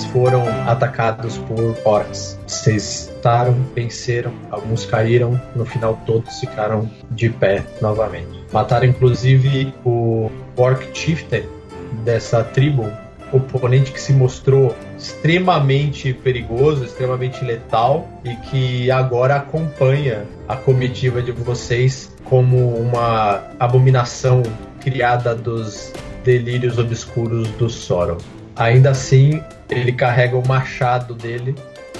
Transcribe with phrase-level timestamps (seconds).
[0.00, 2.38] Vocês foram atacados por orcs.
[2.46, 8.44] Vocês lutaram, venceram, alguns caíram, no final todos ficaram de pé novamente.
[8.52, 11.42] Mataram inclusive o orc chieftain
[12.04, 12.90] dessa tribo,
[13.32, 21.32] oponente que se mostrou extremamente perigoso, extremamente letal e que agora acompanha a comitiva de
[21.32, 24.42] vocês como uma abominação
[24.80, 25.92] criada dos
[26.24, 28.18] delírios obscuros do Sorrow.
[28.60, 31.54] Ainda assim, ele carrega o machado dele,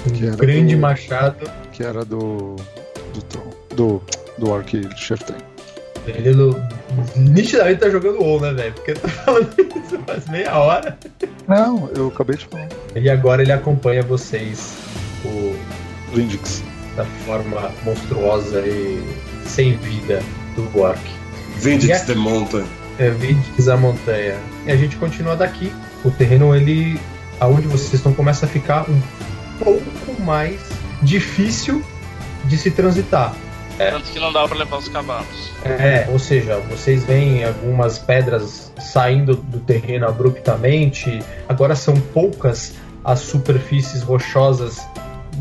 [0.05, 1.49] um grande do, machado.
[1.71, 2.55] Que era do.
[3.15, 3.75] do.
[3.75, 4.01] do,
[4.37, 5.37] do Orc Chieftain.
[6.05, 6.55] Ele no,
[7.15, 8.73] nitidamente tá jogando WoW, né, velho?
[8.73, 10.97] Porque tá falando isso faz meia hora.
[11.47, 12.67] Não, eu acabei de falar.
[12.95, 14.77] E agora ele acompanha vocês,
[15.25, 15.55] o.
[16.13, 16.63] Vindix.
[16.95, 19.03] Da forma monstruosa e
[19.47, 20.21] sem vida
[20.55, 21.01] do Orc.
[21.57, 22.65] Vindix the Mountain.
[22.99, 24.37] É, Vindix a montanha.
[24.67, 25.73] E a gente continua daqui.
[26.03, 26.99] O terreno, ele
[27.39, 29.01] aonde vocês estão começa a ficar um
[29.59, 30.59] pouco mais
[31.01, 31.83] difícil
[32.45, 33.35] de se transitar.
[33.79, 33.89] É.
[33.89, 35.51] Tanto que não dá para levar os cavalos.
[35.65, 41.19] É, ou seja, vocês veem algumas pedras saindo do terreno abruptamente.
[41.49, 44.85] Agora são poucas as superfícies rochosas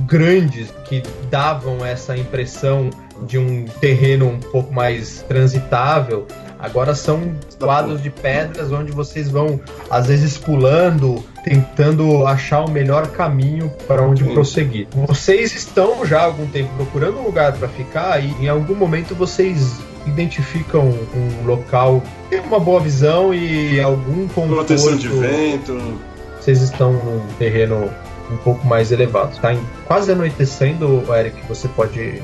[0.07, 2.89] grandes que davam essa impressão
[3.27, 6.27] de um terreno um pouco mais transitável.
[6.63, 13.09] Agora são quadros de pedras onde vocês vão, às vezes, pulando, tentando achar o melhor
[13.09, 14.35] caminho para onde Sim.
[14.35, 14.87] prosseguir.
[15.07, 19.15] Vocês estão já há algum tempo procurando um lugar para ficar e em algum momento
[19.15, 24.55] vocês identificam um local que tem uma boa visão e algum conforto.
[24.55, 25.99] Proteção de vento.
[26.41, 27.91] Vocês estão num terreno
[28.31, 29.33] um pouco mais elevado.
[29.33, 29.55] Está
[29.87, 31.37] quase anoitecendo, Eric.
[31.49, 32.23] Você pode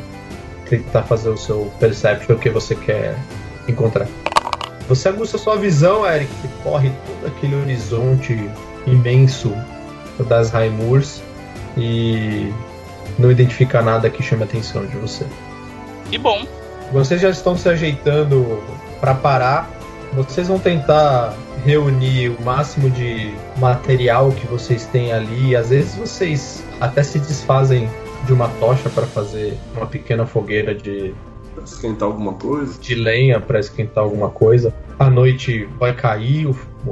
[0.69, 3.17] tentar fazer o seu perception, o que você quer
[3.69, 4.09] encontrar.
[4.89, 8.49] Você aguça sua visão, Eric, que corre todo aquele horizonte
[8.87, 9.53] imenso
[10.29, 11.23] das Raimurs
[11.77, 12.53] e
[13.19, 15.27] não identifica nada que chame a atenção de você.
[16.11, 16.47] Que bom.
[16.93, 18.63] Vocês já estão se ajeitando
[19.01, 19.69] para parar.
[20.13, 25.57] Vocês vão tentar reunir o máximo de material que vocês têm ali.
[25.57, 27.91] Às vezes vocês até se desfazem
[28.25, 31.13] de uma tocha para fazer uma pequena fogueira de
[31.65, 32.81] esquentar alguma coisa?
[32.81, 34.75] De lenha para esquentar alguma coisa.
[34.99, 36.49] A noite vai cair,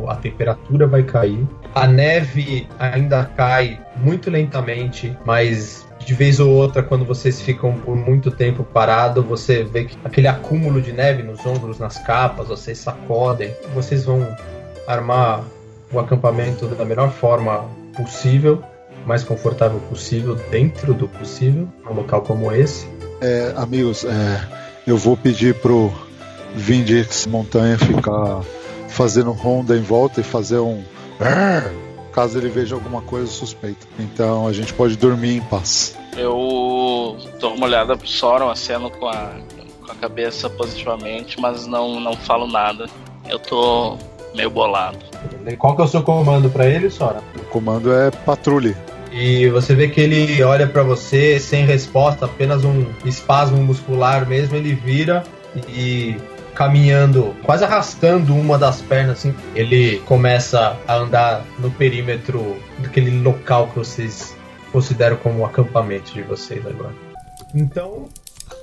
[0.09, 1.47] a temperatura vai cair.
[1.75, 7.97] A neve ainda cai muito lentamente, mas de vez ou outra, quando vocês ficam por
[7.97, 12.79] muito tempo parado, você vê que aquele acúmulo de neve nos ombros, nas capas, vocês
[12.79, 13.55] sacodem.
[13.75, 14.27] Vocês vão
[14.87, 15.45] armar
[15.91, 17.65] o acampamento da melhor forma
[17.97, 18.63] possível,
[19.07, 22.87] mais confortável possível, dentro do possível, num local como esse.
[23.21, 24.49] É, amigos, é,
[24.87, 25.93] eu vou pedir pro
[26.55, 28.43] Vindix Montanha ficar
[28.89, 30.83] fazendo ronda em volta e fazer um
[32.13, 33.87] caso ele veja alguma coisa suspeita.
[33.99, 35.97] Então a gente pode dormir em paz.
[36.17, 39.33] Eu dou uma olhada pro Soron, aceno com a,
[39.85, 42.87] com a cabeça positivamente, mas não, não falo nada.
[43.29, 43.99] Eu tô
[44.35, 44.99] meio bolado.
[45.59, 47.21] Qual que é o seu comando para ele, Sora?
[47.37, 48.77] O comando é patrulhe.
[49.17, 54.57] E você vê que ele olha para você sem resposta, apenas um espasmo muscular mesmo.
[54.57, 55.23] Ele vira
[55.69, 56.17] e
[56.53, 63.69] caminhando, quase arrastando uma das pernas, assim, ele começa a andar no perímetro daquele local
[63.69, 64.37] que vocês
[64.73, 66.95] consideram como o acampamento de vocês agora.
[67.55, 68.09] Então,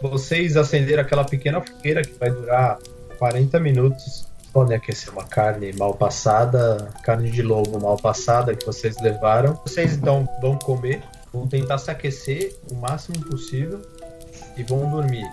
[0.02, 2.78] vocês acenderam aquela pequena fogueira que vai durar
[3.18, 9.00] 40 minutos podem aquecer uma carne mal passada, carne de lobo mal passada que vocês
[9.02, 9.54] levaram.
[9.66, 11.02] Vocês então vão comer,
[11.34, 13.82] vão tentar se aquecer o máximo possível
[14.58, 15.26] e vão dormir.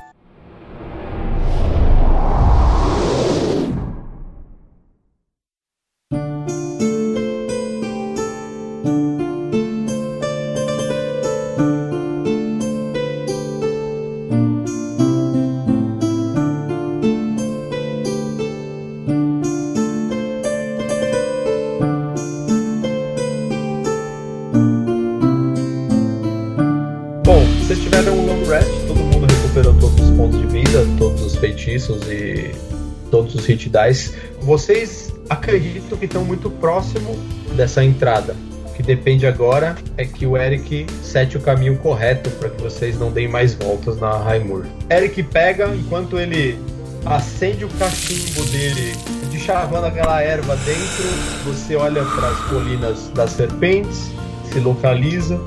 [34.40, 37.16] Vocês acreditam que estão muito próximo
[37.54, 38.34] dessa entrada.
[38.66, 42.98] O que depende agora é que o Eric sete o caminho correto para que vocês
[42.98, 44.64] não deem mais voltas na Raimur.
[44.90, 46.58] Eric pega, enquanto ele
[47.04, 48.92] acende o cachimbo dele
[49.30, 51.04] de chavando aquela erva dentro,
[51.44, 54.10] você olha para as colinas das serpentes,
[54.52, 55.38] se localiza,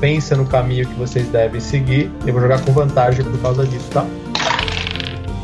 [0.00, 2.10] pensa no caminho que vocês devem seguir.
[2.26, 4.06] Eu vou jogar com vantagem por causa disso, tá?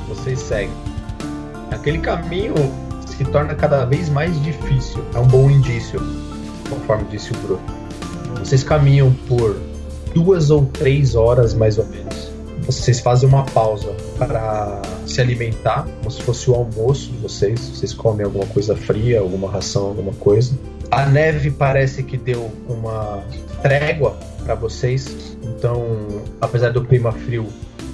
[0.08, 0.87] Vocês seguem.
[1.70, 2.54] Aquele caminho
[3.06, 5.04] se torna cada vez mais difícil.
[5.14, 6.00] É um bom indício,
[6.68, 7.60] conforme disse o Bruno.
[8.38, 9.56] Vocês caminham por
[10.14, 12.30] duas ou três horas mais ou menos.
[12.62, 17.58] Vocês fazem uma pausa para se alimentar, como se fosse o almoço de vocês.
[17.60, 20.52] Vocês comem alguma coisa fria, alguma ração, alguma coisa.
[20.90, 23.22] A neve parece que deu uma
[23.62, 25.36] trégua para vocês.
[25.42, 26.06] Então,
[26.40, 27.46] apesar do clima frio,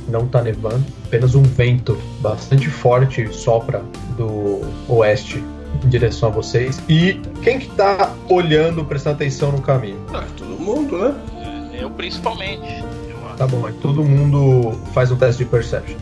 [0.08, 0.84] não tá nevando.
[1.06, 3.82] Apenas um vento bastante forte sopra
[4.16, 5.42] do oeste
[5.84, 6.80] em direção a vocês.
[6.88, 9.98] E quem que tá olhando, prestando atenção no caminho?
[10.12, 11.14] Ah, todo mundo, né?
[11.80, 12.84] Eu principalmente.
[13.08, 13.36] Eu.
[13.36, 15.96] Tá bom, é todo mundo faz um teste de perception.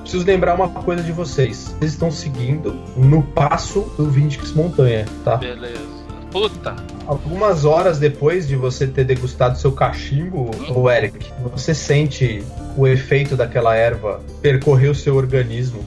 [0.00, 1.74] Preciso lembrar uma coisa de vocês.
[1.78, 5.36] Vocês estão seguindo no passo do Vindix Montanha, tá?
[5.36, 5.94] Beleza.
[6.30, 6.76] Puta,
[7.06, 12.42] Algumas horas depois de você ter degustado seu cachimbo, o Eric, você sente
[12.76, 15.84] o efeito daquela erva percorrer o seu organismo.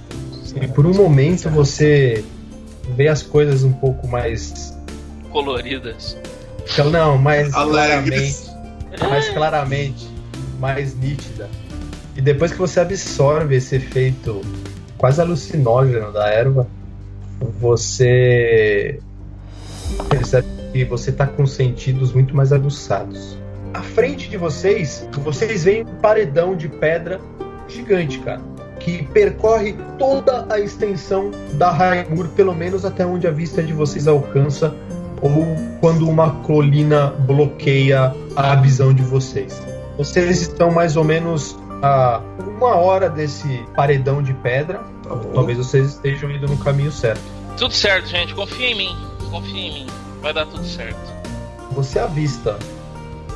[0.61, 2.23] E por um momento você
[2.95, 4.77] vê as coisas um pouco mais.
[5.31, 6.17] coloridas.
[6.91, 8.49] Não, mais Alegres.
[8.91, 9.09] claramente.
[9.09, 10.07] Mais claramente.
[10.59, 11.49] Mais nítida.
[12.15, 14.41] E depois que você absorve esse efeito
[14.97, 16.67] quase alucinógeno da erva,
[17.59, 18.99] você
[20.09, 23.37] percebe que você está com sentidos muito mais aguçados.
[23.73, 27.19] À frente de vocês, vocês veem um paredão de pedra
[27.67, 28.41] gigante, cara,
[28.79, 34.07] que percorre toda a extensão da Raimur, pelo menos até onde a vista de vocês
[34.07, 34.73] alcança,
[35.21, 35.45] ou
[35.79, 39.61] quando uma colina bloqueia a visão de vocês.
[39.97, 44.79] Vocês estão mais ou menos a uma hora desse paredão de pedra.
[45.03, 45.15] Tá.
[45.33, 47.21] Talvez vocês estejam indo no caminho certo.
[47.57, 48.35] Tudo certo, gente.
[48.35, 48.95] Confia em mim.
[49.31, 50.06] Confia em mim.
[50.21, 50.97] Vai dar tudo certo.
[51.71, 52.57] você avista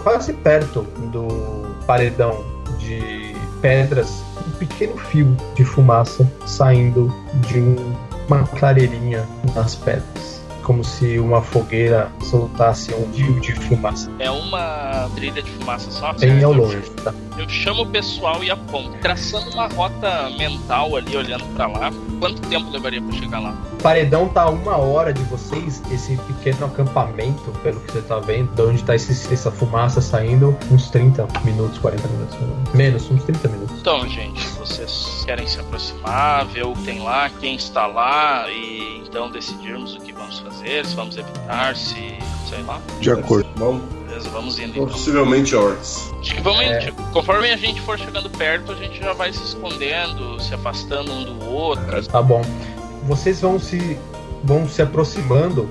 [0.03, 0.81] quase perto
[1.11, 2.43] do paredão
[2.79, 7.13] de pedras um pequeno fio de fumaça saindo
[7.47, 7.95] de um-
[8.27, 10.30] uma clareirinha nas pedras.
[10.71, 16.13] Como se uma fogueira soltasse um rio de fumaça É uma trilha de fumaça só?
[16.13, 16.77] bem ao longe.
[17.03, 17.13] Tá?
[17.37, 18.91] Eu chamo o pessoal e aponto.
[19.01, 21.91] Traçando uma rota mental ali, olhando pra lá.
[22.19, 23.53] Quanto tempo levaria pra chegar lá?
[23.73, 28.19] O paredão tá a uma hora de vocês, esse pequeno acampamento, pelo que você tá
[28.19, 32.37] vendo, de onde tá esse- essa fumaça saindo, uns 30 minutos, 40 minutos.
[32.73, 33.75] Menos, uns 30 minutos.
[33.81, 39.01] Então, gente, vocês querem se aproximar, ver o que tem lá, quem está lá e
[39.05, 42.17] então decidirmos o que vamos fazer, se vamos evitar, se.
[42.49, 42.79] sei lá.
[42.99, 43.49] De acordo.
[43.55, 44.87] Vamos, Beleza, vamos indo então.
[44.87, 46.11] possivelmente orcs.
[46.19, 46.71] Acho que vamos É.
[46.77, 46.85] indo.
[46.85, 51.11] tipo, Conforme a gente for chegando perto, a gente já vai se escondendo, se afastando
[51.11, 52.03] um do outro.
[52.07, 52.41] Tá bom.
[53.03, 53.97] Vocês vão se
[54.43, 55.69] vão se aproximando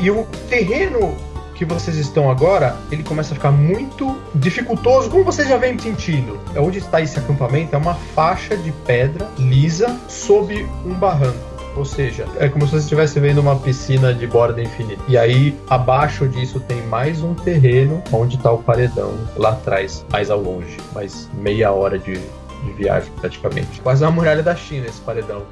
[0.00, 1.16] e o terreno
[1.64, 6.38] que vocês estão agora, ele começa a ficar muito dificultoso, como vocês já vêm sentindo.
[6.54, 11.52] É onde está esse acampamento é uma faixa de pedra lisa sob um barranco.
[11.76, 15.02] Ou seja, é como se você estivesse vendo uma piscina de borda infinita.
[15.08, 20.30] E aí, abaixo disso, tem mais um terreno onde está o paredão lá atrás, mais
[20.30, 20.76] ao longe.
[20.92, 23.80] Mais meia hora de, de viagem, praticamente.
[23.80, 25.42] Quase uma muralha da China esse paredão.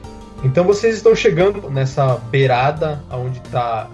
[0.43, 3.88] Então vocês estão chegando nessa beirada onde está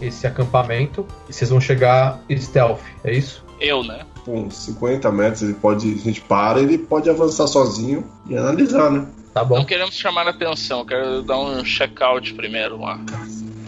[0.00, 3.44] esse acampamento e vocês vão chegar stealth, é isso?
[3.60, 4.00] Eu, né?
[4.24, 5.92] Com uns 50 metros, ele pode.
[5.92, 9.06] A gente para, ele pode avançar sozinho e analisar, né?
[9.34, 12.98] Tá bom, Não queremos chamar a atenção, quero dar um check-out primeiro lá.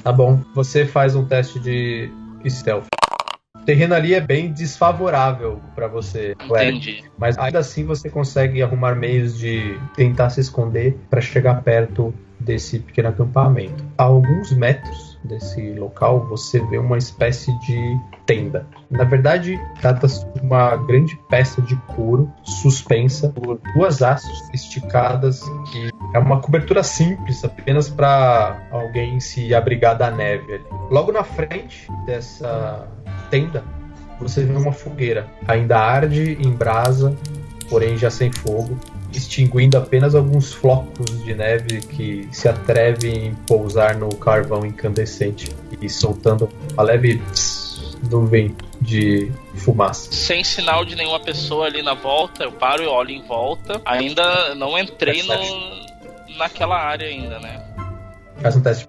[0.02, 0.40] tá bom.
[0.54, 2.10] Você faz um teste de
[2.48, 2.86] stealth.
[3.56, 6.34] O terreno ali é bem desfavorável para você.
[6.44, 7.04] Entendi.
[7.16, 12.80] Mas ainda assim você consegue arrumar meios de tentar se esconder para chegar perto desse
[12.80, 13.84] pequeno acampamento.
[13.96, 18.66] A alguns metros desse local você vê uma espécie de tenda.
[18.90, 25.90] Na verdade, trata-se de uma grande peça de couro suspensa por duas hastes esticadas que
[26.14, 30.64] é uma cobertura simples, apenas para alguém se abrigar da neve ali.
[30.90, 32.88] Logo na frente dessa
[33.30, 33.64] tenda,
[34.20, 35.26] você vê uma fogueira.
[35.48, 37.16] Ainda arde em brasa,
[37.68, 38.76] porém já sem fogo,
[39.18, 45.48] extinguindo apenas alguns flocos de neve que se atrevem em pousar no carvão incandescente
[45.80, 47.20] e soltando uma leve
[48.10, 50.12] nuvem de fumaça.
[50.12, 53.80] Sem sinal de nenhuma pessoa ali na volta, eu paro e olho em volta.
[53.84, 57.62] Ainda não entrei no, naquela área ainda, né?
[58.40, 58.84] Faz um teste.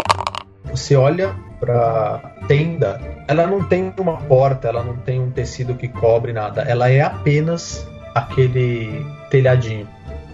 [0.65, 5.88] Você olha pra tenda, ela não tem uma porta, ela não tem um tecido que
[5.88, 6.63] cobre nada.
[6.63, 9.88] Ela é apenas aquele telhadinho.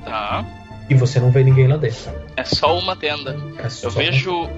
[0.10, 0.46] Tá.
[0.90, 2.12] E você não vê ninguém lá dentro.
[2.36, 3.38] É só uma tenda.
[3.58, 4.50] É só- Eu vejo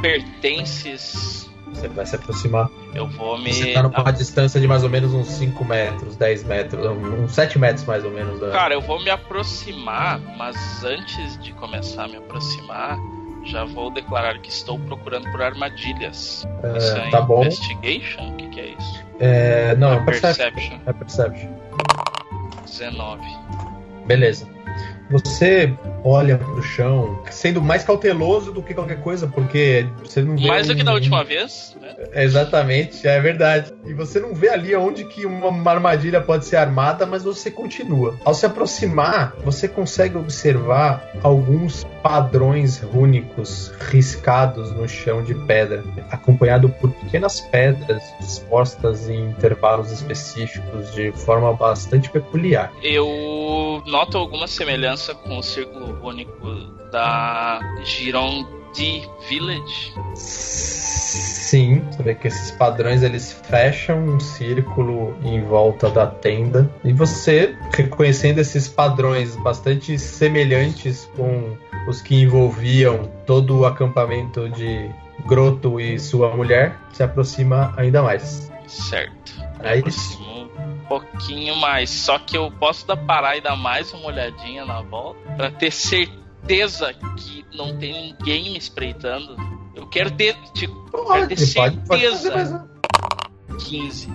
[0.00, 1.50] pertences.
[1.72, 2.70] Você vai se aproximar.
[2.94, 3.52] Eu vou me.
[3.52, 7.58] Você tá numa distância de mais ou menos uns 5 metros, 10 metros, uns 7
[7.58, 8.38] metros mais ou menos.
[8.40, 8.50] Da...
[8.52, 12.96] Cara, eu vou me aproximar, mas antes de começar a me aproximar,
[13.44, 16.46] já vou declarar que estou procurando por armadilhas.
[16.62, 17.42] É, isso é tá bom.
[17.42, 18.28] Investigation?
[18.30, 19.04] O que, que é isso?
[19.18, 20.50] É, não, é É perception.
[20.52, 20.78] Perception.
[20.86, 21.50] É perception.
[22.66, 23.20] 19.
[24.06, 24.46] Beleza.
[25.10, 30.46] Você olha pro chão, sendo mais cauteloso do que qualquer coisa, porque você não vê.
[30.46, 31.94] Mais do que da um- última vez, né?
[32.14, 33.72] Exatamente, é verdade.
[33.86, 38.18] E você não vê ali onde que uma armadilha pode ser armada, mas você continua.
[38.24, 46.68] Ao se aproximar, você consegue observar alguns padrões rúnicos riscados no chão de pedra, acompanhado
[46.68, 52.70] por pequenas pedras dispostas em intervalos específicos de forma bastante peculiar.
[52.82, 56.54] Eu noto alguma semelhança com o círculo único
[56.92, 59.92] da Girondi Village.
[60.14, 66.92] Sim, você vê que esses padrões eles fecham um círculo em volta da tenda e
[66.92, 71.56] você, reconhecendo esses padrões bastante semelhantes com
[71.88, 74.90] os que envolviam todo o acampamento de
[75.26, 78.50] Groto e sua mulher, se aproxima ainda mais.
[78.66, 79.32] Certo.
[79.60, 80.23] Aí um
[80.88, 81.90] pouquinho mais.
[81.90, 85.70] Só que eu posso dar parar e dar mais uma olhadinha na volta pra ter
[85.72, 89.36] certeza que não tem ninguém me espreitando.
[89.74, 90.74] Eu quero ter, tipo,
[91.10, 92.68] quero ter Pode, pode, pode fazer mais certeza.
[93.50, 93.56] um.
[93.56, 94.12] 15.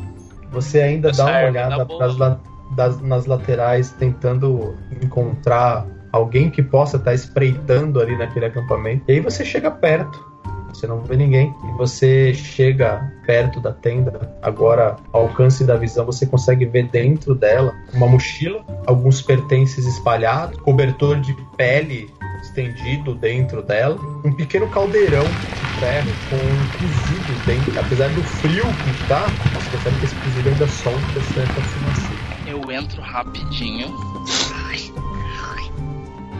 [0.51, 2.39] Você ainda dá uma olhada tá
[2.75, 9.03] das- nas laterais, tentando encontrar alguém que possa estar espreitando ali naquele acampamento.
[9.07, 10.27] E aí você chega perto.
[10.69, 11.53] Você não vê ninguém.
[11.67, 14.35] E você chega perto da tenda.
[14.41, 20.59] Agora, ao alcance da visão, você consegue ver dentro dela uma mochila, alguns pertences espalhados,
[20.61, 22.09] cobertor de pele
[22.41, 27.79] estendido dentro dela, um pequeno caldeirão de ferro com um cozido dentro.
[27.79, 32.11] Apesar do frio que tá, você percebe que esse cozido ainda solta certa fumaça.
[32.47, 33.95] Eu entro rapidinho,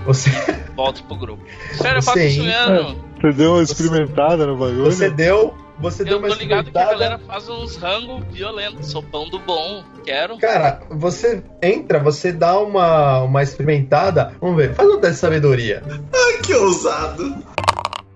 [0.06, 0.32] Você,
[0.76, 1.44] volto pro grupo.
[1.74, 2.96] Sério, eu Você faço isso mesmo.
[3.22, 4.86] Você deu uma experimentada no bagulho?
[4.86, 6.92] você deu, você deu Eu uma tô ligado que a experimentada.
[6.92, 8.92] galera faz uns rango violentos.
[8.92, 9.84] Sou pão do bom.
[10.04, 10.38] Quero.
[10.38, 14.34] Cara, você entra, você dá uma, uma experimentada.
[14.42, 15.84] Vamos ver, faz um teste de sabedoria.
[15.88, 17.36] Ai, que ousado.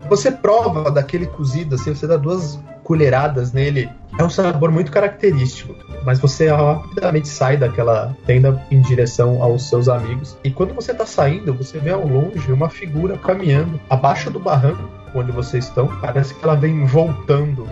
[0.09, 3.89] Você prova daquele cozido, assim, você dá duas colheradas nele.
[4.19, 5.73] É um sabor muito característico.
[6.05, 10.37] Mas você rapidamente sai daquela tenda em direção aos seus amigos.
[10.43, 14.83] E quando você tá saindo, você vê ao longe uma figura caminhando abaixo do barranco
[15.13, 15.87] onde vocês estão.
[15.99, 17.67] Parece que ela vem voltando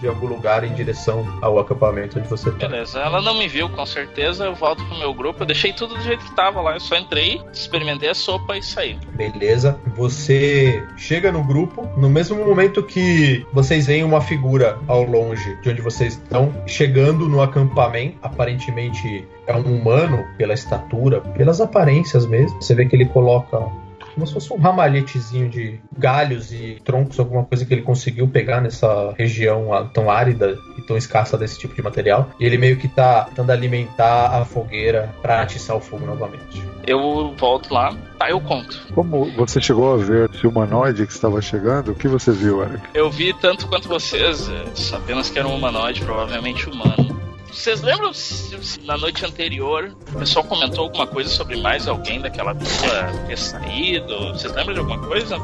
[0.00, 2.68] de algum lugar em direção ao acampamento onde você tá.
[2.68, 4.44] Beleza, ela não me viu, com certeza.
[4.44, 5.42] Eu volto pro meu grupo.
[5.42, 6.74] Eu deixei tudo do jeito que tava lá.
[6.74, 8.98] Eu só entrei, experimentei a sopa e saí.
[9.12, 9.78] Beleza.
[9.96, 15.70] Você chega no grupo no mesmo momento que vocês veem uma figura ao longe de
[15.70, 18.18] onde vocês estão, chegando no acampamento.
[18.22, 22.60] Aparentemente é um humano, pela estatura, pelas aparências mesmo.
[22.60, 23.85] Você vê que ele coloca.
[24.16, 28.62] Como se fosse um ramalhetezinho de galhos e troncos, alguma coisa que ele conseguiu pegar
[28.62, 32.30] nessa região tão árida e tão escassa desse tipo de material.
[32.40, 36.64] E ele meio que tá tentando alimentar a fogueira pra atiçar o fogo novamente.
[36.86, 37.94] Eu volto lá.
[38.18, 38.86] Tá, eu conto.
[38.94, 42.80] Como você chegou a ver esse humanoide que estava chegando, o que você viu, Eric?
[42.94, 47.35] Eu vi tanto quanto vocês, é, apenas que era um humanoide, provavelmente humano.
[47.50, 52.20] Vocês lembram se, se na noite anterior o pessoal comentou alguma coisa sobre mais alguém
[52.20, 54.32] daquela vila ter saído?
[54.32, 55.36] Vocês lembram de alguma coisa?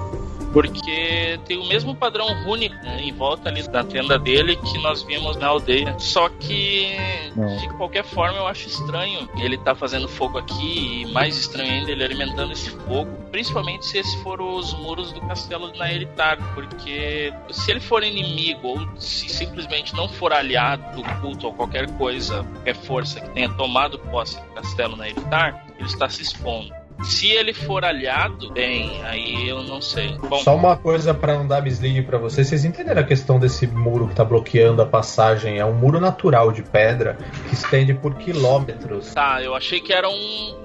[0.52, 5.02] Porque tem o mesmo padrão rúnico né, em volta ali da tenda dele que nós
[5.02, 5.94] vimos na aldeia.
[5.99, 6.97] Só que,
[7.35, 7.56] Não.
[7.56, 11.90] de qualquer forma, eu acho estranho ele tá fazendo fogo aqui e mais estranho ainda
[11.90, 13.11] ele alimentando esse fogo.
[13.30, 16.38] Principalmente se esses foram os muros do castelo de Naeritar.
[16.54, 21.90] Porque se ele for inimigo ou se simplesmente não for aliado do culto ou qualquer
[21.97, 26.81] coisa, qualquer força que tenha tomado posse do castelo Naeritar, ele está se expondo.
[27.02, 30.16] Se ele for aliado, bem, aí eu não sei.
[30.28, 32.47] Bom, Só uma coisa pra não dar mislead pra vocês.
[32.49, 35.59] Vocês entenderam a questão desse muro que tá bloqueando a passagem?
[35.59, 37.18] É um muro natural de pedra
[37.49, 39.12] que estende por quilômetros.
[39.14, 40.12] tá, eu achei que era um,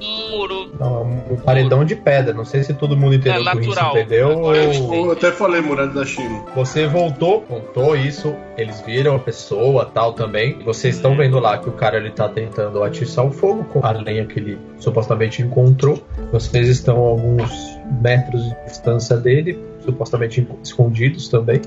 [0.01, 0.71] um muro.
[0.79, 2.33] Não, é um um paredão de pedra.
[2.33, 3.97] Não sei se todo mundo entendeu É natural.
[3.97, 4.31] entendeu.
[4.31, 6.45] Agora eu ou- Eu até falei muralha da China.
[6.55, 10.59] Você voltou, contou isso, eles viram a pessoa tal também.
[10.63, 13.91] Vocês estão vendo lá que o cara ele tá tentando atiçar o fogo com a
[13.91, 16.01] lenha que ele supostamente encontrou.
[16.31, 21.61] Vocês estão a alguns metros de distância dele, supostamente escondidos também.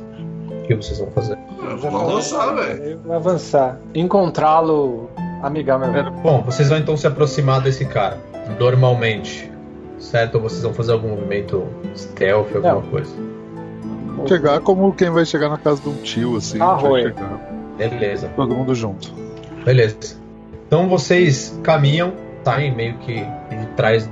[0.48, 1.38] O que vocês vão fazer?
[1.78, 2.82] Vamos avançar, velho.
[2.84, 3.78] Eu vou avançar.
[3.94, 5.08] Encontrá-lo
[5.42, 6.10] amigavelmente.
[6.22, 8.18] Bom, vocês vão então se aproximar desse cara,
[8.58, 9.50] normalmente.
[9.98, 10.36] Certo?
[10.36, 12.82] Ou vocês vão fazer algum movimento stealth, alguma Não.
[12.82, 13.10] coisa?
[14.26, 16.60] Chegar como quem vai chegar na casa de um tio, assim.
[16.60, 17.12] Ah, vai
[17.78, 18.28] Beleza.
[18.36, 19.12] todo mundo junto.
[19.64, 19.96] Beleza.
[20.66, 22.12] Então vocês caminham,
[22.44, 23.14] saem meio que
[23.50, 24.08] de trás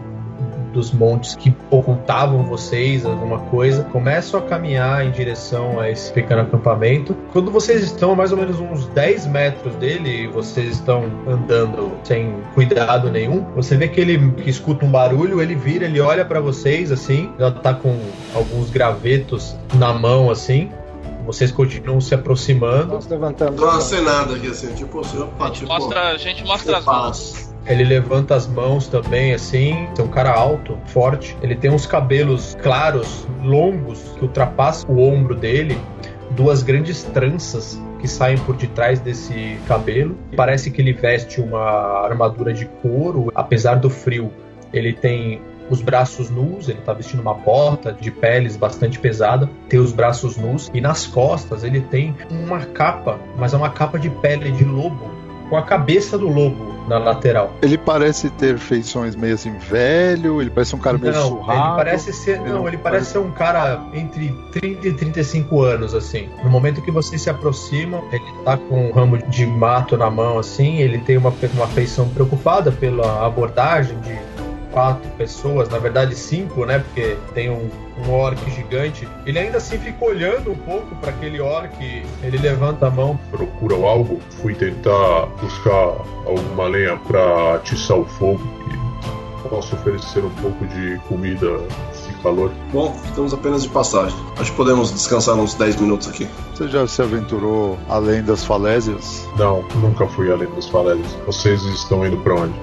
[0.78, 6.42] dos montes que ocultavam vocês, alguma coisa, começam a caminhar em direção a esse pequeno
[6.42, 7.16] acampamento.
[7.32, 11.90] Quando vocês estão a mais ou menos uns 10 metros dele, e vocês estão andando
[12.04, 16.24] sem cuidado nenhum, você vê que ele que escuta um barulho, ele vira, ele olha
[16.24, 17.98] pra vocês assim, já tá com
[18.32, 20.70] alguns gravetos na mão assim.
[21.26, 22.94] Vocês continuam se aproximando.
[22.94, 23.56] Nós levantamos.
[23.56, 25.66] Dou uma cenada aqui assim, tipo, assim, gente tipo.
[25.66, 27.47] mostra, a gente mostra as mãos.
[27.68, 29.86] Ele levanta as mãos também, assim.
[29.96, 31.36] É um cara alto, forte.
[31.42, 35.78] Ele tem uns cabelos claros, longos, que ultrapassam o ombro dele.
[36.30, 40.16] Duas grandes tranças que saem por detrás desse cabelo.
[40.34, 44.32] Parece que ele veste uma armadura de couro, apesar do frio.
[44.72, 49.78] Ele tem os braços nus, ele tá vestindo uma bota de peles bastante pesada, tem
[49.78, 54.08] os braços nus e nas costas ele tem uma capa, mas é uma capa de
[54.08, 55.17] pele de lobo
[55.48, 57.52] com a cabeça do lobo na lateral.
[57.60, 61.60] Ele parece ter feições meio assim, velho, ele parece um cara meio não, surrado.
[61.60, 65.94] ele parece ser, Ele não, ele parece ser um cara entre 30 e 35 anos
[65.94, 66.28] assim.
[66.42, 70.38] No momento que vocês se aproximam, ele tá com um ramo de mato na mão
[70.38, 74.37] assim, ele tem uma, uma feição preocupada pela abordagem de
[74.72, 76.78] quatro pessoas, na verdade cinco, né?
[76.78, 77.70] Porque tem um,
[78.06, 79.08] um orc gigante.
[79.26, 81.74] Ele ainda assim fica olhando um pouco para aquele orc.
[82.22, 83.18] Ele levanta a mão.
[83.30, 85.96] procuram algo, fui tentar buscar
[86.26, 91.58] alguma lenha para atiçar o fogo e posso oferecer um pouco de comida
[92.08, 92.50] e calor.
[92.72, 94.16] Bom, estamos apenas de passagem.
[94.38, 96.28] Acho que podemos descansar uns 10 minutos aqui.
[96.54, 99.26] Você já se aventurou além das falésias?
[99.36, 101.12] Não, nunca fui além das falésias.
[101.26, 102.54] Vocês estão indo para onde?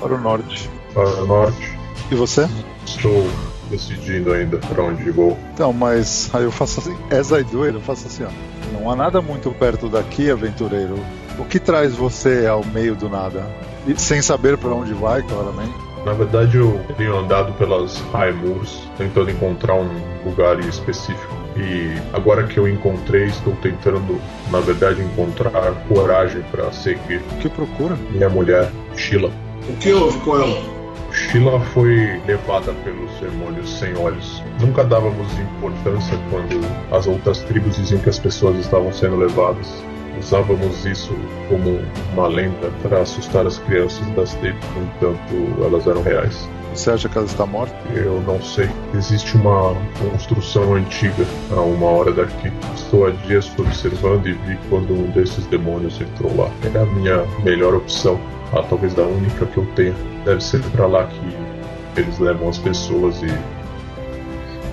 [0.00, 0.70] Para o norte.
[0.92, 1.78] Para o norte.
[2.10, 2.48] E você?
[2.84, 3.26] Estou
[3.70, 5.38] decidindo ainda para onde vou.
[5.54, 8.30] Então, mas aí eu faço assim, as I do it, eu faço assim, ó.
[8.72, 10.98] Não há nada muito perto daqui, aventureiro.
[11.38, 13.46] O que traz você ao meio do nada?
[13.86, 15.74] E sem saber para onde vai, claramente.
[16.04, 19.88] Na verdade, eu tenho andado pelas High Moors, tentando encontrar um
[20.24, 21.34] lugar específico.
[21.56, 27.48] E agora que eu encontrei, estou tentando, na verdade, encontrar coragem para seguir O que
[27.48, 27.96] procura?
[28.10, 29.30] minha mulher, Sheila.
[29.68, 30.79] O que houve com ela?
[31.12, 34.42] Sheila foi levada pelos demônios sem olhos.
[34.60, 36.60] Nunca dávamos importância quando
[36.94, 39.82] as outras tribos diziam que as pessoas estavam sendo levadas.
[40.18, 41.14] Usávamos isso
[41.48, 41.80] como
[42.12, 46.48] uma lenda para assustar as crianças das tribos, no entanto elas eram reais.
[46.74, 47.74] Você acha que ela está morta?
[47.94, 48.68] Eu não sei.
[48.94, 52.52] Existe uma construção antiga a uma hora daqui.
[52.74, 56.50] Estou há dias observando e vi quando um desses demônios entrou lá.
[56.74, 58.20] É a minha melhor opção,
[58.52, 59.94] ah, talvez a única que eu tenha.
[60.24, 63.28] Deve ser para lá que eles levam as pessoas e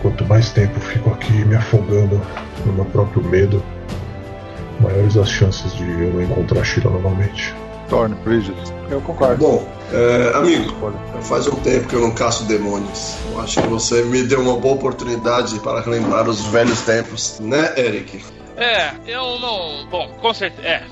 [0.02, 2.22] quanto mais tempo fico aqui me afogando
[2.66, 3.62] no meu próprio medo,
[4.80, 7.54] maiores as chances de eu não encontrar Shira novamente.
[7.90, 8.58] Thorn, Bridget.
[8.90, 9.38] Eu concordo.
[9.38, 13.16] Bom, é, amigo, faz um tempo que eu não caço demônios.
[13.32, 17.74] Eu acho que você me deu uma boa oportunidade para relembrar os velhos tempos, né,
[17.78, 18.24] Eric?
[18.58, 19.88] É, eu não.
[19.90, 20.68] Bom, com certeza.
[20.68, 20.84] É,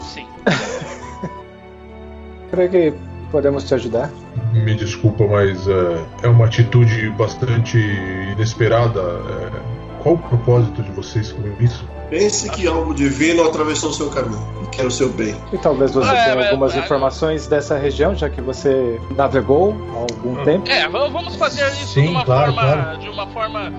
[0.00, 0.26] sim.
[2.50, 2.94] Creio que
[3.30, 4.10] podemos te ajudar.
[4.52, 9.00] Me desculpa, mas é, é uma atitude bastante inesperada.
[9.00, 11.88] É, qual o propósito de vocês com isso?
[12.12, 15.34] Pense que algo divino atravessou seu caminho e quer o seu bem.
[15.50, 16.80] E talvez você é, tenha é, algumas é.
[16.80, 20.68] informações dessa região, já que você navegou há algum tempo.
[20.70, 22.72] É, vamos fazer isso Sim, de uma claro, forma.
[22.74, 22.98] claro.
[22.98, 23.72] De uma forma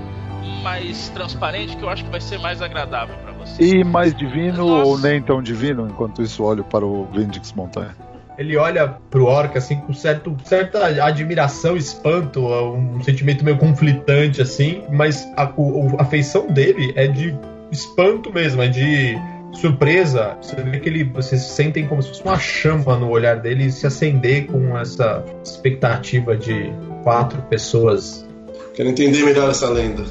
[0.63, 3.62] mais transparente, que eu acho que vai ser mais agradável pra você.
[3.63, 4.88] E mais divino Nossa.
[4.88, 5.86] ou nem tão divino?
[5.88, 7.96] Enquanto isso, olho para o Vindix Montanha.
[8.36, 14.84] Ele olha pro orc assim com certo, certa admiração, espanto, um sentimento meio conflitante assim,
[14.91, 17.38] mas a, o- a feição dele é de
[17.74, 19.18] espanto mesmo, é de
[19.54, 20.38] surpresa.
[20.42, 23.86] Você vê que ele, vocês sentem como se fosse uma chama no olhar dele se
[23.86, 26.72] acender com essa expectativa de
[27.04, 28.28] quatro pessoas.
[28.74, 30.04] Quero entender melhor essa lenda.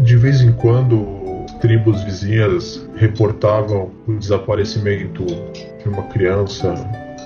[0.00, 1.18] De vez em quando,
[1.60, 6.74] tribos vizinhas reportavam o desaparecimento de uma criança,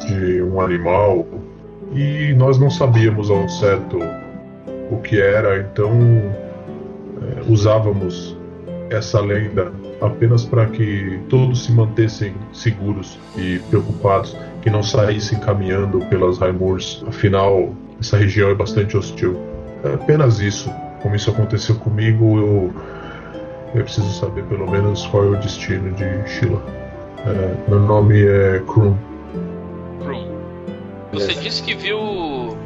[0.07, 1.27] de um animal,
[1.95, 3.99] e nós não sabíamos ao certo
[4.91, 5.91] o que era, então
[7.23, 8.37] eh, usávamos
[8.91, 16.01] essa lenda apenas para que todos se mantessem seguros e preocupados, que não saíssem caminhando
[16.07, 17.05] pelas Raimurs.
[17.07, 19.41] Afinal, essa região é bastante hostil.
[19.85, 20.71] É apenas isso.
[21.01, 22.75] Como isso aconteceu comigo, eu
[23.75, 26.63] é preciso saber pelo menos qual é o destino de Sheila.
[27.25, 28.97] É, meu nome é Krum.
[30.01, 30.29] Krum.
[31.13, 31.99] Você disse que viu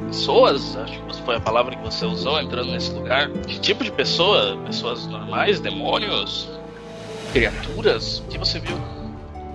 [0.08, 3.30] pessoas, acho que foi a palavra que você usou entrando nesse lugar.
[3.30, 4.56] Que tipo de pessoa?
[4.66, 6.48] Pessoas normais, demônios,
[7.36, 8.22] criaturas?
[8.30, 8.76] Que você viu?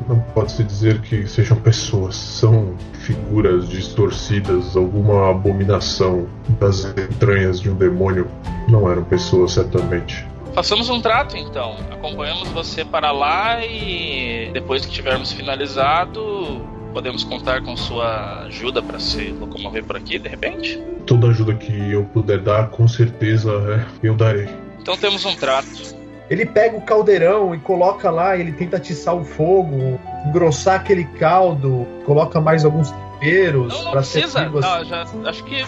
[0.07, 6.27] Não pode-se dizer que sejam pessoas, são figuras distorcidas, alguma abominação
[6.59, 8.29] das entranhas de um demônio.
[8.67, 10.25] Não eram pessoas, certamente.
[10.53, 11.77] Façamos um trato então.
[11.91, 16.61] Acompanhamos você para lá e depois que tivermos finalizado,
[16.93, 20.81] podemos contar com sua ajuda para se locomover por aqui de repente?
[21.05, 24.49] Toda ajuda que eu puder dar, com certeza é, eu darei.
[24.79, 26.00] Então temos um trato.
[26.31, 31.85] Ele pega o caldeirão e coloca lá, ele tenta atiçar o fogo, engrossar aquele caldo,
[32.05, 33.73] coloca mais alguns temperos.
[33.73, 34.49] Não, não precisa.
[34.49, 35.65] Não, já, acho que.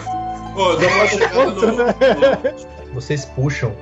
[0.56, 2.94] Oh, dá uma chegada no...
[2.94, 3.76] Vocês puxam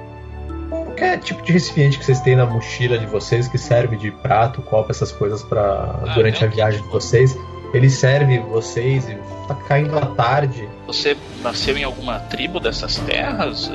[0.68, 4.60] qualquer tipo de recipiente que vocês têm na mochila de vocês que serve de prato,
[4.62, 7.38] copo, essas coisas para ah, durante a viagem de vocês.
[7.72, 9.16] Ele serve vocês e
[9.46, 10.68] tá caindo a tarde.
[10.88, 13.70] Você nasceu em alguma tribo dessas terras?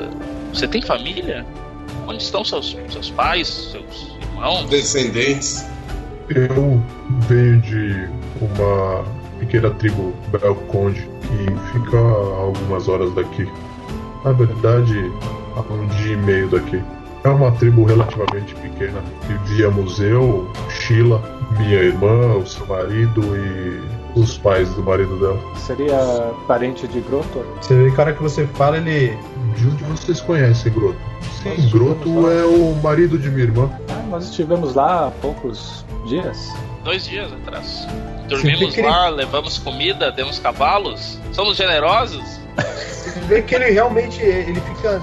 [0.52, 1.46] Você tem família?
[2.08, 4.64] Onde estão seus, seus pais, seus irmãos?
[4.70, 5.66] Descendentes.
[6.30, 6.82] Eu
[7.28, 8.08] venho de
[8.40, 9.04] uma
[9.38, 13.46] pequena tribo Belconde que fica a algumas horas daqui.
[14.24, 15.12] Na verdade,
[15.54, 16.82] a um dia e meio daqui.
[17.24, 19.04] É uma tribo relativamente pequena.
[19.28, 21.22] Vivíamos eu, Sheila,
[21.58, 25.40] minha irmã, o seu marido e os pais do marido dela.
[25.56, 25.96] Seria
[26.46, 27.44] parente de Groto?
[27.60, 29.16] Você vê, cara que você fala, ele.
[29.56, 30.98] De onde vocês conhecem Groto?
[31.42, 33.70] Sim, Groto é o marido de minha irmã.
[33.88, 36.52] Ah, nós estivemos lá há poucos dias.
[36.84, 37.86] Dois dias atrás.
[38.28, 39.16] Dormimos lá, ele...
[39.16, 41.18] levamos comida, demos cavalos.
[41.32, 42.40] Somos generosos.
[42.56, 45.00] Você vê que ele realmente ele fica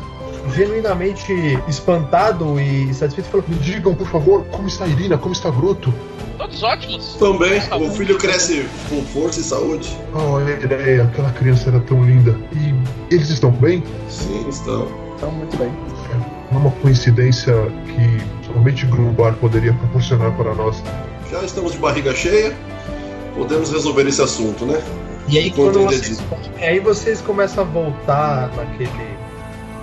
[0.54, 1.34] genuinamente
[1.68, 3.30] espantado e satisfeito.
[3.30, 5.94] Falou: Me digam, por favor, como está a Irina, como está Groto?
[6.38, 7.16] Todos ótimos.
[7.16, 7.62] Também.
[7.80, 9.96] O filho cresce com força e saúde.
[10.14, 11.04] Oh, é ideia.
[11.04, 12.38] Aquela criança era tão linda.
[12.52, 13.84] E eles estão bem?
[14.10, 14.88] Sim, estão.
[15.16, 15.72] Estão muito bem.
[16.52, 17.54] É uma coincidência
[17.86, 20.82] que somente Grumbar poderia proporcionar para nós.
[21.32, 22.56] Já estamos de barriga cheia.
[23.36, 24.82] Podemos resolver esse assunto, né?
[25.28, 26.22] E aí, quando vocês,
[26.62, 29.18] aí vocês começam a voltar naquele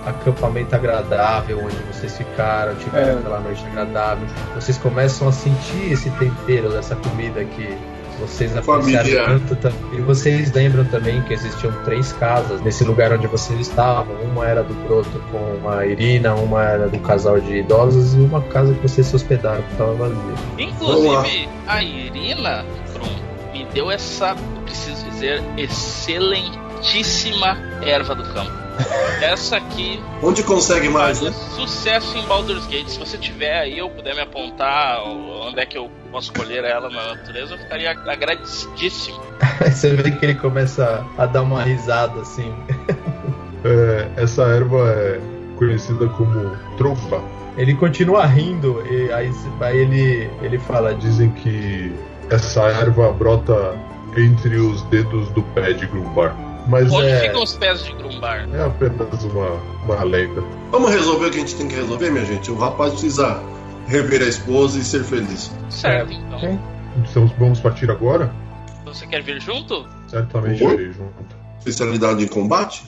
[0.05, 3.19] acampamento agradável onde vocês ficaram, tiveram é.
[3.19, 4.27] aquela noite agradável.
[4.55, 7.77] Vocês começam a sentir esse tempero dessa comida que
[8.19, 9.73] vocês apreciaram tanto.
[9.93, 14.15] E vocês lembram também que existiam três casas nesse lugar onde vocês estavam.
[14.23, 18.41] Uma era do Broto com a Irina, uma era do casal de idosos e uma
[18.41, 20.17] casa que vocês se hospedaram que estava vazia.
[20.57, 22.65] Inclusive, a Irina
[23.51, 24.35] me deu essa,
[24.65, 25.43] preciso dizer,
[26.83, 28.51] excelentíssima erva do campo.
[29.21, 30.01] Essa aqui.
[30.21, 31.31] Onde consegue mais, né?
[31.31, 32.89] Sucesso em Baldur's Gate.
[32.89, 36.89] Se você tiver aí ou puder me apontar onde é que eu posso colher ela
[36.89, 39.19] na natureza, eu ficaria agradecidíssimo.
[39.61, 42.53] você vê que ele começa a dar uma risada assim.
[43.65, 45.21] É, essa erva é
[45.55, 47.21] conhecida como trofa.
[47.55, 51.95] Ele continua rindo e aí, aí ele, ele fala: Dizem que
[52.29, 53.73] essa erva brota
[54.17, 56.35] entre os dedos do pé de Grumbar.
[56.67, 57.21] Mas Onde é...
[57.21, 58.47] ficam os pés de Grumbar?
[58.53, 59.49] É apenas uma,
[59.83, 60.41] uma lenda.
[60.71, 62.49] Vamos resolver o que a gente tem que resolver, minha gente.
[62.51, 63.41] O rapaz precisa
[63.87, 65.51] rever a esposa e ser feliz.
[65.69, 66.59] Certo, é, então.
[66.97, 68.31] Então vamos partir agora?
[68.85, 69.87] Você quer vir junto?
[70.07, 71.35] Certamente irei junto.
[71.57, 72.83] Especialidade em combate?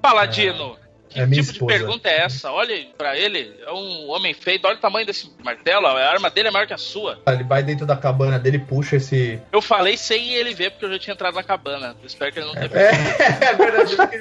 [0.00, 0.81] Paladino!
[1.12, 2.50] Que é tipo de pergunta é essa?
[2.50, 6.48] Olhe para ele, é um homem feito, olha o tamanho desse martelo, a arma dele
[6.48, 7.18] é maior que a sua.
[7.26, 9.40] Ele vai dentro da cabana dele, puxa esse.
[9.52, 11.94] Eu falei sem ele ver, porque eu já tinha entrado na cabana.
[12.00, 14.14] Eu espero que ele não tenha É, é, verdade, que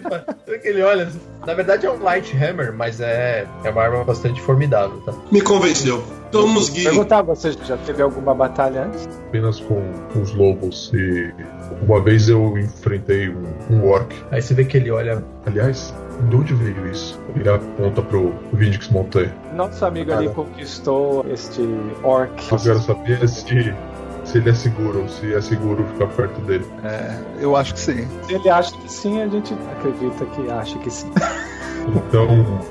[0.51, 1.11] ele, que ele olha.
[1.45, 5.13] Na verdade é um light hammer, mas é, é uma arma bastante formidável, tá?
[5.31, 6.05] Me convenceu.
[6.31, 6.83] Vamos, Gui.
[6.83, 9.07] Perguntar, você já teve alguma batalha antes?
[9.27, 9.81] Apenas com
[10.15, 11.33] os lobos e
[11.81, 14.13] uma vez eu enfrentei um, um orc.
[14.31, 15.23] Aí você vê que ele olha.
[15.45, 15.93] Aliás,
[16.29, 17.19] de onde veio isso?
[17.35, 19.33] Ele aponta pro Vindix Montanha.
[19.53, 21.61] Nosso amigo ali conquistou este
[22.03, 22.51] orc.
[22.51, 23.73] Eu quero saber se,
[24.23, 26.65] se ele é seguro, se é seguro ficar perto dele.
[26.83, 28.07] É, eu acho que sim.
[28.23, 31.11] Se ele acha que sim, a gente acredita que acha que sim.
[31.87, 32.27] Então,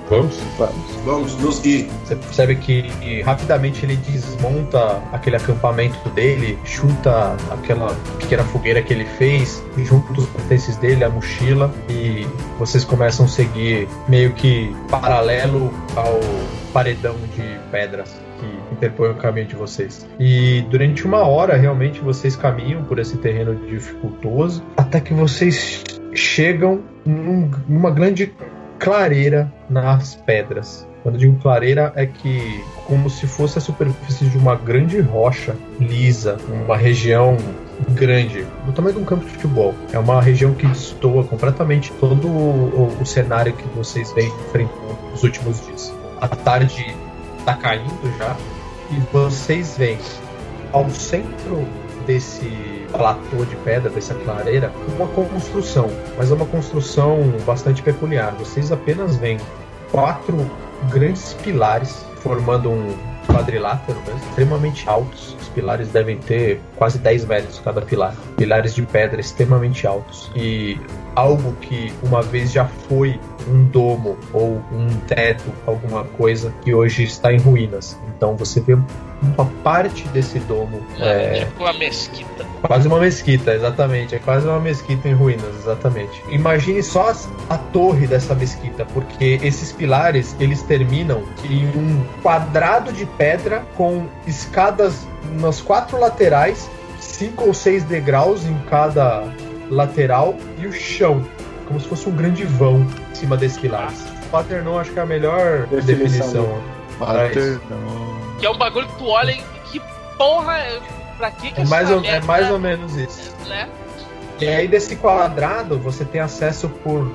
[0.09, 0.40] vamos?
[0.59, 0.81] Vamos.
[1.05, 1.88] Vamos, nos guie.
[2.05, 9.05] Você percebe que rapidamente ele desmonta aquele acampamento dele, chuta aquela pequena fogueira que ele
[9.05, 12.27] fez, junta os pertences dele, a mochila, e
[12.59, 16.20] vocês começam a seguir meio que paralelo ao
[16.73, 20.07] paredão de pedras que interpõe o caminho de vocês.
[20.18, 26.81] E durante uma hora, realmente, vocês caminham por esse terreno dificultoso, até que vocês chegam
[27.05, 28.33] num, numa grande
[28.81, 30.88] clareira nas pedras.
[31.03, 35.55] Quando eu digo clareira, é que como se fosse a superfície de uma grande rocha
[35.79, 37.37] lisa, uma região
[37.90, 39.75] grande, do tamanho de um campo de futebol.
[39.93, 45.23] É uma região que destoa completamente todo o, o, cenário que vocês vêm enfrentando nos
[45.23, 45.95] últimos dias.
[46.21, 46.95] A tarde
[47.38, 48.37] está caindo já
[48.90, 49.99] e vocês veem
[50.73, 51.66] ao centro
[52.07, 52.47] desse
[52.92, 58.33] platô de pedra, dessa clareira, uma construção, mas é uma construção bastante peculiar.
[58.38, 59.38] Vocês apenas veem
[59.90, 60.50] quatro
[60.90, 62.94] grandes pilares formando um
[63.26, 65.37] quadrilátero mesmo, extremamente altos.
[65.40, 68.14] Os pilares devem ter quase 10 metros cada pilar.
[68.37, 70.31] Pilares de pedra extremamente altos.
[70.35, 70.79] E
[71.14, 73.18] algo que uma vez já foi
[73.49, 77.99] um domo ou um teto, alguma coisa que hoje está em ruínas.
[78.09, 80.81] Então você vê uma parte desse domo.
[80.99, 82.46] É, é tipo uma mesquita.
[82.62, 84.14] Quase uma mesquita, exatamente.
[84.14, 86.23] É quase uma mesquita em ruínas, exatamente.
[86.29, 87.12] Imagine só
[87.49, 94.07] a torre dessa mesquita, porque esses pilares eles terminam em um quadrado de pedra com
[94.27, 95.07] escadas
[95.40, 96.68] nas quatro laterais,
[96.99, 99.25] cinco ou seis degraus em cada
[99.70, 101.24] lateral e o chão,
[101.66, 104.04] como se fosse um grande vão em cima desses pilares.
[104.30, 105.87] Paternão acho que é a melhor definição.
[105.87, 106.62] definição
[106.98, 108.20] Paternão.
[108.38, 109.80] Que é um bagulho que tu olha e que
[110.18, 110.59] porra,
[111.16, 113.35] pra que que é mais, ou, é mais ou menos isso.
[113.46, 113.68] Né?
[114.40, 117.11] E aí desse quadrado você tem acesso por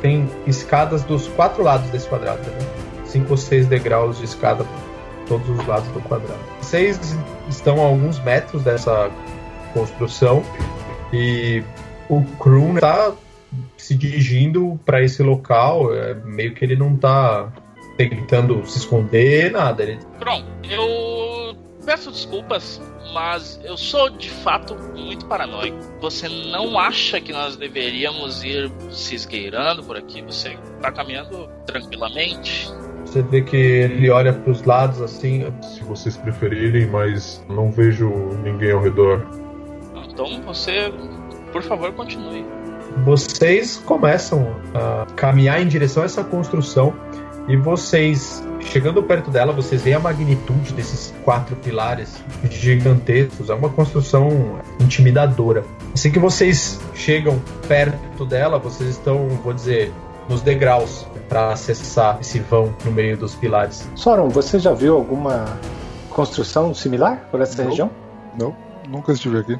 [0.00, 2.58] tem escadas dos quatro lados desse quadrado, né?
[3.04, 6.38] cinco ou seis degraus de escada por todos os lados do quadrado.
[6.60, 7.16] Vocês
[7.48, 9.10] estão a alguns metros dessa
[9.72, 10.44] construção
[11.12, 11.64] e
[12.08, 13.12] o Kroon está
[13.76, 17.52] se dirigindo para esse local, é, meio que ele não está
[17.96, 19.82] tentando se esconder, nada.
[19.82, 19.98] Ele...
[20.18, 22.80] Pronto, eu peço desculpas,
[23.14, 25.78] mas eu sou de fato muito paranoico.
[26.00, 30.22] Você não acha que nós deveríamos ir se esgueirando por aqui?
[30.22, 32.70] Você está caminhando tranquilamente?
[33.04, 35.46] Você vê que ele olha para os lados assim.
[35.62, 38.10] Se vocês preferirem, mas não vejo
[38.44, 39.26] ninguém ao redor.
[40.10, 40.92] Então você,
[41.52, 42.44] por favor, continue.
[43.04, 46.94] Vocês começam a caminhar em direção a essa construção
[47.48, 53.48] e vocês, chegando perto dela, vocês veem a magnitude desses quatro pilares gigantescos.
[53.48, 55.64] É uma construção intimidadora.
[55.94, 59.92] Assim que vocês chegam perto dela, vocês estão, vou dizer,
[60.28, 63.88] nos degraus para acessar esse vão no meio dos pilares.
[63.94, 65.46] Soron, você já viu alguma
[66.10, 67.70] construção similar por essa Não.
[67.70, 67.90] região?
[68.38, 68.54] Não,
[68.88, 69.58] nunca estive aqui.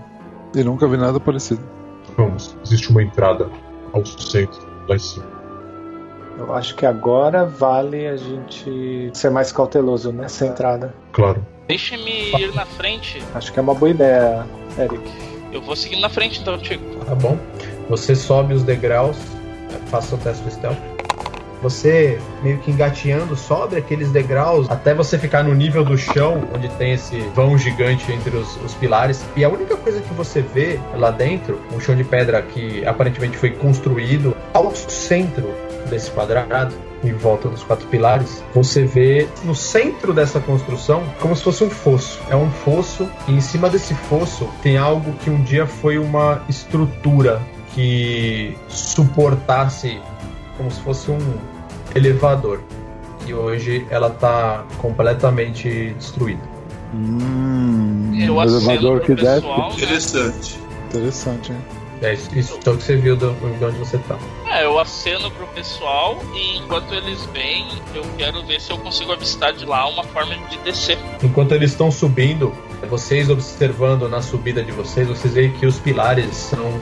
[0.55, 1.63] E nunca vi nada parecido.
[2.17, 3.49] Vamos, existe uma entrada
[3.93, 5.27] ao centro, lá em cima.
[6.39, 10.95] Eu acho que agora vale a gente ser mais cauteloso nessa entrada.
[11.13, 11.45] Claro.
[11.67, 13.23] Deixe-me ir na frente.
[13.35, 14.47] Acho que é uma boa ideia,
[14.79, 15.03] Eric.
[15.53, 16.85] Eu vou seguindo na frente então, Tico.
[17.05, 17.37] Tá bom?
[17.89, 19.17] Você sobe os degraus,
[19.87, 20.79] faça o teste do stealth.
[21.63, 26.69] Você, meio que engateando, sobe aqueles degraus até você ficar no nível do chão, onde
[26.71, 29.25] tem esse vão gigante entre os, os pilares.
[29.37, 33.37] E a única coisa que você vê lá dentro, um chão de pedra que aparentemente
[33.37, 35.53] foi construído ao centro
[35.89, 41.43] desse quadrado, em volta dos quatro pilares, você vê no centro dessa construção como se
[41.43, 42.21] fosse um fosso.
[42.29, 46.43] É um fosso e em cima desse fosso tem algo que um dia foi uma
[46.49, 47.41] estrutura
[47.75, 50.01] que suportasse
[50.59, 51.19] como se fosse um
[51.95, 52.61] elevador.
[53.27, 56.43] E hoje ela está completamente destruída.
[56.95, 59.35] Hum, Eu um aceno elevador pro que desce.
[59.41, 59.69] pessoal.
[59.71, 59.75] né?
[59.77, 60.59] Interessante.
[60.89, 61.59] Interessante, hein?
[62.01, 64.17] É isso, isso é que você viu do- de onde você tá.
[64.47, 69.13] É, eu aceno pro pessoal e enquanto eles vêm, eu quero ver se eu consigo
[69.13, 70.97] avistar de lá uma forma de descer.
[71.23, 72.55] Enquanto eles estão subindo,
[72.89, 76.81] vocês observando na subida de vocês, vocês veem que os pilares são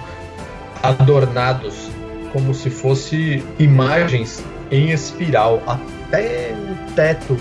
[0.82, 1.88] adornados
[2.36, 7.34] como se fosse imagens em espiral até o teto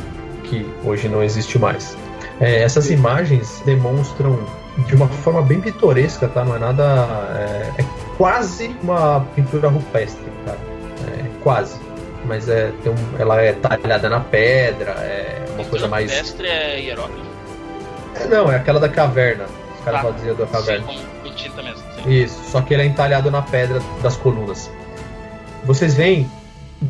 [0.46, 1.98] que hoje não existe mais.
[2.40, 4.40] É, essas imagens demonstram
[4.88, 6.46] de uma forma bem pitoresca, tá?
[6.46, 6.84] Não é nada.
[7.78, 7.86] É, é
[8.18, 10.58] quase uma pintura rupestre, cara.
[11.10, 11.78] É, quase.
[12.24, 16.10] Mas é, um, ela é talhada na pedra, é uma coisa mais.
[16.10, 17.26] Mestre é hieróglifo.
[18.16, 19.44] É, não, é aquela da caverna.
[19.78, 20.14] Os caras Tá.
[20.14, 20.88] faziam da caverna.
[20.88, 21.00] Sim,
[21.58, 21.84] mesmo.
[22.02, 22.10] sim.
[22.10, 24.70] Isso, só que ele é entalhado na pedra das colunas.
[25.66, 26.30] Vocês veem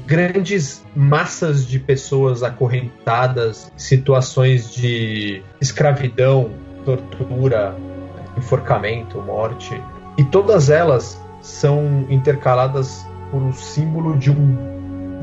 [0.05, 6.51] grandes massas de pessoas acorrentadas, situações de escravidão,
[6.83, 7.75] tortura,
[8.37, 9.81] enforcamento, morte.
[10.17, 14.57] E todas elas são intercaladas por um símbolo de um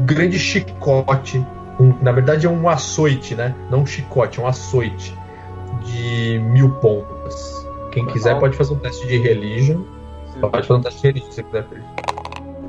[0.07, 1.45] grande chicote.
[1.81, 3.55] um- na verdade é um açoite, né?
[3.71, 5.17] Não um chicote, é um açoite
[5.85, 7.67] de mil pontas.
[7.91, 9.83] Quem quiser pode fazer um teste de religion.
[10.41, 11.67] Pode fazer um teste de religion se quiser.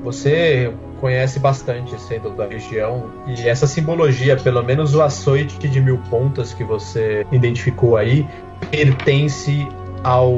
[0.04, 5.98] Você conhece bastante sendo da região e essa simbologia, pelo menos o açoite de mil
[6.10, 8.28] pontas que você identificou aí,
[8.70, 9.68] pertence
[10.04, 10.34] ao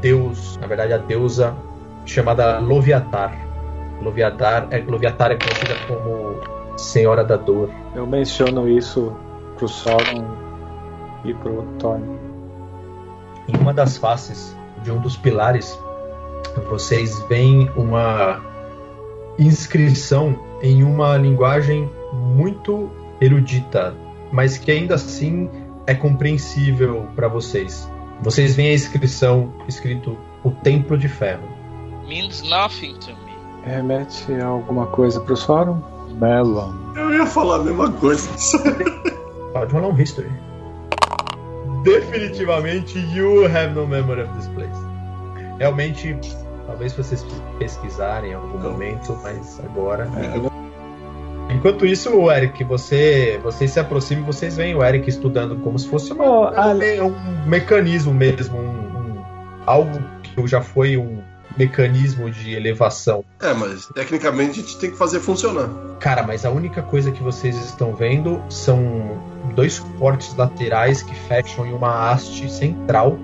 [0.00, 1.56] deus, na verdade a deusa
[2.04, 3.34] chamada Loviatar.
[4.02, 6.40] Loviatar é, Loviatar é conhecida como
[6.76, 7.70] Senhora da Dor.
[7.94, 9.14] Eu menciono isso
[9.56, 10.24] pro Sauron
[11.24, 12.18] e pro Thorne.
[13.48, 15.78] Em uma das faces de um dos pilares,
[16.68, 18.49] vocês veem uma
[19.40, 23.94] inscrição em uma linguagem muito erudita,
[24.30, 25.48] mas que ainda assim
[25.86, 27.90] é compreensível para vocês.
[28.20, 31.48] Vocês veem a inscrição escrito o Templo de Ferro.
[32.06, 33.32] Means nothing to me.
[33.64, 35.82] Remete a alguma coisa pro Sauron?
[36.20, 36.74] Melon.
[36.96, 38.28] Eu ia falar a mesma coisa.
[39.52, 40.30] Pode rolar um history.
[41.82, 44.78] Definitivamente, you have no memory of this place.
[45.58, 46.14] Realmente,
[46.80, 47.26] talvez vocês
[47.58, 50.08] pesquisarem em algum momento, mas agora.
[51.50, 55.78] Enquanto isso, o Eric, você, vocês se aproximam e vocês veem o Eric estudando como
[55.78, 57.12] se fosse uma, Oh, Ale- um
[57.46, 59.24] mecanismo mesmo, um, um-
[59.66, 61.18] algo que já foi um
[61.58, 63.24] mecanismo de elevação.
[63.42, 65.68] É, mas tecnicamente a gente tem que fazer funcionar.
[65.98, 69.18] Cara, mas a única coisa que vocês estão vendo são
[69.54, 73.18] dois cortes laterais que fecham em uma haste central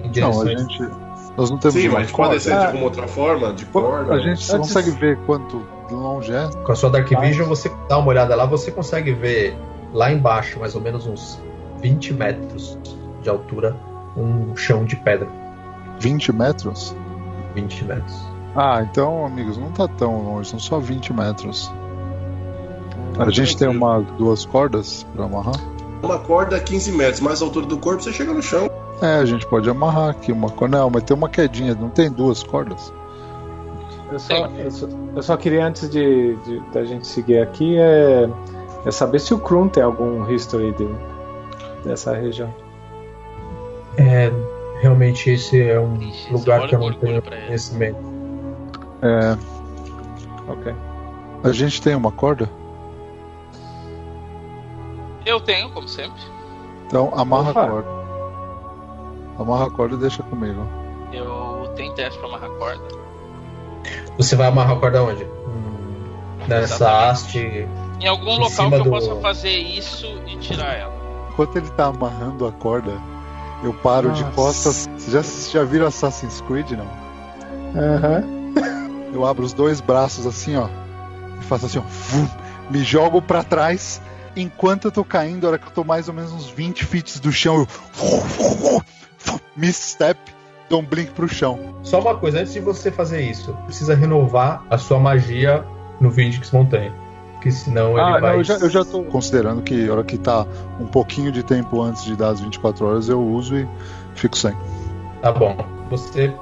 [0.00, 0.54] em Não, direções.
[0.54, 1.03] a gente.
[1.36, 4.14] Nós não temos Sim, uma mas pode ser de alguma outra forma, de corda.
[4.14, 6.48] A gente você Antes- consegue ver quanto longe é?
[6.64, 9.56] Com a sua Dark Vision, você dá uma olhada lá, você consegue ver
[9.92, 11.40] lá embaixo, mais ou menos uns
[11.82, 12.78] 20 metros
[13.20, 13.76] de altura,
[14.16, 15.28] um chão de pedra.
[15.98, 16.94] 20 metros?
[17.54, 18.14] 20 metros.
[18.56, 21.72] Ah, então, amigos, não tá tão longe, são só 20 metros.
[23.18, 25.54] A gente tem uma, duas cordas pra amarrar?
[26.02, 28.68] Uma corda a 15 metros, mais a altura do corpo, você chega no chão.
[29.04, 30.78] É, a gente pode amarrar aqui uma corda.
[30.78, 32.92] Não, mas tem uma quedinha, não tem duas cordas?
[34.10, 34.86] Eu só, eu só,
[35.16, 38.28] eu só queria, antes de, de- da gente seguir aqui, é,
[38.86, 40.94] é saber se o Krum tem algum history dele,
[41.84, 42.48] dessa região.
[43.96, 44.30] É,
[44.80, 47.46] realmente esse é um Ixi, lugar que eu não tenho orgulho pra ele.
[47.46, 47.98] conhecimento.
[49.02, 49.36] É,
[50.50, 50.74] Ok.
[51.42, 52.48] a gente tem uma corda?
[55.26, 56.20] Eu tenho, como sempre.
[56.86, 57.64] Então amarra Opa.
[57.64, 58.03] a corda.
[59.38, 60.66] Amarra a corda e deixa comigo.
[61.12, 62.82] Eu tenho teste pra amarrar corda.
[64.16, 65.24] Você vai amarrar a corda onde?
[65.24, 66.04] Hum,
[66.48, 67.10] nessa Exatamente.
[67.10, 67.68] haste.
[68.00, 70.94] Em algum Em local que eu do- possa fazer isso e tirar ela.
[71.30, 72.92] Enquanto ele tá amarrando a corda,
[73.62, 74.34] eu paro de Nossa.
[74.36, 74.88] costas.
[74.98, 76.86] Vocês já, já viram Assassin's Creed, não?
[77.76, 78.24] Aham.
[79.12, 80.68] Eu abro os dois braços assim, ó.
[81.40, 81.82] E faço assim, ó.
[81.82, 82.28] vum,
[82.70, 84.00] me jogo pra trás.
[84.36, 87.20] Enquanto eu tô caindo, a hora que eu tô mais ou menos uns 20 feet
[87.20, 88.82] do chão, eu.
[89.56, 90.18] Misstep,
[90.68, 91.58] dou um blink pro chão.
[91.82, 95.64] Só uma coisa, antes de você fazer isso, precisa renovar a sua magia
[96.00, 96.92] no Vindix Montanha.
[97.34, 98.30] Porque senão Ah, ele vai.
[98.32, 100.46] não, eu, já, eu já tô considerando que a hora que tá
[100.80, 103.68] um pouquinho de tempo antes de dar as 24 horas, eu uso e
[104.14, 104.54] fico sem.
[105.20, 105.56] Tá bom.
[105.90, 106.32] Você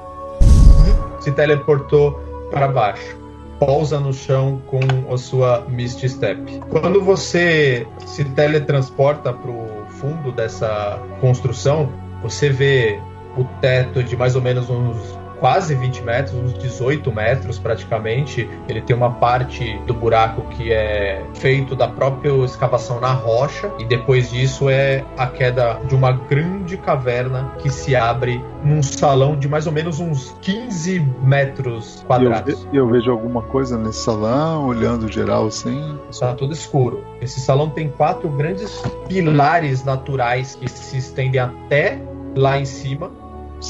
[1.19, 2.19] se teleportou
[2.51, 3.17] para baixo.
[3.59, 4.79] Pousa no chão com
[5.13, 6.59] a sua Misty Step.
[6.69, 11.89] Quando você se teletransporta para o fundo dessa construção,
[12.23, 12.99] você vê
[13.37, 18.49] o teto de mais ou menos uns quase 20 metros, uns 18 metros praticamente.
[18.69, 23.83] Ele tem uma parte do buraco que é feito da própria escavação na rocha, e
[23.83, 29.49] depois disso é a queda de uma grande caverna que se abre num salão de
[29.49, 32.63] mais ou menos uns 15 metros eu, quadrados.
[32.63, 35.99] ve- eu vejo alguma coisa nesse salão, olhando geral assim.
[36.09, 37.03] Está tudo escuro.
[37.19, 41.99] Esse salão tem quatro grandes pilares naturais que se estendem até
[42.35, 43.11] lá em cima,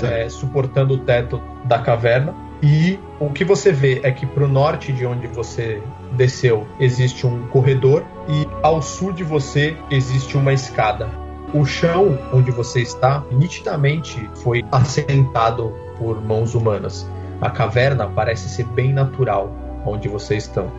[0.01, 2.33] é, suportando o teto da caverna.
[2.61, 5.81] E o que você vê é que para o norte de onde você
[6.13, 11.09] desceu existe um corredor e ao sul de você existe uma escada.
[11.53, 17.05] O chão onde você está nitidamente foi assentado por mãos humanas.
[17.41, 19.53] A caverna parece ser bem natural
[19.85, 20.71] onde vocês estão,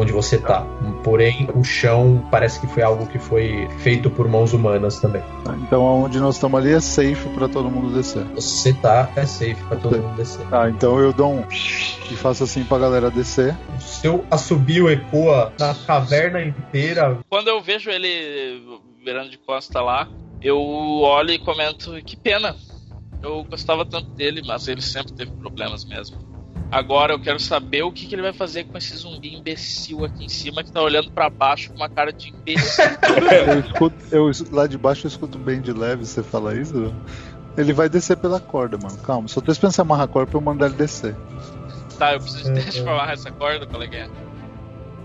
[0.00, 0.66] onde você está.
[1.02, 5.22] Porém, o chão parece que foi algo que foi feito por mãos humanas também.
[5.44, 8.24] Tá, Então aonde nós estamos ali é safe pra todo mundo descer.
[8.34, 10.46] Você tá é safe para todo mundo descer.
[10.46, 13.56] Tá, então eu dou um e faço assim pra galera descer.
[13.76, 17.18] O seu assobio ecoa na caverna inteira.
[17.28, 18.62] Quando eu vejo ele
[19.04, 20.08] virando de costa lá,
[20.42, 22.54] eu olho e comento: que pena.
[23.20, 26.27] Eu gostava tanto dele, mas ele sempre teve problemas mesmo.
[26.70, 30.24] Agora eu quero saber o que, que ele vai fazer com esse zumbi imbecil aqui
[30.26, 32.84] em cima que tá olhando pra baixo com uma cara de imbecil.
[33.48, 36.94] Eu escuto, eu, lá de baixo eu escuto bem de leve você falar isso.
[37.56, 38.98] Ele vai descer pela corda, mano.
[38.98, 41.16] Calma, só tô esperando você amarrar a corda pra eu mandar ele descer.
[41.98, 44.08] Tá, eu preciso transformar essa corda, colega.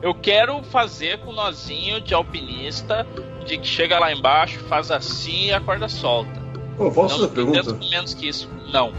[0.02, 3.08] Eu quero fazer com o nozinho de alpinista,
[3.46, 6.44] de que chega lá embaixo, faz assim e a corda solta.
[6.78, 7.74] Pô, posso não fazer pergunta?
[7.90, 8.50] menos que isso.
[8.72, 8.92] Não.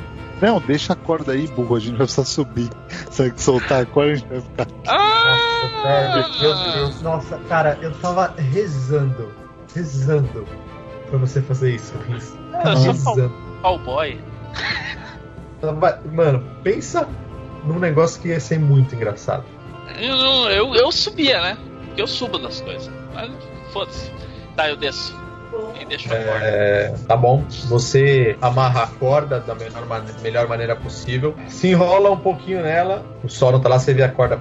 [0.42, 1.76] Não, deixa a corda aí, burro.
[1.76, 2.68] A gente vai precisar subir.
[3.10, 4.66] Se que soltar a corda, a gente vai ficar.
[4.88, 6.28] Ah!
[6.40, 9.32] Meu Deus, nossa, cara, eu tava rezando,
[9.74, 10.46] rezando
[11.08, 12.36] pra você fazer isso, Riz.
[12.64, 13.34] Eu sou cow- Rezando.
[13.62, 14.20] cowboy.
[16.12, 17.08] Mano, pensa
[17.64, 19.44] num negócio que ia ser muito engraçado.
[19.98, 21.58] Eu, não- eu, eu subia, né?
[21.86, 22.90] Porque eu subo nas coisas.
[23.14, 23.30] Mas
[23.72, 24.10] foda-se.
[24.56, 25.14] Tá, eu desço.
[25.80, 26.44] E deixo a corda.
[26.44, 27.44] É, tá bom.
[27.68, 31.34] Você amarra a corda da melhor, mane- melhor maneira possível.
[31.48, 33.04] Se enrola um pouquinho nela.
[33.22, 34.38] O Sauron tá lá, você vê a corda.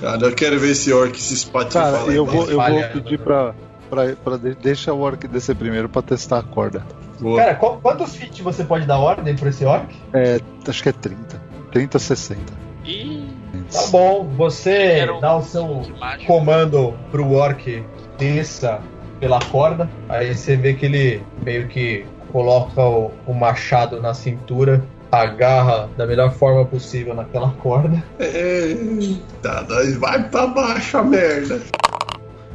[0.00, 3.54] Cara, eu quero ver esse orc se espatifar Cara, eu vou, eu vou pedir pra.
[3.88, 6.84] pra, pra de- deixa o orc descer primeiro pra testar a corda.
[7.18, 7.40] Boa.
[7.40, 9.86] Cara, qual- quantos feet você pode dar ordem pra esse orc?
[10.12, 10.38] É,
[10.68, 11.40] acho que é 30.
[11.72, 12.40] 30, 60.
[12.84, 13.34] Ih,
[13.72, 15.82] Tá bom, você um- dá o seu
[16.26, 17.82] comando pro orc
[18.18, 18.80] desça
[19.20, 19.88] pela corda.
[20.08, 26.06] Aí você vê que ele meio que coloca o, o machado na cintura, agarra da
[26.06, 28.02] melhor forma possível naquela corda.
[28.18, 31.60] Eita, nós vai pra baixo a merda.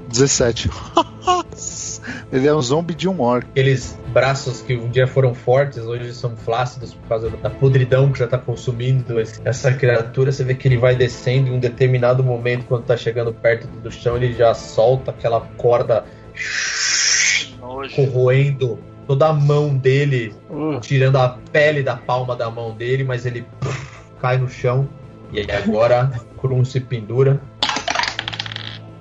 [0.09, 0.69] 17.
[2.31, 3.45] Ele é um zombie de um orc.
[3.51, 8.19] Aqueles braços que um dia foram fortes, hoje são flácidos por causa da podridão que
[8.19, 10.31] já tá consumindo esse- essa criatura.
[10.31, 13.91] Você vê que ele vai descendo em um determinado momento, quando tá chegando perto do
[13.91, 16.03] chão, ele já solta aquela corda.
[17.95, 20.79] Corroendo toda a mão dele, Hum.
[20.79, 23.45] tirando a pele da palma da mão dele, mas ele
[24.19, 24.87] cai no chão.
[25.31, 27.41] E aí agora Krum se pendura,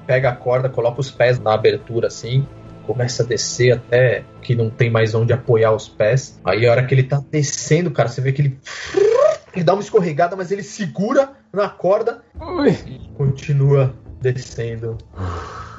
[0.06, 2.46] pega a corda, coloca os pés na abertura assim,
[2.86, 6.40] começa a descer até que não tem mais onde apoiar os pés.
[6.44, 8.58] Aí a hora que ele tá descendo, cara, você vê que ele
[9.54, 12.70] ele dá uma escorregada, mas ele segura na corda Ui.
[12.86, 14.96] e continua descendo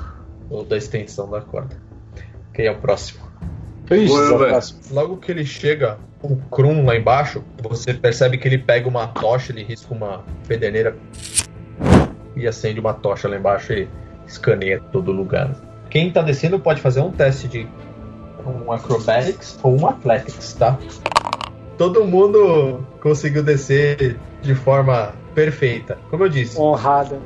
[0.51, 1.75] o da extensão da corda.
[2.53, 3.21] Quem é o próximo?
[3.89, 4.49] Ixi, Boa, só velho.
[4.51, 4.79] próximo.
[4.91, 9.51] Logo que ele chega, o Krum lá embaixo, você percebe que ele pega uma tocha,
[9.51, 10.95] ele risca uma pederneira
[12.35, 13.87] e acende uma tocha lá embaixo e
[14.27, 15.55] escaneia todo lugar.
[15.89, 17.67] Quem tá descendo pode fazer um teste de
[18.45, 20.77] um acrobatics ou um athletics, tá?
[21.77, 25.97] Todo mundo conseguiu descer de forma perfeita.
[26.09, 27.19] Como eu disse, Honrada.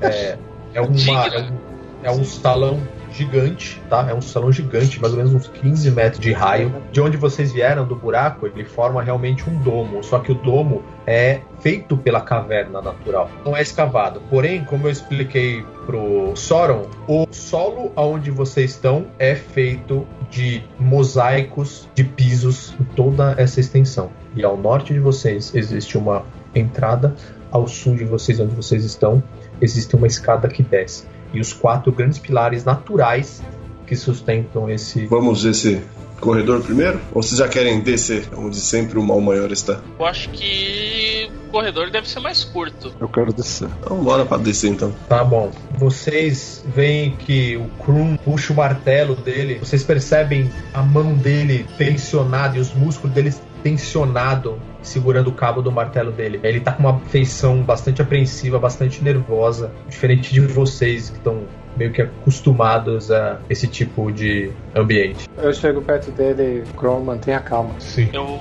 [0.00, 0.38] é,
[0.80, 1.26] uma, Digna.
[1.26, 1.69] é, um,
[2.02, 2.80] é um salão
[3.12, 4.06] gigante, tá?
[4.08, 6.72] É um salão gigante, mais ou menos uns 15 metros de raio.
[6.92, 10.02] De onde vocês vieram, do buraco, ele forma realmente um domo.
[10.02, 13.30] Só que o domo é feito pela caverna natural.
[13.44, 14.22] Não é escavado.
[14.30, 21.88] Porém, como eu expliquei pro Soron, o solo aonde vocês estão é feito de mosaicos
[21.94, 24.10] de pisos em toda essa extensão.
[24.36, 26.24] E ao norte de vocês existe uma
[26.54, 27.14] entrada,
[27.50, 29.20] ao sul de vocês, onde vocês estão,
[29.60, 31.04] existe uma escada que desce.
[31.32, 33.42] E os quatro grandes pilares naturais
[33.86, 35.06] que sustentam esse.
[35.06, 35.82] Vamos esse
[36.20, 37.00] corredor primeiro?
[37.12, 39.80] Ou vocês já querem descer, onde sempre o mal maior está?
[39.98, 42.92] Eu acho que o corredor deve ser mais curto.
[43.00, 43.68] Eu quero descer.
[43.80, 44.94] Então bora pra descer então.
[45.08, 45.50] Tá bom.
[45.78, 49.58] Vocês veem que o Krum puxa o martelo dele.
[49.58, 55.70] Vocês percebem a mão dele tensionada e os músculos dele tensionado segurando o cabo do
[55.70, 56.40] martelo dele.
[56.42, 61.44] Ele tá com uma feição bastante apreensiva, bastante nervosa, diferente de vocês que estão
[61.76, 65.28] meio que acostumados a esse tipo de ambiente.
[65.38, 67.74] Eu chego perto dele e Kron, mantenha calma.
[67.78, 68.08] Sim.
[68.12, 68.38] Eu,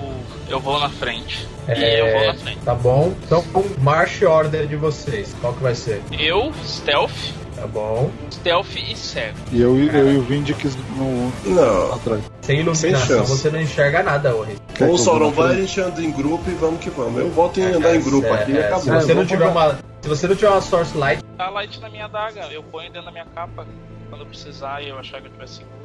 [0.50, 1.48] eu vou na frente.
[1.68, 2.60] É, E eu vou na frente.
[2.60, 3.14] Tá bom?
[3.26, 3.44] Então,
[3.82, 5.36] march order de vocês.
[5.40, 6.02] Qual que vai ser?
[6.12, 8.10] Eu, stealth, Tá bom.
[8.32, 9.38] stealth e cego.
[9.52, 11.94] E eu, eu e o Vindix no, Não.
[11.94, 12.24] atrás.
[12.42, 13.30] Sem iluminação, Sem chance.
[13.30, 14.34] você não enxerga nada,
[14.74, 17.20] que Ou vou na vai, a gente anda em grupo e vamos que vamos.
[17.20, 18.84] Eu volto em andar em grupo É, aqui e é, acabou.
[18.84, 21.90] Se você, não tiver uma, se você não tiver uma source light, Tá light na
[21.90, 23.68] minha adaga, eu ponho dentro da minha capa
[24.10, 25.80] quando eu precisar e eu achar que eu tiver seguro.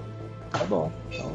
[0.52, 0.92] Tá bom.
[1.10, 1.32] Então.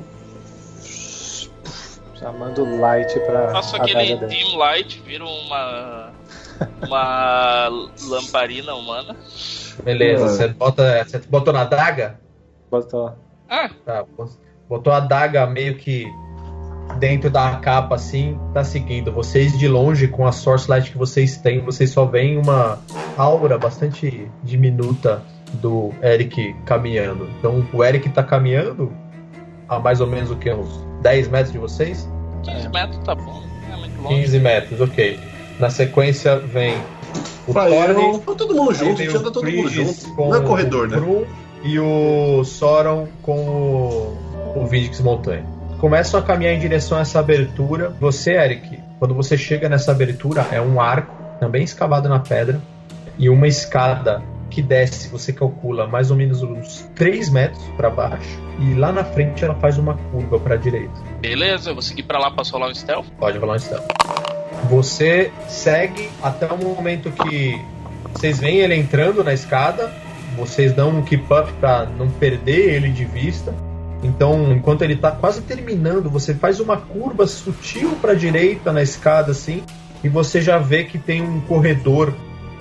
[2.15, 3.49] Já mando light pra.
[3.51, 6.11] Faço a aquele dim light, viro uma.
[6.85, 7.67] uma
[8.07, 9.15] lamparina humana.
[9.83, 10.27] Beleza.
[10.29, 12.19] Você, bota, você botou na adaga?
[12.69, 13.11] Botou.
[13.49, 14.05] Ah, Tá.
[14.67, 16.05] Botou a adaga meio que
[16.99, 19.11] dentro da capa assim, tá seguindo.
[19.11, 22.79] Vocês de longe, com a source light que vocês têm, vocês só veem uma
[23.17, 25.21] aura bastante diminuta
[25.53, 27.27] do Eric caminhando.
[27.39, 28.91] Então o Eric tá caminhando
[29.67, 30.51] a mais ou menos o que?
[30.51, 32.09] Uns 10 metros de vocês?
[32.43, 34.15] 15 metros tá bom, é muito longe.
[34.15, 35.19] 15 metros, ok.
[35.59, 36.77] Na sequência vem
[37.53, 40.15] o eu- todo mundo junto, a vem gente anda o todo mundo junto.
[40.15, 40.97] com Não é corredor, o né?
[40.97, 41.25] Krum
[41.63, 44.17] e o Soron com o,
[44.61, 45.45] o Vindix Montanha.
[45.79, 47.93] Começam a caminhar em direção a essa abertura.
[47.99, 52.59] Você, Eric, Quando você chega nessa abertura, é um arco também escavado na pedra
[53.17, 58.37] e uma escada que desce, você calcula mais ou menos uns 3 metros para baixo
[58.59, 60.91] e lá na frente ela faz uma curva para direita.
[61.21, 63.05] Beleza, eu vou seguir pra lá pra rolar um stealth.
[63.17, 63.85] Pode rolar um stealth.
[64.67, 67.59] Você segue até o momento que
[68.13, 69.93] vocês veem ele entrando na escada,
[70.35, 73.53] vocês dão um keep up para não perder ele de vista.
[74.03, 79.31] Então, enquanto ele tá quase terminando, você faz uma curva sutil para direita na escada
[79.31, 79.63] assim,
[80.03, 82.13] e você já vê que tem um corredor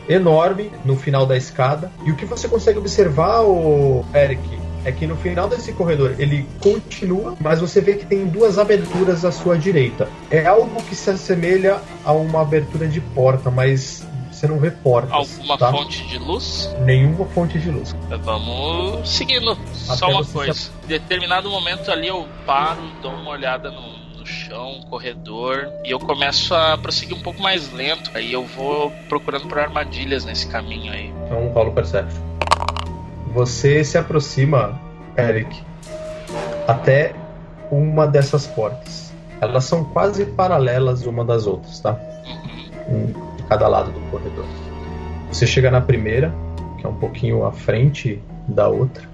[0.09, 1.93] enorme no final da escada.
[2.05, 4.41] E o que você consegue observar, o Eric,
[4.85, 9.25] é que no final desse corredor ele continua, mas você vê que tem duas aberturas
[9.25, 10.09] à sua direita.
[10.31, 14.07] É algo que se assemelha a uma abertura de porta, mas
[14.39, 15.13] você não vê portas.
[15.13, 15.71] Alguma tá?
[15.73, 16.73] fonte de luz?
[16.85, 17.95] Nenhuma fonte de luz.
[18.23, 19.53] Vamos seguindo.
[19.53, 20.71] Até Só uma coisa.
[20.85, 25.99] Em determinado momento ali eu paro, dou uma olhada no, no chão, corredor, e eu
[25.99, 28.13] começo a prosseguir um pouco mais lento.
[28.15, 31.13] Aí eu vou procurando por armadilhas nesse caminho aí.
[31.27, 32.23] Então rola o Perception.
[33.33, 34.81] Você se aproxima,
[35.17, 35.63] Eric,
[36.67, 37.15] até
[37.71, 39.13] uma dessas portas.
[39.41, 41.99] Elas são quase paralelas uma das outras, tá?
[42.89, 43.07] Um
[43.37, 44.47] de cada lado do corredor.
[45.31, 46.35] Você chega na primeira,
[46.79, 49.05] que é um pouquinho à frente da outra.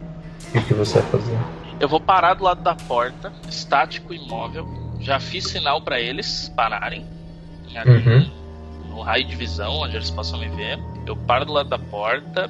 [0.55, 1.39] E o que você vai fazer?
[1.81, 4.67] Eu vou parar do lado da porta, estático imóvel.
[5.01, 7.05] Já fiz sinal pra eles pararem.
[7.85, 8.31] Uhum.
[8.89, 10.79] No raio de visão, onde eles possam me ver.
[11.05, 12.49] Eu paro do lado da porta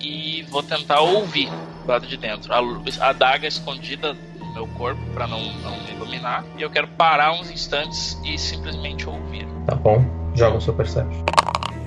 [0.00, 2.52] e vou tentar ouvir do lado de dentro.
[2.52, 6.44] A, a adaga escondida no meu corpo pra não, não me iluminar.
[6.58, 9.46] E eu quero parar uns instantes e simplesmente ouvir.
[9.66, 10.04] Tá bom?
[10.34, 11.24] Joga o seu Perception.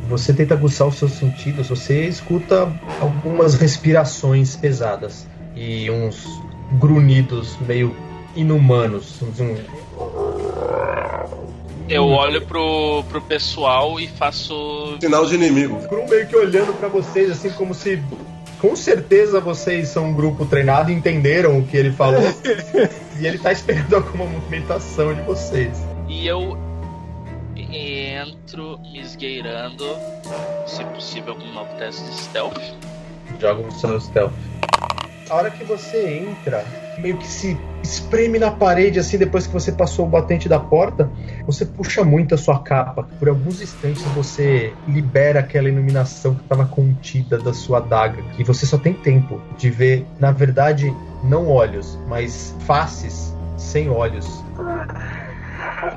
[0.07, 6.26] Você tenta aguçar os seus sentidos, você escuta algumas respirações pesadas e uns
[6.80, 7.95] grunhidos meio
[8.36, 9.22] inumanos.
[9.22, 9.55] Um-
[11.90, 14.98] Eu olho pro, pro pessoal e faço.
[15.02, 15.80] Sinal de inimigo.
[15.88, 18.02] Grum meio que olhando pra vocês, assim como se.
[18.60, 22.22] Com certeza vocês são um grupo treinado e entenderam o que ele falou.
[23.20, 25.82] e ele tá esperando alguma movimentação de vocês.
[26.08, 26.58] E eu
[27.56, 29.86] entro me esgueirando,
[30.68, 32.62] se possível, com um novo teste de stealth.
[33.40, 34.34] Joga o seu stealth.
[35.30, 36.66] A hora que você entra,
[37.02, 41.10] meio que se espreme na parede, assim, depois que você passou o batente da porta,
[41.45, 43.08] você puxa muito a sua capa.
[43.18, 48.22] Por alguns instantes você libera aquela iluminação que estava contida da sua adaga.
[48.38, 50.93] E você só tem tempo de ver, na verdade,
[51.24, 54.43] não olhos, mas faces sem olhos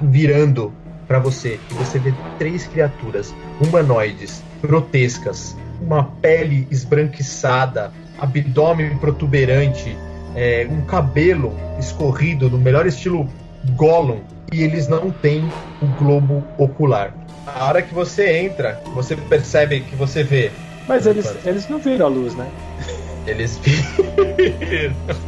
[0.02, 0.72] virando
[1.06, 1.58] para você.
[1.70, 9.96] E você vê três criaturas humanoides, grotescas, uma pele esbranquiçada, abdômen protuberante,
[10.34, 13.28] é, um cabelo escorrido no melhor estilo
[13.76, 14.20] Gollum.
[14.52, 15.44] E eles não têm
[15.80, 17.14] o globo ocular.
[17.46, 20.50] A hora que você entra, você percebe que você vê.
[20.86, 22.46] Mas eles, eles não viram a luz, né?
[23.26, 23.60] Eles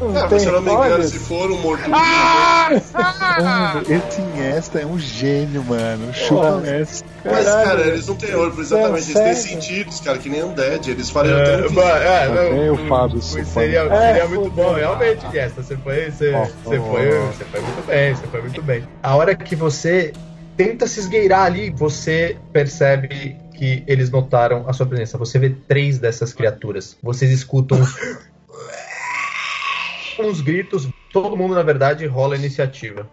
[0.01, 2.77] Não É, tem se eu não me engano, se for um morto Mano,
[3.89, 6.13] esse Iniesta é um gênio, mano.
[6.13, 7.05] Chupa essa.
[7.25, 9.11] Mas, Caralho, cara, eles não têm olho, exatamente.
[9.11, 10.91] Eles têm sentidos, cara, que nem Undead.
[10.91, 13.81] Eles fariam até um é, Também o Fábio Seria.
[13.81, 15.63] É, seria muito bom, realmente, Gesta.
[15.63, 16.33] Você foi, você,
[16.65, 18.89] você, foi, você foi muito bem, você foi muito bem.
[19.03, 20.13] A hora que você
[20.57, 25.17] tenta se esgueirar ali, você percebe que eles notaram a sua presença.
[25.17, 26.97] Você vê três dessas criaturas.
[27.03, 27.97] Vocês escutam uns,
[30.19, 30.89] uns gritos.
[31.13, 33.09] Todo mundo, na verdade, rola a iniciativa.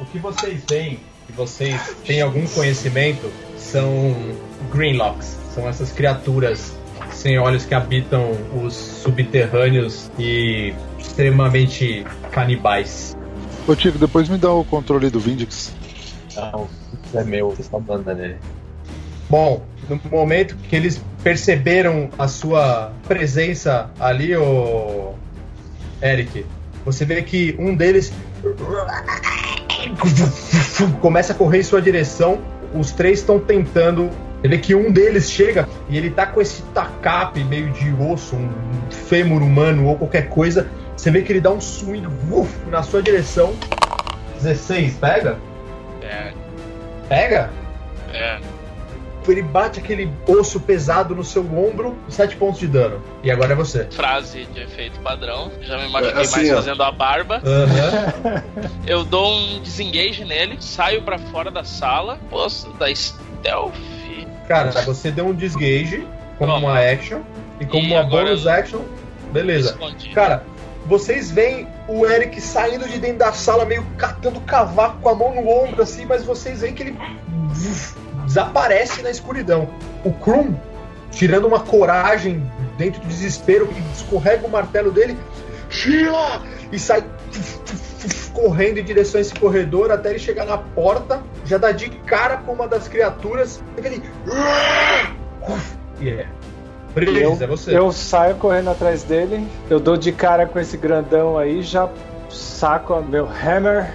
[0.00, 4.14] O que vocês veem, que vocês têm algum conhecimento, são
[4.72, 5.38] Greenlocks.
[5.54, 6.74] São essas criaturas
[7.10, 8.30] sem olhos que habitam
[8.64, 13.16] os subterrâneos e extremamente canibais.
[13.66, 15.72] Ô, Tico, depois me dá o controle do Vindix.
[16.34, 16.68] Não,
[17.04, 18.38] isso é meu, vocês estão mandando nele.
[19.32, 25.14] Bom, no momento que eles perceberam a sua presença ali, o
[26.02, 26.44] Eric,
[26.84, 28.12] você vê que um deles
[31.00, 32.42] começa a correr em sua direção.
[32.74, 34.10] Os três estão tentando.
[34.42, 38.36] Você vê que um deles chega e ele tá com esse tacape meio de osso,
[38.36, 38.50] um
[38.90, 40.68] fêmur humano ou qualquer coisa.
[40.94, 43.54] Você vê que ele dá um swing uf, na sua direção.
[44.42, 45.38] 16, pega?
[46.02, 46.34] É,
[47.08, 47.50] Pega?
[48.12, 48.38] é.
[49.30, 53.00] Ele bate aquele osso pesado no seu ombro, 7 pontos de dano.
[53.22, 53.84] E agora é você.
[53.90, 55.50] Frase de efeito padrão.
[55.62, 56.54] Já me machuquei É, assim, mais ó.
[56.56, 57.40] fazendo a barba.
[57.44, 58.42] Aham.
[58.86, 63.74] Eu dou um desengage nele, saio pra fora da sala, posso dar stealth.
[64.48, 66.06] Cara, você deu um disgage
[66.38, 66.68] como Toma.
[66.72, 67.20] uma action.
[67.60, 68.80] E como E uma bonus action,
[69.32, 69.70] beleza.
[69.70, 70.14] Escondido.
[70.14, 70.42] Cara,
[70.84, 75.32] Vocês veem o Eric saindo de dentro da sala, meio catando cavaco com a mão
[75.32, 76.98] no ombro, assim, mas vocês veem que ele
[78.32, 79.68] desaparece na escuridão.
[80.02, 80.54] O Krum,
[81.10, 85.18] tirando uma coragem dentro do desespero, escorrega o martelo dele,
[85.68, 86.42] Sheila!
[86.72, 87.04] E sai
[88.32, 92.38] correndo em direção a esse corredor até ele chegar na porta, já dá de cara
[92.38, 93.62] com uma das criaturas.
[96.00, 96.26] E é.
[96.94, 97.76] Breves, é você.
[97.76, 101.88] Eu saio correndo atrás dele, eu dou de cara com esse grandão aí, já
[102.30, 103.92] saco meu Hammer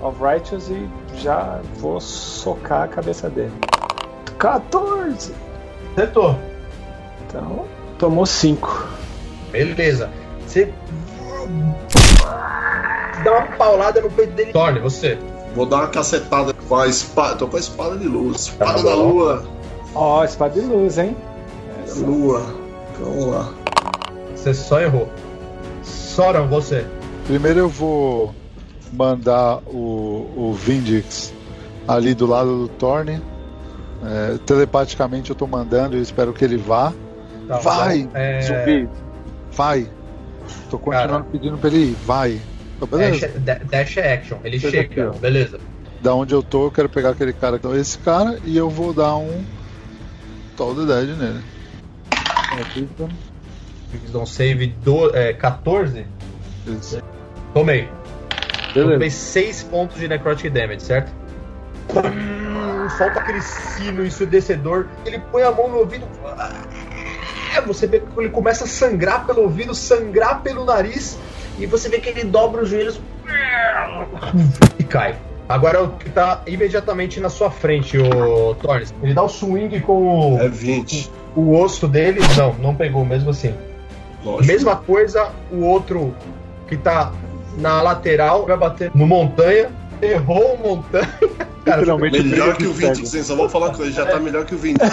[0.00, 3.52] of Righteous e já vou socar a cabeça dele.
[4.44, 5.32] 14!
[5.96, 6.38] Acertou.
[7.26, 7.64] Então,
[7.98, 8.88] tomou 5.
[9.50, 10.10] Beleza.
[10.46, 10.70] Você
[13.24, 14.52] dá uma paulada no peito dele.
[14.52, 15.18] Torne, você.
[15.54, 17.36] Vou dar uma cacetada com a espada.
[17.36, 18.42] Tô com a espada de luz.
[18.42, 19.44] Espada Tá da lua.
[19.94, 21.16] Ó, espada de luz, hein?
[21.96, 22.42] Lua.
[23.00, 23.48] Vamos lá.
[24.34, 25.08] Você só errou.
[25.82, 26.84] Soran, você.
[27.26, 28.34] Primeiro eu vou
[28.92, 31.32] mandar o, o Vindix
[31.88, 33.22] ali do lado do Thorne.
[34.06, 36.92] É, telepaticamente eu tô mandando, eu espero que ele vá.
[37.48, 38.08] Tá vai.
[38.14, 38.88] É, zumbi!
[39.52, 39.88] Vai!
[40.70, 41.24] Tô continuando Cara.
[41.30, 42.40] pedindo pra ele ir, vai!
[42.80, 43.28] Tá beleza?
[43.28, 44.38] Dash, da- dash é action.
[44.44, 45.08] Ele Chega chega.
[45.10, 45.18] aqui.
[45.20, 45.60] Beleza.
[46.02, 48.92] Da onde eu tô, eu quero pegar aquele cara, então esse cara, e eu vou
[48.92, 49.42] dar um
[50.56, 51.40] Toll the Dead nele.
[52.12, 52.84] É,
[54.02, 56.06] Wisdom save do, é, 14.
[56.66, 57.00] Isso.
[57.54, 57.88] Tomei.
[58.74, 59.16] Eu tomei Beleza.
[59.16, 61.12] 6 pontos de necrotic damage, certo?
[62.84, 64.86] Hum, Solta aquele sino ensurdecedor.
[65.04, 66.06] Ele põe a mão no ouvido.
[66.24, 71.18] Ah, Você vê que ele começa a sangrar pelo ouvido, sangrar pelo nariz.
[71.58, 73.00] E você vê que ele dobra os joelhos
[74.78, 75.14] e cai.
[75.48, 78.94] Agora é o que tá imediatamente na sua frente, o Torres.
[79.02, 81.10] Ele dá o swing com o, É 20.
[81.36, 82.20] o osso dele.
[82.36, 83.54] Não, não pegou mesmo assim.
[84.24, 84.46] Lógico.
[84.46, 86.14] Mesma coisa, o outro
[86.66, 87.12] que tá
[87.58, 89.70] na lateral vai bater no montanha.
[90.04, 91.08] Errou o montanha.
[91.64, 92.72] Cara, Melhor que o.
[92.72, 93.22] 20, hein?
[93.22, 94.80] Só vou falar com ele, já tá melhor que o 20.
[94.82, 94.88] hein?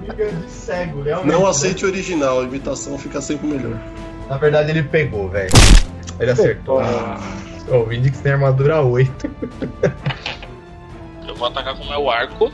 [0.00, 1.32] briga de cego, realmente.
[1.32, 3.78] Não aceite o original, a imitação fica sempre melhor.
[4.28, 5.50] Na verdade, ele pegou, velho.
[6.18, 6.80] Ele acertou.
[7.68, 9.30] O Vindix tem armadura 8.
[11.26, 12.52] Eu vou atacar com o meu arco.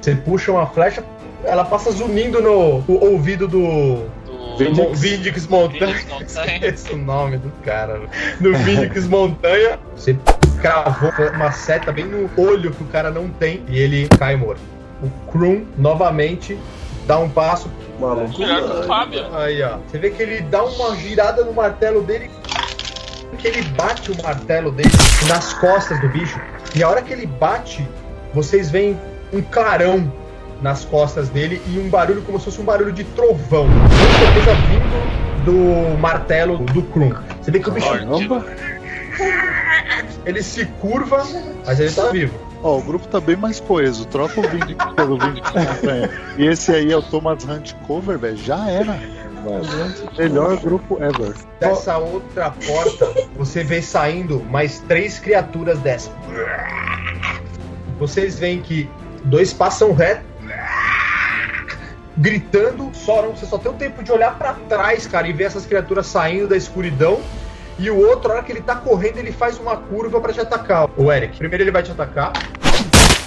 [0.00, 1.04] Você puxa uma flecha,
[1.44, 4.04] ela passa zunindo no o ouvido do.
[4.68, 5.94] Do Vindix Montanha.
[5.94, 6.60] Vindix Montanha.
[6.66, 8.00] Esse é o nome do cara.
[8.40, 10.16] No Vindix Montanha, você
[10.60, 14.60] cravou uma seta bem no olho que o cara não tem e ele cai morto.
[15.02, 16.58] O Krum, novamente,
[17.06, 17.70] dá um passo.
[17.98, 18.38] Maluco.
[18.38, 19.34] Melhor que o Fábio.
[19.34, 19.78] Aí, ó.
[19.78, 22.30] Você vê que ele dá uma girada no martelo dele.
[23.38, 24.90] Que ele bate o martelo dele
[25.28, 26.38] nas costas do bicho.
[26.74, 27.86] E a hora que ele bate,
[28.34, 28.98] vocês veem
[29.32, 30.12] um clarão
[30.60, 33.66] nas costas dele e um barulho como se fosse um barulho de trovão.
[33.66, 37.12] Com certeza vindo do martelo do Krum.
[37.40, 38.44] Você vê que o bicho Caramba!
[40.24, 41.26] ele se curva,
[41.66, 42.38] mas ele tá vivo.
[42.62, 44.04] Ó, o grupo tá bem mais coeso.
[44.06, 46.10] Troca o Vindix pelo Vindix Montanha.
[46.36, 48.36] E esse aí é o Thomas Hunt Cover, velho.
[48.36, 48.98] Já era.
[50.18, 51.34] Melhor grupo ever.
[51.58, 56.10] Dessa outra porta, você vê saindo mais três criaturas dessa.
[57.98, 58.88] Vocês veem que
[59.24, 60.22] dois passam reto,
[62.16, 65.64] gritando, Soram, você só tem o tempo de olhar pra trás, cara, e ver essas
[65.64, 67.20] criaturas saindo da escuridão.
[67.78, 70.40] E o outro, na hora que ele tá correndo, ele faz uma curva pra te
[70.40, 70.88] atacar.
[70.98, 72.32] O Eric, primeiro ele vai te atacar.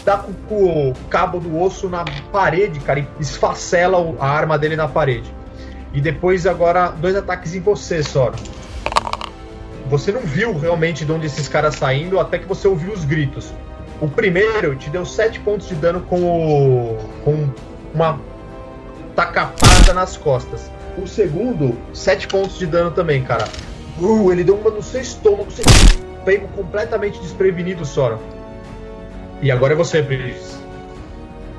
[0.05, 4.75] Dá com, com o cabo do osso na parede, cara, e esfacela a arma dele
[4.75, 5.33] na parede.
[5.91, 8.35] E depois agora dois ataques em você, Sora.
[9.87, 13.51] Você não viu realmente de onde esses caras saindo até que você ouviu os gritos.
[14.03, 17.47] O primeiro te deu 7 pontos de dano com, o, com
[17.93, 18.19] uma
[19.15, 20.69] tacapada nas costas.
[21.01, 23.45] O segundo, 7 pontos de dano também, cara.
[23.97, 25.61] Uh, ele deu uma no seu estômago, você
[26.25, 28.19] pegou completamente desprevenido, Sora.
[29.41, 30.53] E agora é você, Brigitte.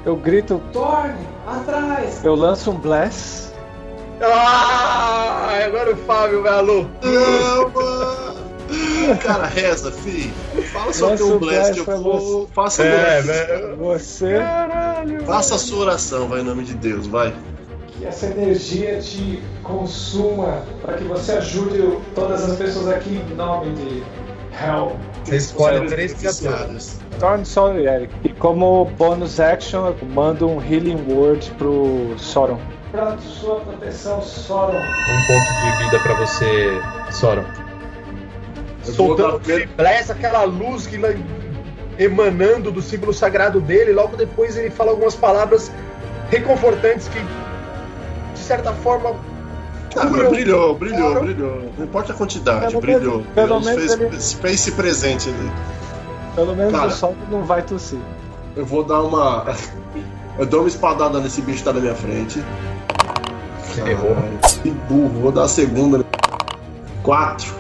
[0.05, 2.22] Eu grito, Torne, atrás!
[2.22, 3.55] Eu lanço um Bless.
[4.20, 6.84] Ah, agora o Fábio vai alô.
[7.03, 8.43] Não, mano.
[9.22, 10.33] Cara, reza, fi.
[10.72, 12.49] Fala só Lança teu o blast, eu vou.
[12.55, 13.27] Faça o É, blast.
[13.27, 13.77] velho.
[13.77, 14.37] Você.
[15.27, 17.35] Faça a sua oração, vai, em nome de Deus, vai.
[17.89, 23.72] Que essa energia te consuma para que você ajude todas as pessoas aqui em nome
[23.75, 24.03] de
[24.53, 24.97] Hell.
[25.25, 26.99] Você escolhe três criaturas.
[27.20, 28.12] Torne Sorry, Eric.
[28.25, 32.59] E como bônus action, eu mando um Healing Word pro Soron.
[32.91, 34.79] Pra sua proteção, Soron.
[34.79, 36.81] Um ponto de vida pra você,
[37.12, 37.45] Soron.
[38.85, 39.41] Soltando
[39.76, 41.09] blast, aquela luz que lá
[41.99, 43.93] emanando do símbolo sagrado dele.
[43.93, 45.70] Logo depois ele fala algumas palavras
[46.30, 49.11] reconfortantes que, de certa forma,
[49.97, 51.70] Ah, mas brilhou, brilhou, brilhou.
[51.78, 53.18] Não importa a quantidade, Pelo brilhou.
[53.18, 54.11] menos- pelo Ele menos fez, ele-
[54.41, 55.53] fez esse presente ali.
[56.35, 56.89] Pelo menos Cara.
[56.89, 58.01] o sol não vai tossir.
[58.57, 59.45] Eu vou dar uma.
[60.37, 62.43] Eu dou uma espadada nesse bicho que tá na minha frente.
[63.87, 64.16] Errou.
[64.64, 66.05] Que burro, vou dar a segunda.
[67.05, 67.55] Quatro.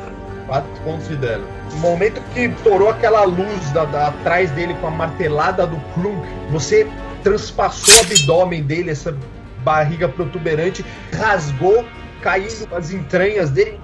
[0.54, 1.44] 4 pontos de dano.
[1.72, 6.16] No momento que torou aquela luz da, da- atrás dele com a martelada do Krunk,
[6.50, 6.86] você
[7.24, 9.16] transpassou o abdômen dele, essa
[9.64, 10.84] barriga protuberante,
[11.16, 11.84] rasgou,
[12.20, 13.80] caindo as entranhas dele.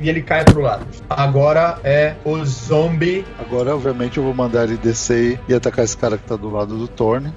[0.00, 0.86] E ele cai pro lado.
[1.10, 3.24] Agora é o zombie.
[3.38, 6.76] Agora, obviamente, eu vou mandar ele descer e atacar esse cara que tá do lado
[6.76, 7.32] do Thorne.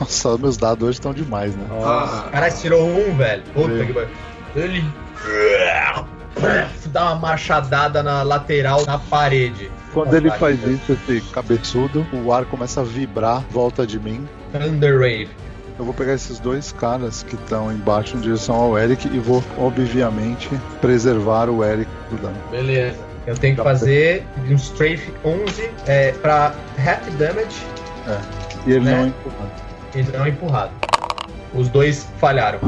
[0.00, 1.64] Nossa, meus dados hoje estão demais, né?
[1.84, 3.42] Ah, Caralho, tirou um, velho.
[3.52, 4.08] Puta que pariu.
[4.56, 4.84] Ele.
[6.86, 9.70] Dá uma machadada na lateral na parede.
[9.92, 14.26] Quando ele faz isso, esse cabeçudo, o ar começa a vibrar em volta de mim.
[14.52, 15.28] Thunder Wave.
[15.78, 19.42] Eu vou pegar esses dois caras que estão embaixo em direção ao Eric e vou,
[19.58, 20.48] obviamente,
[20.80, 22.36] preservar o Eric do dano.
[22.50, 22.98] Beleza.
[23.26, 27.62] Eu tenho que fazer um strafe 11 é, pra half damage
[28.66, 28.96] E ele Né?
[28.96, 29.50] não empurra.
[29.94, 30.72] e não empurrado.
[31.54, 32.58] Os dois falharam.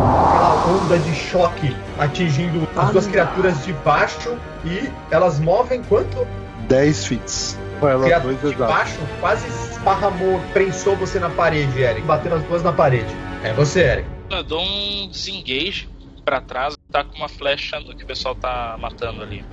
[0.00, 6.26] Aquela onda de choque atingindo as duas criaturas de baixo e elas movem quanto?
[6.68, 7.58] 10 fits.
[7.82, 8.66] Ela criatura de exatos.
[8.66, 12.02] baixo quase esparramou, prensou você na parede, Eric.
[12.02, 13.14] Batendo as duas na parede.
[13.42, 14.08] É você, Eric.
[14.30, 15.88] Eu dou um desengage
[16.24, 19.44] pra trás, tá com uma flecha no que o pessoal tá matando ali.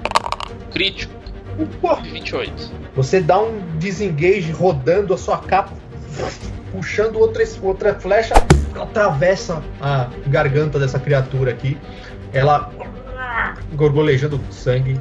[0.71, 1.13] Crítico,
[1.81, 2.71] Pô, 28.
[2.95, 5.73] Você dá um desengage rodando a sua capa,
[6.71, 8.33] puxando outra, outra flecha,
[8.79, 11.77] atravessa a garganta dessa criatura aqui.
[12.33, 12.71] Ela,
[13.73, 14.99] gorgolejando sangue,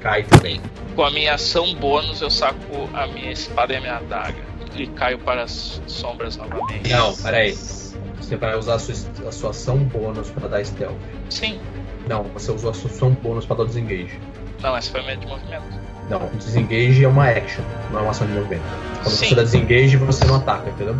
[0.00, 0.60] cai também.
[0.94, 4.42] Com a minha ação bônus, eu saco a minha espada e a minha adaga.
[4.74, 6.90] E caio para as sombras novamente.
[6.90, 7.52] Não, peraí.
[7.52, 8.94] Você vai usar a sua,
[9.28, 10.96] a sua ação bônus para dar stealth.
[11.30, 11.60] Sim.
[12.08, 14.18] Não, você usou a sua ação bônus para dar desengage.
[14.60, 15.83] Não, essa foi a minha de movimento.
[16.08, 18.62] Não, o desengage é uma action, não é uma ação de movimento.
[19.02, 19.28] Quando Sim.
[19.28, 20.96] você dá desengage, você não ataca, entendeu?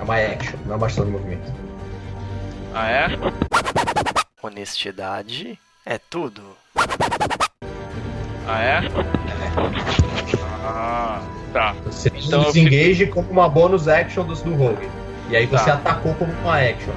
[0.00, 1.52] É uma action, não é uma ação de movimento.
[2.74, 3.06] Ah, é?
[4.42, 6.42] Honestidade é tudo.
[8.46, 8.80] Ah, é?
[10.64, 11.20] Ah,
[11.52, 11.74] tá.
[11.86, 14.88] Você Então desengage como uma bônus action dos do Rogue.
[15.30, 15.74] E aí você Tá.
[15.74, 16.92] atacou como uma action.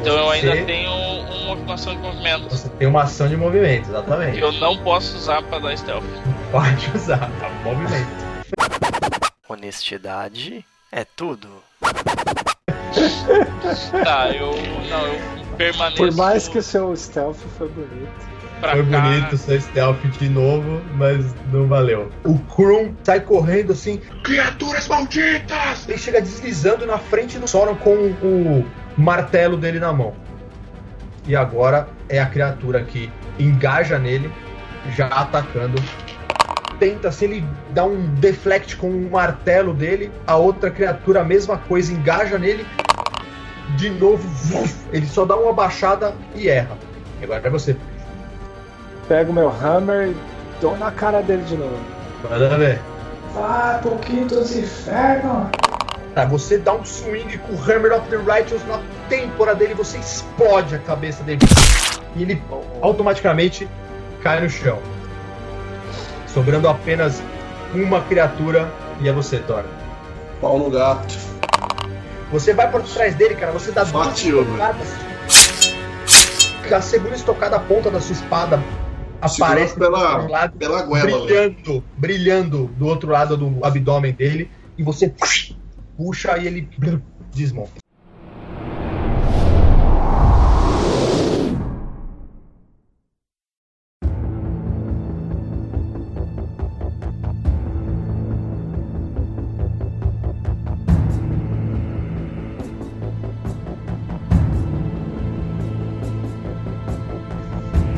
[0.00, 2.48] Então eu ainda Você- tenho um- uma ação de movimento.
[2.50, 4.38] Você tem uma ação de movimento, exatamente.
[4.38, 6.04] Eu não posso usar pra dar stealth.
[6.52, 7.48] Pode usar, tá?
[7.64, 8.26] Movimento.
[9.48, 11.48] Honestidade é tudo.
[14.04, 14.52] Tá, eu.
[14.88, 15.20] Não, eu
[15.56, 15.96] permaneço.
[15.96, 18.36] Por mais que o seu stealth foi bonito.
[18.60, 19.00] pra Foi cá.
[19.00, 22.10] bonito seu stealth de novo, mas não valeu.
[22.24, 25.86] O Krum sai correndo assim, Criaturas malditas!
[25.88, 28.64] ele chega deslizando na frente do Sauron com o
[28.96, 30.14] martelo dele na mão.
[31.26, 34.32] E agora é a criatura que engaja nele,
[34.94, 35.82] já atacando.
[36.78, 41.56] Tenta, assim, ele dá um deflect com o martelo dele, a outra criatura, a mesma
[41.56, 42.66] coisa, engaja nele.
[43.76, 44.22] De novo,
[44.92, 46.76] ele só dá uma baixada e erra.
[47.20, 47.76] E agora é você.
[49.08, 50.16] Pego meu hammer e
[50.60, 51.78] dou na cara dele de novo.
[52.22, 52.80] Manda ver.
[53.34, 55.48] Vai, pouquinho dos infernos!
[56.16, 59.98] Tá, você dá um swing com o Hammer of the Righteous na têmpora dele, você
[59.98, 61.40] explode a cabeça dele.
[62.16, 62.42] E ele
[62.80, 63.68] automaticamente
[64.22, 64.80] cai no chão.
[66.26, 67.22] Sobrando apenas
[67.74, 69.62] uma criatura e é você, Thor.
[70.40, 71.14] Pau no gato.
[72.32, 74.88] Você vai por trás dele, cara, você dá duas estocadas.
[76.74, 78.64] A segunda estocada, a ponta da sua espada
[79.20, 81.26] aparece pela, do lado, pela goela, velho.
[81.26, 85.12] brilhando, brilhando do outro lado do abdômen dele, e você
[85.96, 86.68] puxa e ele
[87.34, 87.86] desmonta.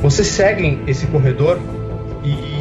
[0.01, 1.59] Vocês seguem esse corredor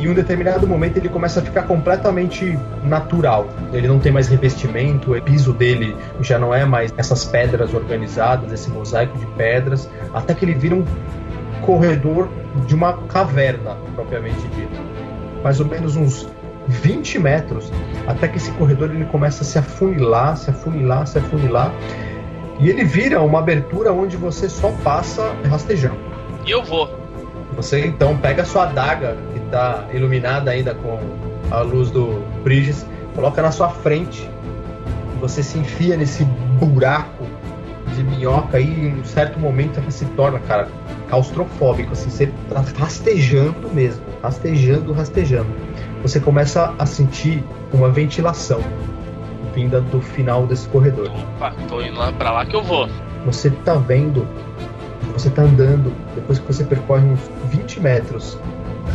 [0.07, 3.49] em um determinado momento ele começa a ficar completamente natural.
[3.73, 8.51] Ele não tem mais revestimento, o piso dele já não é mais essas pedras organizadas,
[8.53, 10.85] esse mosaico de pedras, até que ele vira um
[11.61, 12.29] corredor
[12.65, 14.79] de uma caverna, propriamente dita.
[15.43, 16.27] Mais ou menos uns
[16.67, 17.71] 20 metros,
[18.07, 21.73] até que esse corredor ele começa a se afunilar, se afunilar, se afunilar,
[22.59, 25.97] e ele vira uma abertura onde você só passa rastejando.
[26.45, 26.89] E eu vou.
[27.57, 30.99] Você então pega a sua adaga, está iluminada ainda com
[31.49, 32.85] a luz do Bridges,
[33.15, 34.29] coloca na sua frente.
[35.19, 36.23] Você se enfia nesse
[36.59, 37.25] buraco
[37.95, 40.67] de minhoca e em um certo momento ela se torna, cara,
[41.09, 45.49] claustrofóbico, assim, você tá rastejando mesmo, rastejando, rastejando.
[46.03, 47.43] Você começa a sentir
[47.73, 48.61] uma ventilação
[49.55, 51.09] vinda do final desse corredor.
[51.09, 52.87] Opa, tô indo lá pra lá que eu vou.
[53.25, 54.27] Você tá vendo,
[55.13, 57.19] você tá andando, depois que você percorre uns
[57.49, 58.37] 20 metros,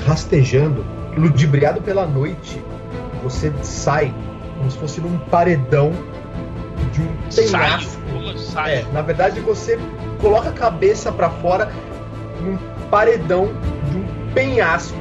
[0.06, 0.84] rastejando,
[1.16, 2.62] ludibriado pela noite,
[3.22, 4.14] você sai
[4.56, 5.92] como se fosse num paredão
[6.92, 8.02] de um penhasco.
[8.66, 9.78] É, na verdade você
[10.20, 11.70] coloca a cabeça pra fora
[12.40, 12.56] num
[12.90, 13.50] paredão
[13.90, 14.98] de um penhasco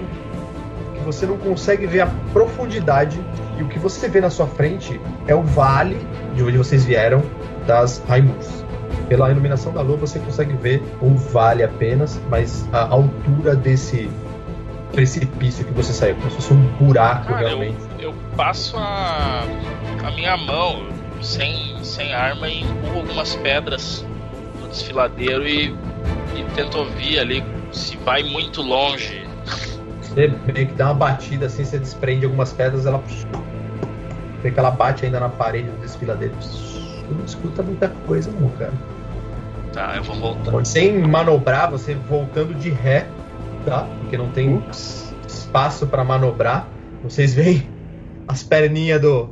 [0.94, 3.20] que você não consegue ver a profundidade
[3.58, 5.98] e o que você vê na sua frente é o vale
[6.36, 7.22] de onde vocês vieram
[7.68, 8.64] das Raimurs.
[9.08, 14.10] Pela iluminação da lua você consegue ver o vale apenas, mas a altura desse
[14.92, 17.78] precipício que você saiu, como se fosse um buraco Cara, eu, realmente.
[18.00, 19.44] eu passo a,
[20.04, 20.88] a minha mão
[21.22, 24.06] sem, sem arma e empurro algumas pedras
[24.60, 25.76] no desfiladeiro e,
[26.36, 29.26] e tento ouvir ali se vai muito longe.
[30.02, 33.02] Você meio que dá uma batida assim, você desprende algumas pedras, ela.
[34.42, 36.34] Vê que ela bate ainda na parede do desfiladeiro.
[36.42, 38.74] Você não escuta muita coisa, não, cara.
[39.72, 40.66] Tá, eu vou voltar.
[40.66, 43.08] Sem manobrar, você voltando de ré,
[43.66, 43.88] tá?
[44.02, 44.62] Porque não tem
[45.28, 46.68] espaço pra manobrar.
[47.04, 47.68] Vocês veem
[48.28, 49.30] as perninhas do,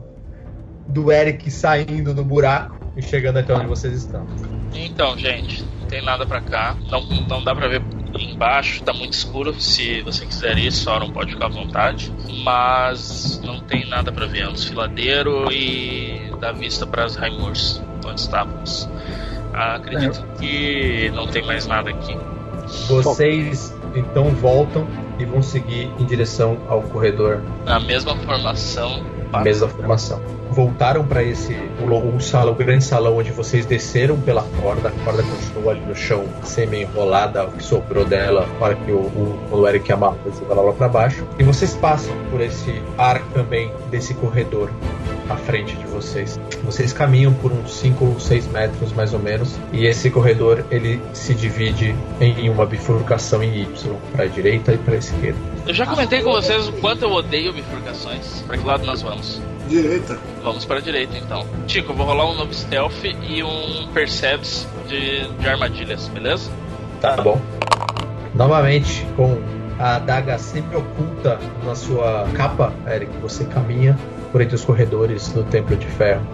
[0.88, 4.26] do Eric saindo do buraco e chegando até onde vocês estão.
[4.74, 6.76] Então, gente, não tem nada pra cá.
[6.90, 7.82] Não, não dá pra ver
[8.18, 9.54] embaixo, tá muito escuro.
[9.60, 12.14] Se você quiser ir, Sauron pode ficar à vontade.
[12.44, 14.42] Mas não tem nada pra ver.
[14.42, 18.90] É um desfiladeiro e dá vista pras Raimurs, onde estávamos.
[19.54, 22.18] Acredito que não tem mais nada aqui.
[22.88, 24.88] Vocês então voltam
[25.18, 29.04] e vão seguir em direção ao corredor Na mesma formação.
[29.34, 30.20] a mesma formação.
[30.52, 34.92] Voltaram para esse o, o salão, o grande salão onde vocês desceram pela corda, a
[35.04, 39.40] corda continuou ali no chão, semi-enrolada, o que sobrou dela, na hora que o, o,
[39.52, 40.18] o Eric amarrou
[40.50, 41.24] ela lá para baixo.
[41.38, 44.72] E vocês passam por esse ar também desse corredor
[45.30, 46.40] à frente de vocês.
[46.64, 51.02] Vocês caminham por uns 5 ou 6 metros mais ou menos, e esse corredor ele
[51.14, 55.40] se divide em uma bifurcação em Y, para a direita e para a esquerda.
[55.68, 58.42] Eu já comentei com vocês o quanto eu odeio bifurcações.
[58.42, 59.42] Pra que lado nós vamos?
[59.68, 60.18] Direita.
[60.44, 61.46] Vamos para a direita então.
[61.68, 66.50] Tico, eu vou rolar um novo stealth e um percebes de, de armadilhas, beleza?
[67.00, 67.40] Tá bom.
[68.34, 69.40] Novamente, com
[69.78, 73.98] a adaga semi-oculta na sua capa, Eric, você caminha
[74.32, 76.26] por entre os corredores do Templo de Ferro.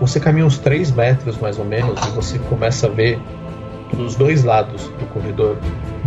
[0.00, 3.20] Você caminha uns 3 metros mais ou menos e você começa a ver
[3.96, 5.56] dos dois lados do corredor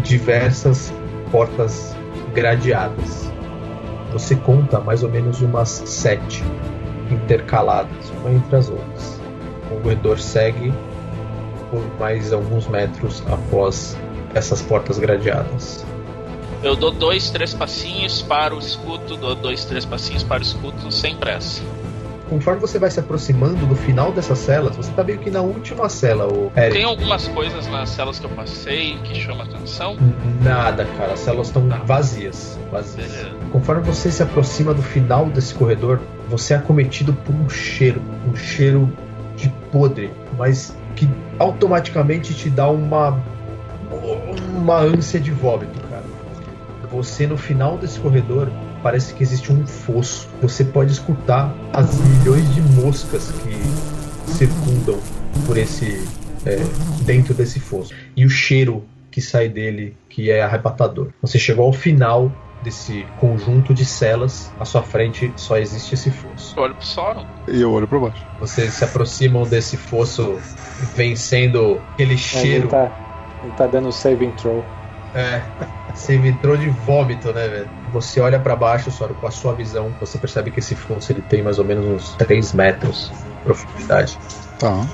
[0.04, 0.94] diversas
[1.32, 1.96] portas
[2.34, 3.32] gradeadas.
[4.14, 6.44] Você conta mais ou menos umas sete
[7.10, 9.22] intercaladas, uma entre as outras.
[9.72, 10.74] O corredor segue
[11.70, 13.98] por mais alguns metros após
[14.34, 15.86] essas portas gradeadas.
[16.64, 20.92] Eu dou dois, três passinhos para o escudo, dou dois, três passinhos para o escudo
[20.92, 21.64] sem pressa.
[22.30, 25.90] Conforme você vai se aproximando do final dessas celas, você tá meio que na última
[25.90, 26.74] cela, o Eric.
[26.78, 29.98] Tem algumas coisas nas celas que eu passei que chamam atenção.
[30.42, 31.14] Nada, cara.
[31.14, 32.58] As celas estão vazias.
[32.72, 33.12] vazias.
[33.12, 33.36] Beleza.
[33.52, 36.00] Conforme você se aproxima do final desse corredor,
[36.30, 38.90] você é acometido por um cheiro, um cheiro
[39.36, 43.20] de podre, mas que automaticamente te dá uma
[44.56, 45.91] uma ânsia de vômito.
[46.92, 48.52] Você no final desse corredor
[48.84, 50.28] parece que existe um fosso.
[50.42, 55.00] Você pode escutar as milhões de moscas que circundam
[55.46, 56.06] por esse
[56.46, 56.58] é,
[57.04, 61.10] dentro desse fosso e o cheiro que sai dele que é arrebatador.
[61.22, 62.32] Você chegou ao final
[62.64, 66.56] desse conjunto de celas, à sua frente só existe esse fosso.
[66.58, 67.26] Eu olho pro Sauron.
[67.48, 68.26] E eu olho pra baixo.
[68.40, 70.38] Vocês se aproximam desse fosso,
[70.96, 72.68] vencendo aquele Ele cheiro.
[72.68, 72.92] tá,
[73.44, 74.64] ele tá dando saving throw.
[75.14, 75.42] É,
[75.94, 77.70] você entrou de vômito, né, velho?
[77.92, 81.22] Você olha pra baixo, só com a sua visão, você percebe que esse fosso ele
[81.22, 84.18] tem mais ou menos uns 3 metros de profundidade.
[84.58, 84.86] Tá.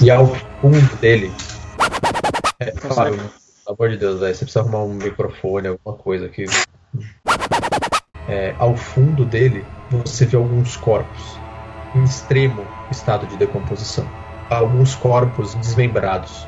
[0.00, 1.32] E ao fundo dele.
[2.60, 6.46] É, Fábio, pelo amor de Deus, velho, você precisa arrumar um microfone, alguma coisa aqui.
[8.28, 11.38] É, ao fundo dele, você vê alguns corpos
[11.94, 14.08] em extremo estado de decomposição.
[14.48, 16.46] Alguns corpos desmembrados,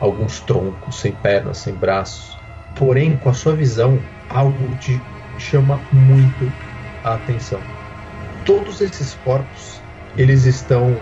[0.00, 2.36] alguns troncos sem pernas, sem braços.
[2.74, 5.00] Porém, com a sua visão, algo te
[5.36, 6.50] chama muito
[7.02, 7.62] a atenção.
[8.44, 9.82] Todos esses corpos,
[10.16, 10.96] eles estão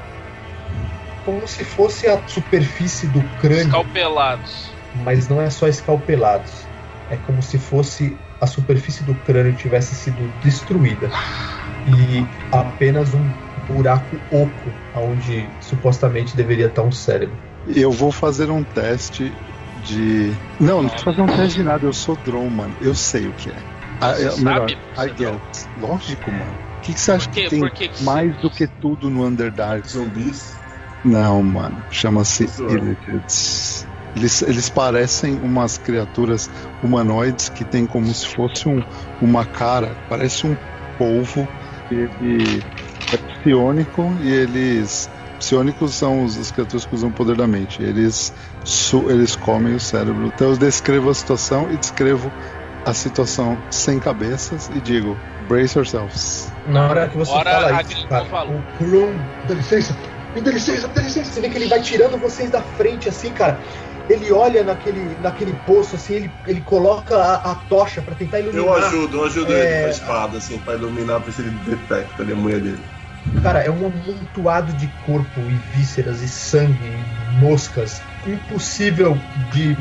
[1.24, 4.72] como se fosse a superfície do crânio Escalpelados.
[5.04, 6.66] mas não é só escalpelados.
[7.10, 11.10] É como se fosse a superfície do crânio tivesse sido destruída
[11.86, 13.24] e apenas um
[13.66, 17.55] buraco oco onde supostamente deveria estar um cérebro.
[17.66, 19.36] Eu vou fazer um teste
[19.82, 20.32] de.
[20.58, 22.76] Não, não vou fazer um teste de nada, eu sou drone, mano.
[22.80, 23.56] Eu sei o que é.
[24.00, 24.72] Ah, é melhor, sabe?
[24.98, 25.40] I get.
[25.76, 26.52] Lógico, mano.
[26.52, 29.26] O que, que você acha que tem que que mais você- do que tudo no
[29.26, 29.88] Underdark?
[29.90, 30.56] Zumbis.
[31.02, 31.84] Não, mano.
[31.90, 32.44] Chama-se.
[32.44, 33.86] Illicids.
[34.14, 36.48] Eles, eles parecem umas criaturas
[36.82, 38.80] humanoides que tem como se fosse um,
[39.20, 40.56] uma cara, parece um
[40.96, 41.46] polvo.
[41.90, 42.62] Ele
[43.12, 45.10] é psionico e eles.
[45.38, 47.82] Psionicos são os, as criaturas que usam o poder da mente.
[47.82, 48.32] Eles,
[48.64, 50.26] su- eles comem o cérebro.
[50.26, 52.32] Então eu descrevo a situação e descrevo
[52.84, 56.52] a situação sem cabeças e digo: brace yourselves.
[56.66, 58.60] Na hora que você Ora, fala isso, cara, falou.
[58.60, 59.96] o Krum, dá licença,
[60.34, 61.32] me dá licença, me dá licença.
[61.32, 63.60] Você vê que ele vai tirando vocês da frente, assim, cara.
[64.08, 68.64] Ele olha naquele, naquele poço, assim, ele, ele coloca a, a tocha pra tentar iluminar.
[68.64, 69.58] Eu ajudo, eu ajudo É.
[69.64, 72.60] ele com a espada, assim, pra iluminar, pra ver se ele detecta ali a mulher
[72.60, 72.84] dele.
[73.42, 78.00] Cara, é um amontoado de corpo e vísceras e sangue e moscas.
[78.26, 79.18] Impossível
[79.52, 79.76] de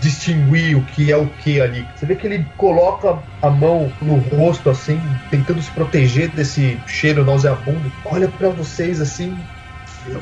[0.00, 1.86] distinguir o que é o que ali.
[1.94, 5.00] Você vê que ele coloca a mão no rosto, assim,
[5.30, 7.90] tentando se proteger desse cheiro nauseabundo.
[8.04, 9.36] Olha pra vocês, assim,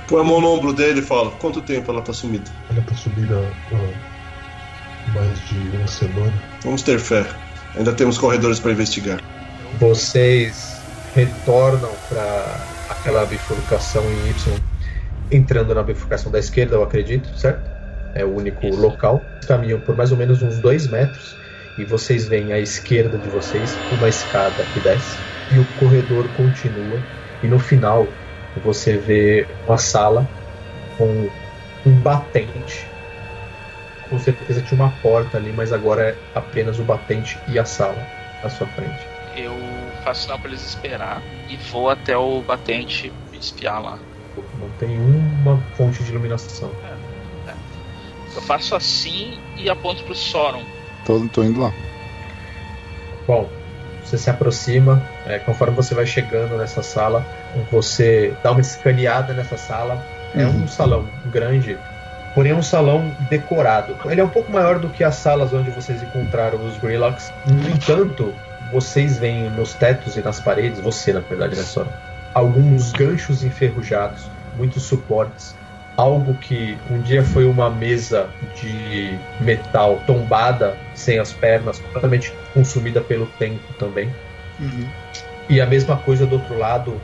[0.08, 2.50] Põe a mão no ombro dele e fala: quanto tempo ela tá sumida?
[2.70, 3.36] Ela tá sumida
[3.72, 6.32] há mais de uma semana.
[6.62, 7.24] Vamos ter fé.
[7.76, 9.20] Ainda temos corredores pra investigar.
[9.78, 10.77] vocês
[11.14, 12.56] retornam para
[12.88, 14.60] aquela bifurcação em Y,
[15.30, 17.68] entrando na bifurcação da esquerda, eu acredito, certo?
[18.14, 19.22] É o único local.
[19.46, 21.36] Caminham por mais ou menos uns dois metros
[21.78, 25.16] e vocês veem à esquerda de vocês uma escada que desce
[25.52, 27.00] e o corredor continua.
[27.42, 28.06] E no final
[28.64, 30.26] você vê uma sala
[30.96, 31.28] com
[31.86, 32.86] um batente.
[34.10, 38.02] Com certeza tinha uma porta ali, mas agora é apenas o batente e a sala
[38.42, 39.06] à sua frente.
[39.36, 39.54] Eu
[40.08, 43.98] faço sinal pra eles esperar e vou até o batente espiar lá.
[44.58, 46.70] Não tem uma fonte de iluminação.
[48.34, 50.62] Eu faço assim e aponto pro Soron.
[51.04, 51.72] Tô, tô indo lá.
[53.26, 53.48] Bom,
[54.04, 57.24] você se aproxima, é, conforme você vai chegando nessa sala,
[57.70, 60.02] você dá uma escaneada nessa sala.
[60.34, 61.76] É um salão grande,
[62.34, 63.96] porém é um salão decorado.
[64.06, 67.32] Ele é um pouco maior do que as salas onde vocês encontraram os Greylocks.
[67.46, 68.32] No entanto,
[68.72, 71.86] vocês veem nos tetos e nas paredes, você na verdade, né, só
[72.34, 74.22] alguns ganchos enferrujados,
[74.56, 75.54] muitos suportes.
[75.96, 78.28] Algo que um dia foi uma mesa
[78.60, 84.08] de metal tombada, sem as pernas, completamente consumida pelo tempo também.
[85.48, 87.00] E a mesma coisa do outro lado,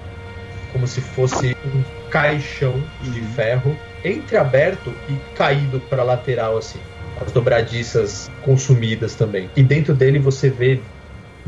[0.73, 6.79] como se fosse um caixão de ferro entreaberto e caído para lateral assim.
[7.21, 9.51] As dobradiças consumidas também.
[9.57, 10.81] E dentro dele você vê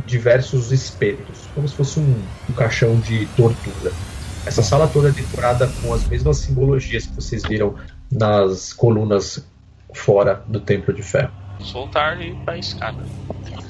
[0.05, 3.93] diversos espetos, como se fosse um, um caixão de tortura.
[4.45, 7.75] Essa sala toda é decorada com as mesmas simbologias que vocês viram
[8.11, 9.45] nas colunas
[9.95, 11.33] fora do Templo de Ferro.
[11.61, 13.03] Soltar e ir pra escada.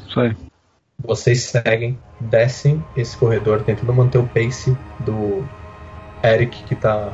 [0.08, 0.36] Isso aí.
[0.98, 5.46] Vocês seguem, descem esse corredor, tentando manter o pace do
[6.22, 7.12] Eric que tá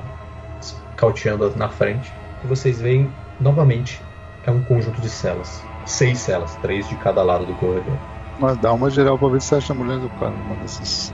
[0.97, 2.13] cauteando na frente.
[2.43, 4.01] E vocês veem novamente
[4.45, 5.63] é um conjunto de celas.
[5.87, 7.97] Seis celas, três de cada lado do corredor.
[8.39, 11.13] Mas dá uma geral pra ver se você acha a mulher do cara numa dessas.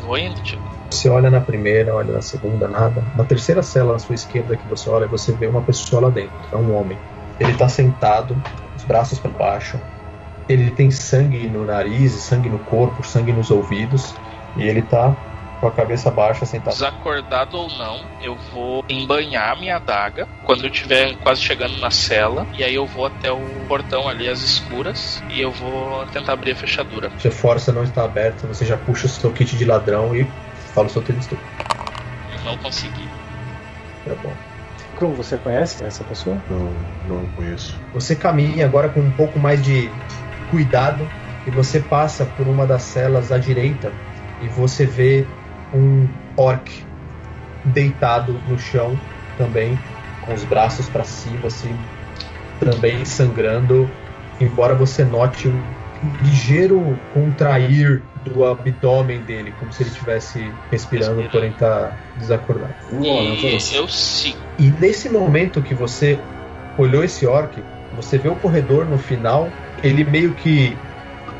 [0.00, 0.62] Vou indo, tipo.
[0.90, 3.04] Você olha na primeira, olha na segunda, nada.
[3.16, 6.36] Na terceira cela à sua esquerda que você olha, você vê uma pessoa lá dentro.
[6.52, 6.98] É um homem.
[7.38, 8.40] Ele tá sentado,
[8.76, 9.80] os braços para baixo.
[10.48, 14.14] Ele tem sangue no nariz, sangue no corpo, sangue nos ouvidos.
[14.56, 15.16] E ele tá
[15.64, 16.74] com a cabeça baixa, sentado.
[16.74, 22.46] Desacordado ou não, eu vou embanhar minha adaga quando eu estiver quase chegando na cela.
[22.52, 25.22] E aí eu vou até o portão ali, às escuras.
[25.30, 27.10] E eu vou tentar abrir a fechadura.
[27.18, 30.26] Você força não está aberta, você já puxa o seu kit de ladrão e
[30.74, 31.38] fala o seu texto.
[32.44, 33.08] Não consegui.
[34.04, 34.32] Tá bom.
[34.98, 36.36] Krum, você conhece essa pessoa?
[36.50, 36.70] Não,
[37.08, 37.74] não conheço.
[37.94, 39.90] Você caminha agora com um pouco mais de
[40.50, 41.08] cuidado
[41.46, 43.90] e você passa por uma das celas à direita
[44.42, 45.26] e você vê
[45.74, 46.70] um orc
[47.64, 48.98] deitado no chão
[49.36, 49.78] também,
[50.20, 51.76] com os braços para cima, assim,
[52.60, 53.90] também sangrando.
[54.40, 55.62] Embora você note um
[56.22, 60.38] ligeiro contrair do abdômen dele, como se ele estivesse
[60.70, 61.30] respirando, Respirando.
[61.30, 62.74] porém tá desacordado.
[63.00, 64.38] E eu sigo.
[64.58, 66.18] E nesse momento que você
[66.78, 67.62] olhou esse orc,
[67.96, 69.50] você vê o corredor no final,
[69.82, 70.76] ele meio que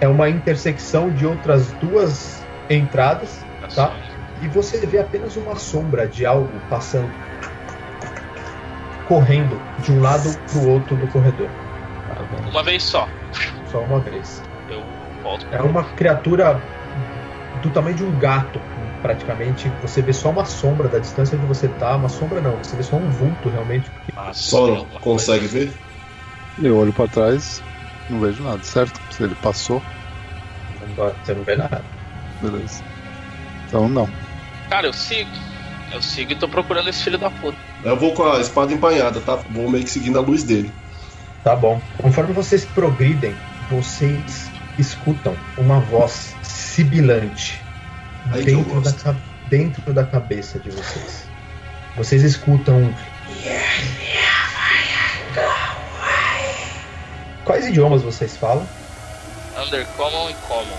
[0.01, 3.97] é uma intersecção de outras duas entradas, tá?
[4.41, 7.13] E você vê apenas uma sombra de algo passando,
[9.05, 11.51] correndo de um lado pro outro do corredor.
[12.51, 13.09] Uma vez só.
[13.67, 14.43] Só uma vez.
[14.69, 14.85] Eu
[15.23, 15.47] volto.
[15.51, 16.63] É uma criatura
[17.61, 18.61] do tamanho de um gato,
[19.01, 22.77] praticamente, você vê só uma sombra da distância onde você tá, uma sombra não, você
[22.77, 23.91] vê só um vulto realmente.
[24.15, 25.79] Mas Solo, alguma consegue ver?
[26.59, 27.63] Eu olho pra trás,
[28.09, 29.01] não vejo nada, certo?
[29.11, 29.83] Se ele passou,
[31.23, 31.85] Você não vê nada.
[32.41, 32.83] beleza.
[33.67, 34.24] Então não.
[34.75, 35.31] Cara, eu sigo.
[35.93, 37.57] Eu sigo e tô procurando esse filho da puta.
[37.85, 39.37] Eu vou com a espada empanhada, tá?
[39.51, 40.73] Vou meio que seguindo a luz dele.
[41.45, 41.81] Tá bom.
[41.97, 43.37] Conforme vocês progridem,
[43.71, 47.63] vocês escutam uma voz sibilante
[48.33, 49.15] Aí dentro da,
[49.49, 51.29] dentro da cabeça de vocês.
[51.97, 52.93] Vocês escutam.
[57.45, 58.69] Quais idiomas vocês falam?
[59.57, 60.79] Undercommon e Common.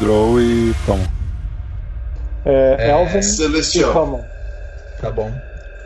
[0.00, 1.21] Draw e como?
[2.44, 4.28] É, É, Elven Celestial.
[5.00, 5.32] Tá bom.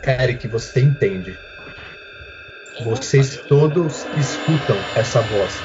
[0.05, 1.37] Eric, você entende.
[2.85, 5.59] Vocês todos escutam essa voz.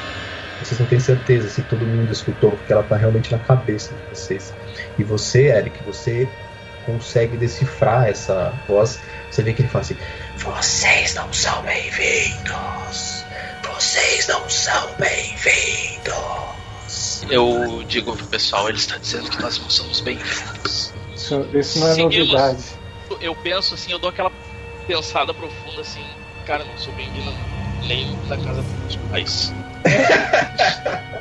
[0.60, 4.02] Vocês não têm certeza se todo mundo escutou, porque ela tá realmente na cabeça de
[4.10, 4.54] vocês.
[4.98, 6.28] E você, Eric, você
[6.86, 9.00] consegue decifrar essa voz.
[9.30, 9.98] Você vê que ele fala assim:
[10.38, 13.26] Vocês não são bem-vindos!
[13.64, 16.61] Vocês não são bem-vindos!
[17.30, 20.94] Eu digo pro pessoal, ele está dizendo que nós não somos bem-vindos.
[21.16, 22.18] Isso, isso não é Seguimos.
[22.18, 22.64] novidade.
[23.20, 24.32] Eu penso assim, eu dou aquela
[24.88, 26.04] pensada profunda assim,
[26.46, 27.32] cara, não sou bem-vindo
[27.88, 29.54] nem da casa dos pais.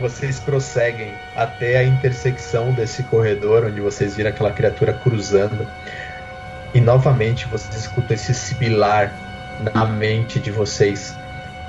[0.00, 5.64] Vocês prosseguem até a intersecção desse corredor onde vocês viram aquela criatura cruzando.
[6.74, 9.14] E novamente vocês escutam esse sibilar
[9.72, 11.14] na mente de vocês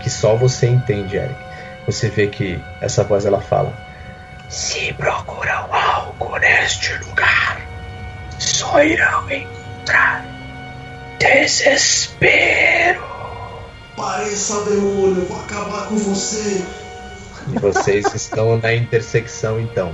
[0.01, 1.35] que só você entende, Eric.
[1.85, 3.73] Você vê que essa voz ela fala:
[4.49, 7.61] Se procuram algo neste lugar,
[8.39, 10.25] só irão encontrar
[11.19, 13.03] desespero.
[13.95, 16.65] Pareça demônio, vou acabar com você.
[17.47, 19.93] E vocês estão na intersecção então.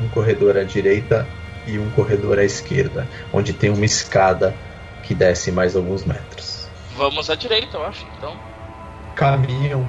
[0.00, 1.26] Um corredor à direita
[1.66, 4.54] e um corredor à esquerda, onde tem uma escada
[5.02, 6.68] que desce mais alguns metros.
[6.96, 8.36] Vamos à direita, eu acho, então.
[9.14, 9.88] Caminham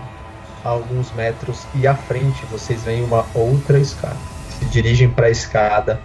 [0.64, 4.18] alguns metros e à frente vocês veem uma outra escada.
[4.49, 6.01] Se dirigem para a escada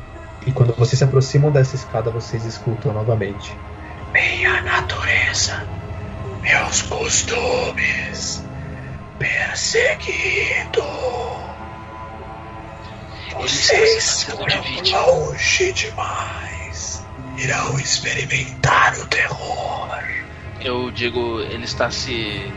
[0.46, 3.56] e quando vocês se aproximam dessa escada vocês escutam novamente.
[4.12, 5.66] Minha natureza,
[6.40, 8.44] meus costumes,
[9.18, 10.82] perseguido.
[13.34, 17.04] Vocês foram longe demais.
[17.36, 19.86] Irão experimentar o terror.
[20.60, 22.50] Eu digo, ele está se.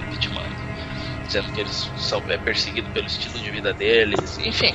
[1.30, 4.40] Dizendo que eles são é perseguido pelo estilo de vida deles.
[4.40, 4.74] Enfim.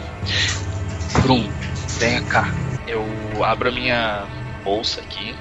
[1.20, 1.50] Brum,
[1.98, 2.54] venha cá.
[2.86, 3.04] Eu
[3.44, 4.28] abro a minha
[4.62, 5.34] bolsa aqui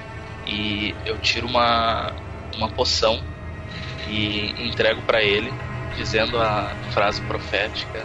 [0.44, 2.12] e eu tiro uma,
[2.56, 3.22] uma poção
[4.08, 5.52] e entrego para ele,
[5.96, 8.04] dizendo a frase profética: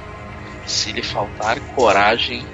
[0.68, 2.46] Se lhe faltar coragem,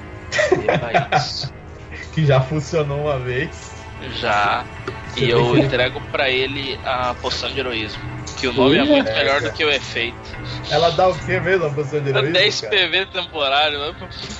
[0.55, 1.53] beba isso.
[2.13, 3.73] Que já funcionou uma vez.
[4.21, 4.65] Já.
[5.09, 8.14] Você E eu entrego pra ele a poção de heroísmo.
[8.37, 9.49] Que o nome é Ui, muito é, melhor cara.
[9.51, 10.17] do que o efeito.
[10.69, 12.33] Ela dá o que mesmo a poção de Dá heroísmo?
[12.33, 12.75] 10 cara?
[12.75, 13.79] PV temporário.
[13.79, 13.95] né?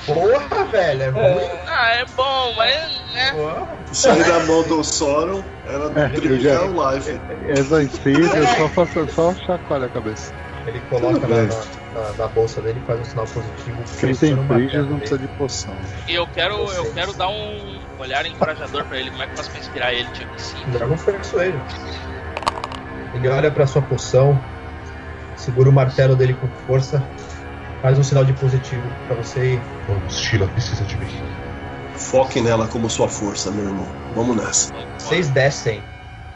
[0.06, 1.50] Porra, velho, é ruim.
[1.68, 2.76] Ah, é bom, mas.
[3.14, 3.68] né?
[3.93, 7.22] Sair da mão do Sauron era É, já- o live.
[7.48, 10.34] Essa espírito, eu só faço só chacoalha a cabeça.
[10.68, 13.84] Ele coloca na, na- na bolsa dele e faz um sinal positivo.
[14.00, 15.78] Quem tem pedra não precisa de poção.
[16.08, 19.12] E eu quero, eu quero dar um olhar encorajador pra ele.
[19.12, 20.10] Como é que eu faço pra inspirar ele?
[20.10, 20.58] Tipo assim.
[20.72, 21.60] Dragon Persuasion.
[23.26, 24.39] Ele olha pra sua poção,
[25.36, 27.01] segura o martelo dele com força,
[27.82, 31.08] faz um sinal de positivo pra você e Vamos, Sheila precisa de mim.
[31.95, 33.87] Foque nela como sua força, meu irmão.
[34.13, 34.71] Vamos nessa.
[35.00, 35.82] Vocês descem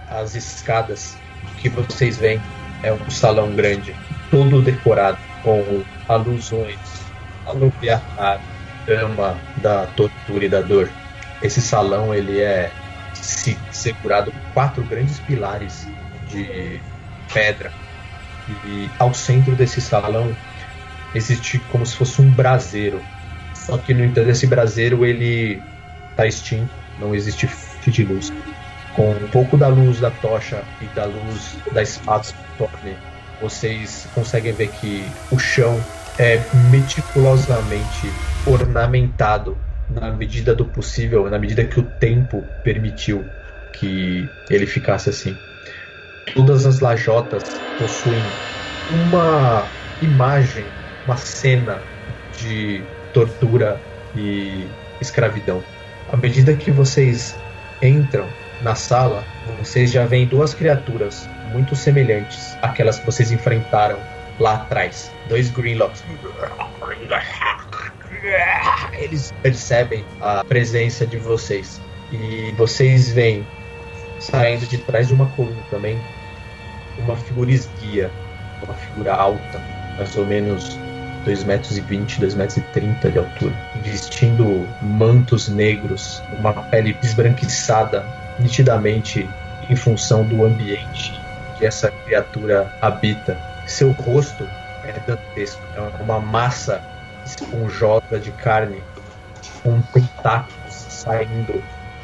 [0.10, 1.16] as escadas.
[1.44, 2.42] O que vocês veem
[2.82, 3.96] é um salão grande,
[4.32, 6.80] todo decorado com alusões
[7.46, 8.42] a Lubiatar,
[8.88, 10.90] dama da tortura e da dor.
[11.44, 12.72] Esse salão ele é
[13.14, 15.88] se- segurado por quatro grandes pilares
[16.30, 16.80] de
[17.34, 17.72] pedra.
[18.66, 20.36] E ao centro desse salão
[21.14, 23.02] existe como se fosse um braseiro.
[23.54, 25.62] Só que no entanto esse braseiro ele
[26.12, 28.34] está extinto, não existe fio de luz.
[28.96, 32.98] Com um pouco da luz da tocha e da luz da espada do Thorne,
[33.42, 35.80] vocês conseguem ver que o chão
[36.18, 38.12] é meticulosamente
[38.46, 39.58] ornamentado
[39.90, 43.26] na medida do possível, na medida que o tempo permitiu
[43.74, 45.38] que ele ficasse assim.
[46.34, 47.44] Todas as lajotas
[47.78, 48.22] possuem
[48.92, 49.66] uma
[50.02, 50.66] imagem,
[51.06, 51.82] uma cena
[52.38, 52.82] de
[53.14, 53.80] tortura
[54.16, 54.68] e
[55.02, 55.64] escravidão.
[56.12, 57.36] À medida que vocês
[57.82, 58.28] entram
[58.62, 59.24] na sala,
[59.60, 63.98] vocês já veem duas criaturas muito semelhantes àquelas que vocês enfrentaram
[64.40, 65.12] lá atrás.
[65.28, 66.04] Dois Greenlocks.
[68.94, 71.82] Eles percebem a presença de vocês.
[72.12, 73.46] E vocês veem,
[74.20, 76.00] saindo de trás de uma coluna também,
[77.04, 78.12] uma figura esguia,
[78.64, 79.62] uma figura alta,
[79.98, 80.78] mais ou menos
[81.26, 83.54] 2 metros e 20, 2 metros e 30 de altura,
[83.84, 88.06] vestindo mantos negros, uma pele esbranquiçada,
[88.40, 89.30] nitidamente
[89.70, 91.20] em função do ambiente
[91.60, 93.38] que essa criatura habita.
[93.68, 94.48] Seu rosto
[94.86, 96.82] é dantesco, é uma massa
[97.26, 98.82] esponjosa de carne,
[99.62, 101.62] com tentáculos saindo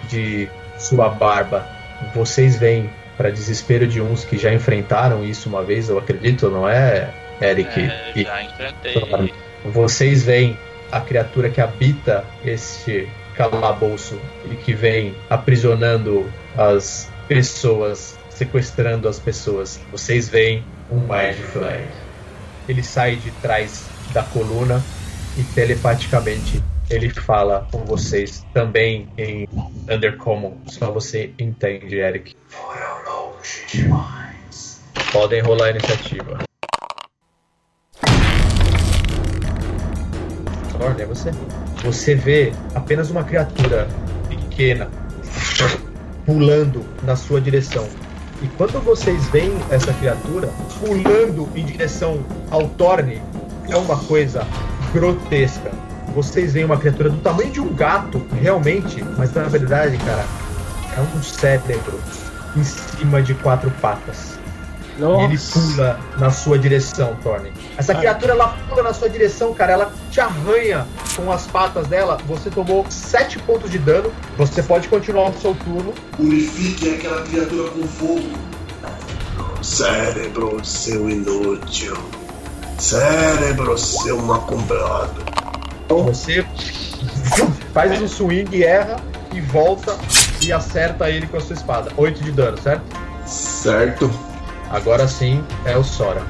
[0.10, 1.66] de sua barba.
[2.14, 6.68] Vocês veem, para desespero de uns que já enfrentaram isso uma vez, eu acredito, não
[6.68, 7.10] é,
[7.42, 7.80] Eric?
[7.80, 9.34] É, E- já enfrentei.
[9.66, 10.58] vocês veem
[10.92, 14.20] a criatura que habita este calabouço
[14.50, 19.80] e que vem aprisionando as pessoas, sequestrando as pessoas.
[19.92, 21.88] Vocês veem um Mind Flare.
[22.68, 24.82] Ele sai de trás da coluna
[25.38, 29.48] e telepaticamente ele fala com vocês também em
[29.90, 30.58] Undercommon.
[30.68, 32.36] Só você entende, Eric.
[32.48, 34.82] Foram longe demais.
[35.12, 36.40] Podem rolar a iniciativa.
[40.72, 41.32] Thorne, é você.
[41.84, 43.88] Você vê apenas uma criatura
[44.30, 44.90] pequena
[46.26, 47.88] pulando na sua direção.
[48.42, 50.50] E quando vocês veem essa criatura
[50.80, 53.22] pulando em direção ao Thorne,
[53.70, 54.46] é uma coisa
[54.92, 55.85] grotesca.
[56.16, 60.26] Vocês veem uma criatura do tamanho de um gato, realmente, mas na verdade, cara,
[60.96, 62.00] é um cérebro
[62.56, 64.40] em cima de quatro patas.
[64.98, 65.60] E ele Nossa.
[65.60, 67.52] pula na sua direção, Thorne.
[67.78, 69.74] Essa criatura ela pula na sua direção, cara.
[69.74, 70.88] Ela te arranha
[71.18, 72.18] com as patas dela.
[72.28, 74.10] Você tomou 7 pontos de dano.
[74.38, 75.94] Você pode continuar o seu turno.
[76.16, 78.38] Purifique aquela criatura com fogo.
[79.62, 81.98] Cérebro, seu inútil.
[82.80, 85.45] Cérebro, seu macumbrado.
[85.88, 86.46] Você
[87.74, 88.98] faz um swing, erra
[89.34, 89.98] e volta
[90.42, 91.92] e acerta ele com a sua espada.
[91.98, 92.84] 8 de dano, certo?
[93.26, 94.12] Certo?
[94.70, 96.22] Agora sim é o Sora.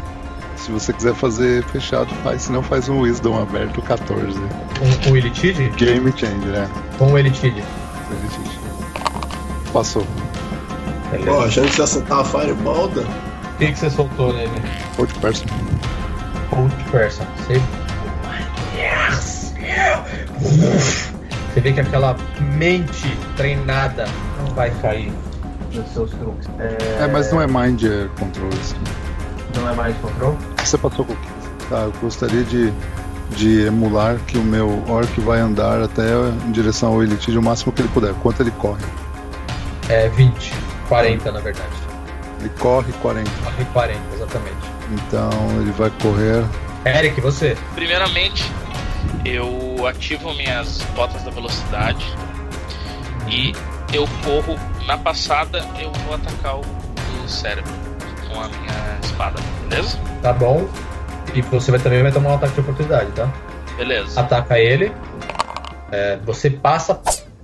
[0.58, 2.44] Se você quiser fazer fechado, faz.
[2.44, 4.40] Se não, faz um Wisdom aberto 14.
[4.40, 5.70] Um, um Elitide?
[5.78, 6.70] Game Changer, né?
[6.98, 7.64] Com um Elitide.
[9.72, 10.06] Passou.
[11.12, 11.32] Beleza.
[11.32, 12.88] Ó, a gente já soltar a Fireball?
[12.88, 14.52] O que, que você soltou nele?
[14.98, 15.46] Outro person.
[16.52, 17.26] Old person.
[20.40, 21.62] Você.
[21.62, 22.16] Vê que aquela
[22.58, 24.06] mente treinada
[24.38, 25.12] não vai cair
[25.74, 26.50] nos seus truques.
[26.60, 28.76] É, mas não é Mind é Control isso.
[29.56, 30.38] Não é mais control?
[30.58, 31.28] Você passou com o quê?
[31.70, 32.74] Tá, eu gostaria de,
[33.32, 36.04] de emular que o meu Orc vai andar até
[36.46, 38.14] em direção ao Elite o máximo que ele puder.
[38.16, 38.84] Quanto ele corre?
[39.88, 40.54] É 20.
[40.90, 41.70] 40 na verdade.
[42.40, 43.32] Ele corre 40.
[43.44, 44.56] Corre 40, exatamente.
[44.92, 45.32] Então
[45.62, 46.44] ele vai correr.
[46.86, 47.58] Eric, você.
[47.74, 48.52] Primeiramente,
[49.26, 52.06] eu ativo minhas botas da velocidade
[53.28, 53.54] e
[53.92, 57.74] eu corro na passada, eu vou atacar o, o cérebro
[58.30, 59.98] com a minha espada, beleza?
[60.22, 60.68] Tá bom.
[61.34, 63.32] E você vai, também vai tomar um ataque de oportunidade, tá?
[63.76, 64.22] Beleza.
[64.22, 64.92] Ataca ele.
[65.92, 67.02] É, você passa,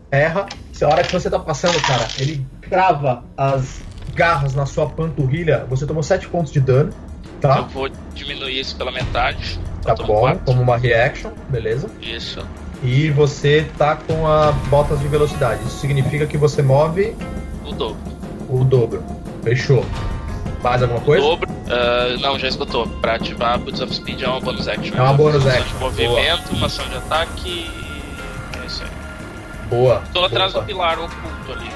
[0.10, 0.45] erra.
[0.82, 3.82] A hora que você tá passando, cara, ele crava as
[4.16, 5.66] garras na sua panturrilha.
[5.70, 6.91] Você tomou 7 pontos de dano,
[7.36, 7.62] Eu tá?
[7.62, 9.60] vou diminuir isso pela metade.
[9.84, 10.41] Tá tomo bom, quatro.
[10.45, 11.90] como uma reaction, beleza?
[12.02, 12.40] Isso.
[12.84, 15.62] E você tá com a botas de velocidade.
[15.66, 17.16] Isso significa que você move
[17.66, 17.98] O dobro.
[18.49, 19.03] o dobro.
[19.44, 19.86] Fechou.
[20.64, 21.24] Mais alguma coisa?
[21.24, 21.49] Dobro.
[21.70, 22.88] ah, não, já esgotou.
[22.88, 24.95] Pra ativar Boots of Speed é uma bonus action.
[24.95, 25.78] É uma bonus Uma ação action.
[25.78, 27.72] De movimento, uma ação de ataque.
[28.62, 28.90] É isso aí.
[29.70, 30.03] Boa.
[30.14, 30.64] Tô atrás Boa.
[30.64, 31.70] do pilar oculto ali?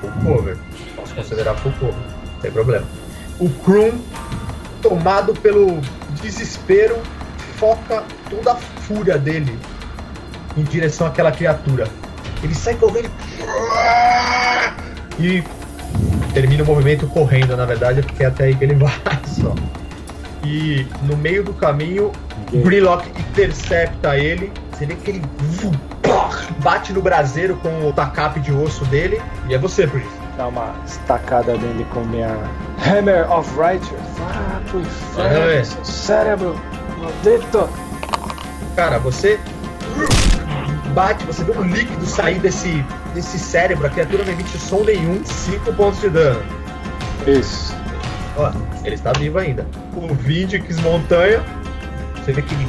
[0.00, 0.56] Full cover.
[0.96, 1.94] Posso considerar full cover.
[2.42, 2.86] Sem problema.
[3.38, 3.92] O Krum,
[4.82, 5.80] tomado pelo
[6.22, 6.98] desespero,
[7.58, 9.58] foca toda a fúria dele
[10.56, 11.88] em direção àquela criatura.
[12.42, 13.10] Ele sai correndo
[15.18, 15.42] e
[16.34, 18.92] termina o movimento correndo, na verdade, porque é até aí que ele vai
[19.26, 19.54] só.
[20.44, 22.12] E no meio do caminho,
[22.52, 24.52] o Grillock intercepta ele.
[24.72, 25.22] Você vê que ele
[26.62, 29.20] bate no braseiro com o tacape de osso dele.
[29.48, 30.06] E é você, Pris.
[30.36, 32.28] Dá uma estacada nele com minha
[32.86, 34.00] Hammer of Righteous.
[34.20, 36.54] Ah, pro inferno, seu cérebro
[37.06, 37.68] maldito.
[38.74, 39.38] Cara, você
[40.92, 42.84] bate, você vê um líquido sair desse,
[43.14, 46.42] desse cérebro, a criatura não emite som nenhum, 5 pontos de dano.
[47.26, 47.74] Isso.
[48.36, 48.52] Ó,
[48.84, 49.66] ele está vivo ainda.
[49.94, 51.42] O Vindix Montanha,
[52.16, 52.66] você vê que ele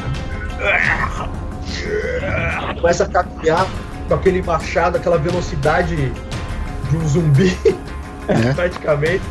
[2.80, 3.68] começa a caminhar
[4.08, 5.96] com aquele machado, aquela velocidade
[6.90, 7.58] de um zumbi,
[8.28, 8.54] É.
[8.56, 9.24] praticamente.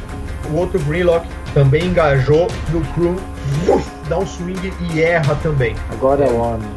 [0.50, 3.16] O outro Greenlock também engajou no crew,
[4.08, 5.74] dá um swing e erra também.
[5.90, 6.68] Agora é o homem.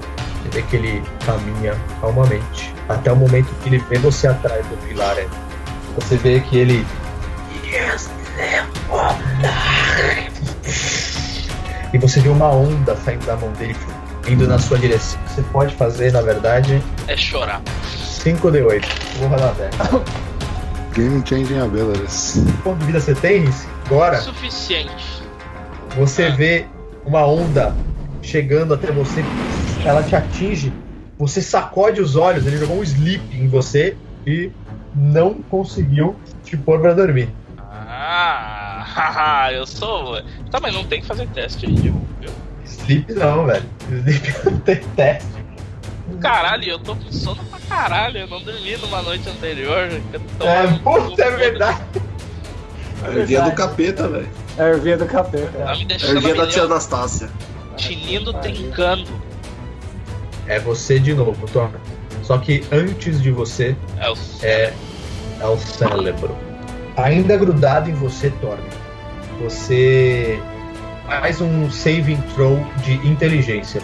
[0.44, 2.74] Você vê que ele caminha calmamente.
[2.88, 5.18] Até o momento que ele vê você atrás do pilar.
[5.18, 5.28] é.
[5.96, 6.86] Você vê que ele.
[11.92, 13.76] E você vê uma onda saindo da mão dele,
[14.28, 15.20] indo na sua direção.
[15.28, 17.62] Você pode fazer, na verdade, É chorar.
[18.24, 18.86] 5D8.
[19.20, 20.04] Vou rodar velho.
[20.94, 22.44] Game Changing Abilities.
[22.64, 23.68] Quanto de vida você tem, Riz?
[23.86, 25.09] Agora, Suficiente.
[25.96, 26.66] Você vê
[27.06, 27.76] uma onda
[28.22, 29.24] chegando até você,
[29.86, 30.72] ela te atinge,
[31.18, 33.96] você sacode os olhos, ele jogou um sleep em você
[34.26, 34.52] e
[34.96, 37.30] não conseguiu te pôr pra dormir.
[37.58, 40.22] Ah, eu sou.
[40.52, 41.96] Tá, mas não tem que fazer teste aí, viu?
[42.66, 43.66] Sleep não, velho.
[43.90, 45.40] Sleep não tem teste.
[46.22, 48.18] Caralho, eu tô com sono pra caralho.
[48.18, 49.90] Eu não dormi numa noite anterior.
[50.40, 51.82] É, puta, é verdade.
[53.04, 54.28] A ervinha do capeta, velho.
[54.60, 55.48] É a ervinha do capeta.
[55.58, 57.30] Tá me A deixando ervinha da tia Anastácia.
[57.78, 59.10] tinindo tencando.
[60.48, 61.70] É você de novo, Tom.
[62.24, 64.74] Só que antes de você É o é,
[65.40, 66.36] é o cérebro.
[66.98, 68.64] Ainda grudado em você, Torme.
[69.42, 70.38] Você
[71.08, 73.82] faz um saving throw de inteligência.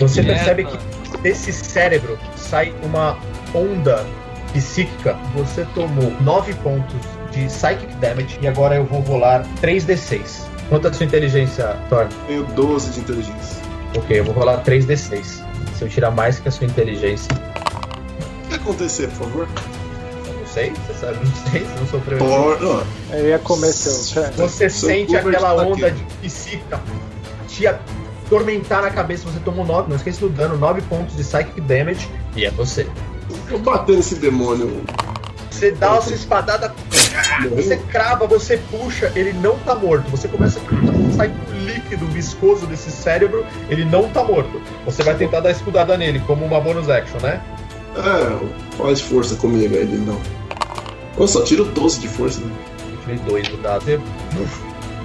[0.00, 0.36] Você Merda.
[0.36, 3.18] percebe que desse cérebro sai uma
[3.54, 4.06] onda
[4.52, 5.14] psíquica.
[5.34, 6.96] Você tomou 9 pontos
[7.32, 10.46] de psychic damage e agora eu vou rolar 3d6.
[10.68, 12.12] Quanto é a sua inteligência, Torme?
[12.26, 13.62] Tenho 12 de inteligência.
[13.96, 15.22] Ok, eu vou rolar 3d6.
[15.76, 17.28] Se eu tirar mais que a sua inteligência,
[18.44, 19.48] O que acontecer, por favor?
[20.26, 22.18] eu não sei, você sabe, não sei, você não sofreu.
[22.18, 22.86] Por...
[23.12, 23.92] Eu ia comer seu.
[23.92, 25.96] Você Seu sente aquela tá onda aqui.
[25.98, 26.80] de psíquica
[27.46, 29.24] te atormentar na cabeça.
[29.30, 32.08] Você tomou 9, não esqueça do dano, 9 pontos de psychic damage.
[32.36, 32.86] E é você.
[33.50, 34.82] eu bater nesse demônio.
[35.50, 36.72] Você dá a sua espadada,
[37.46, 40.10] você crava, você puxa, ele não tá morto.
[40.10, 44.60] Você começa a sair um líquido viscoso desse cérebro, ele não tá morto.
[44.84, 47.40] Você vai tentar dar escudada nele, como uma bonus action, né?
[47.96, 50.20] É, faz força comigo aí, não.
[51.18, 52.52] Eu só tiro 12 de força, né?
[52.90, 53.84] Eu tirei dois do dado.
[53.84, 53.98] Você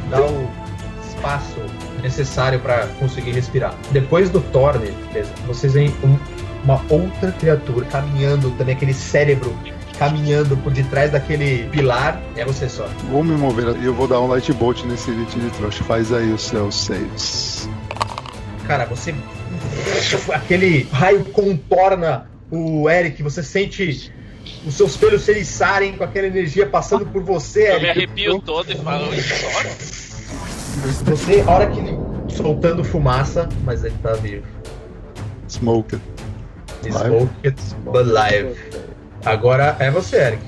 [0.10, 0.48] dá o
[1.10, 1.56] espaço
[2.02, 3.74] necessário pra conseguir respirar.
[3.92, 6.18] Depois do Thorne, beleza, vocês veem um-
[6.64, 9.54] uma outra criatura caminhando, também aquele cérebro
[9.98, 12.22] caminhando por detrás daquele pilar.
[12.36, 12.88] É você só.
[13.10, 15.84] Vou me mover e eu vou dar um light bolt nesse elite de trouxa.
[15.84, 17.70] Faz aí os seus saves.
[18.68, 19.14] Cara, você.
[20.34, 24.12] Aquele raio contorna o Eric, você sente
[24.66, 27.90] os seus pelos se eriçarem com aquela energia passando por você, Eu me Eric.
[27.90, 29.08] arrepio todo e falo.
[31.06, 31.98] Você, a hora que ele
[32.30, 34.46] soltando fumaça, mas ele tá vivo.
[35.48, 36.00] Smoke.
[36.84, 37.56] Smoked
[37.86, 38.56] but live.
[39.26, 40.44] Agora é você, Eric.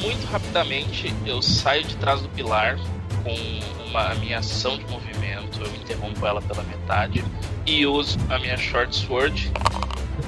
[0.00, 2.76] Muito rapidamente eu saio de trás do pilar
[3.22, 7.24] com uma, a minha ação de movimento, eu interrompo ela pela metade
[7.64, 9.52] e uso a minha short sword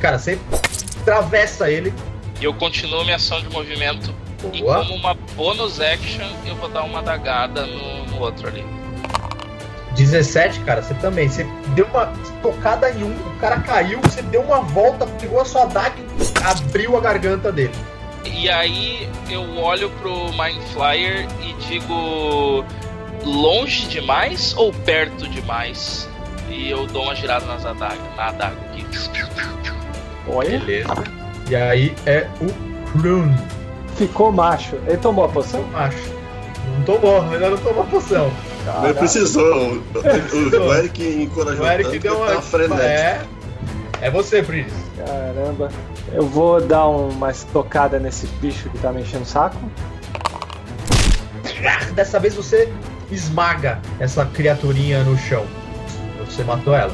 [0.01, 0.39] Cara, você
[1.01, 1.93] atravessa ele.
[2.41, 4.15] e eu continuo minha ação de movimento
[4.53, 4.85] e Boa.
[4.85, 8.65] como uma bonus action eu vou dar uma dagada no, no outro ali.
[9.95, 11.29] 17, cara, você também.
[11.29, 12.13] Você deu uma
[12.43, 16.45] tocada em um, o cara caiu, você deu uma volta, pegou a sua adaga e
[16.45, 17.75] abriu a garganta dele.
[18.25, 22.65] E aí eu olho pro Mind Flyer e digo
[23.25, 26.09] longe demais ou perto demais?
[26.49, 28.87] E eu dou uma girada nas adagas, na adaga aqui.
[30.29, 30.95] Olha, Beleza.
[31.49, 33.35] E aí é o Krun.
[33.97, 34.77] ficou macho.
[34.87, 35.63] Ele tomou a poção?
[35.65, 36.15] Macho.
[36.79, 38.31] Não tomou, ainda não tomou a poção.
[38.83, 39.75] Mas precisou.
[39.75, 39.83] O,
[40.63, 42.33] o, o Eric encorajou O Eric tanto deu que uma.
[42.35, 42.83] tá frenético.
[42.83, 43.21] É.
[44.01, 44.73] É você, Pris.
[44.97, 45.69] Caramba.
[46.13, 49.57] Eu vou dar uma estocada nesse bicho que tá me enchendo o saco.
[51.95, 52.71] Dessa vez você
[53.11, 55.45] esmaga essa criaturinha no chão.
[56.27, 56.93] Você matou ela.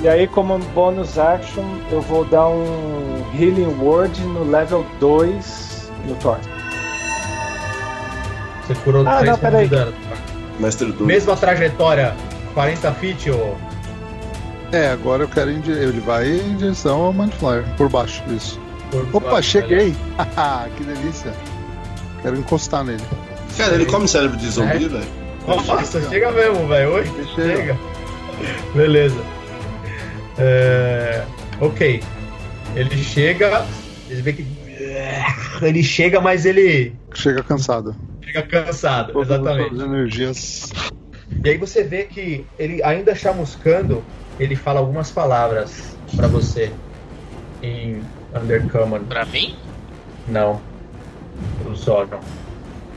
[0.00, 6.14] E aí, como bônus action, eu vou dar um Healing Word no level 2 no
[6.16, 6.38] Thor.
[8.66, 9.64] Você curou Ah, 3 não, pontos peraí.
[9.68, 9.94] de dano.
[10.60, 11.04] Mestre do.
[11.04, 12.14] Mesma trajetória,
[12.54, 13.54] 40 feet, ô.
[14.72, 15.50] É, agora eu quero.
[15.50, 17.64] ir em di- Ele vai em direção ao Mindflyer.
[17.76, 18.60] Por baixo, isso.
[19.12, 19.94] Opa, cheguei!
[20.16, 21.32] Haha, que delícia.
[22.22, 23.02] Quero encostar nele.
[23.56, 24.88] Cara, ele come cérebro de zumbi, É.
[24.88, 25.04] velho.
[25.46, 26.94] Nossa, chega mesmo, velho.
[26.94, 27.04] Oi,
[27.34, 27.56] Chega.
[27.56, 27.78] chega.
[28.74, 29.20] Beleza.
[30.38, 31.24] É,
[31.60, 32.02] Ok.
[32.74, 33.64] Ele chega.
[34.10, 34.46] Ele vê que.
[35.62, 37.94] Ele chega, mas ele Chega cansado.
[38.24, 39.12] Chega cansado.
[39.12, 39.74] Todas Exatamente.
[39.74, 40.72] as energias.
[41.44, 44.02] E aí você vê que ele ainda chamuscando,
[44.38, 46.72] ele fala algumas palavras pra você
[47.62, 48.02] em
[48.34, 49.04] Undercommon.
[49.04, 49.56] Pra mim?
[50.28, 50.60] Não.
[51.62, 52.20] Pro Zordon.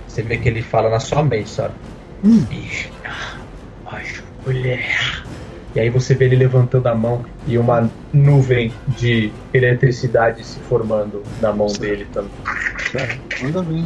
[0.08, 1.74] Você vê que ele fala na sua mente, sabe?
[2.24, 2.40] Hum.
[2.46, 2.90] Bicha,
[4.46, 5.24] mulher.
[5.76, 11.22] E aí você vê ele levantando a mão e uma nuvem de eletricidade se formando
[11.40, 12.32] na mão dele também.
[13.44, 13.86] Manda vir.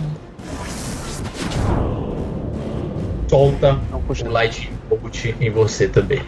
[3.31, 6.21] Solta o Light Bolt em você também.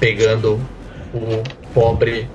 [0.00, 0.60] Pegando
[1.14, 1.40] o
[1.72, 2.28] pobre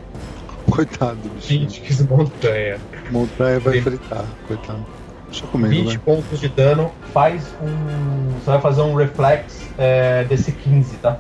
[0.71, 1.17] Coitado.
[1.41, 2.77] Vindix Montanha.
[3.11, 4.85] Montanha vai fritar, coitado.
[5.29, 6.01] Deixa eu comer, 20 né?
[6.05, 6.89] pontos de dano.
[7.13, 8.29] Faz um.
[8.39, 11.19] Você vai fazer um reflex é, desse 15, tá?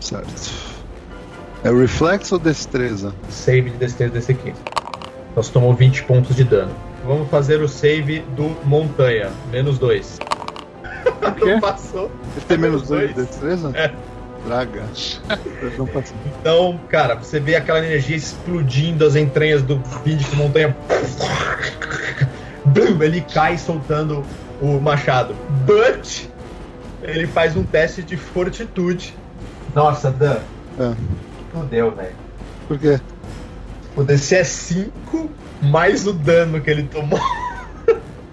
[0.00, 0.52] Certo.
[1.64, 3.14] É reflexo ou destreza?
[3.28, 4.56] Save de destreza desse 15.
[5.32, 6.72] Então você tomou 20 pontos de dano.
[7.04, 9.30] Vamos fazer o save do Montanha.
[9.50, 10.18] Menos 2.
[11.20, 12.10] Não passou.
[12.36, 13.26] Ele tem menos Menos 2 de dois.
[13.28, 13.70] destreza?
[13.74, 13.92] É.
[14.46, 14.84] Draga.
[15.76, 16.16] Não passou.
[16.40, 20.76] Então, cara, você vê aquela energia explodindo as entranhas do Vindic Montanha.
[23.00, 24.24] Ele cai soltando
[24.60, 25.34] o machado.
[25.64, 26.28] But
[27.02, 29.14] ele faz um teste de fortitude.
[29.74, 30.38] Nossa, Dan.
[30.78, 30.94] É.
[31.52, 32.14] Fudeu, velho.
[32.68, 33.00] Por quê?
[33.96, 35.30] O DC é 5
[35.62, 37.20] mais o dano que ele tomou.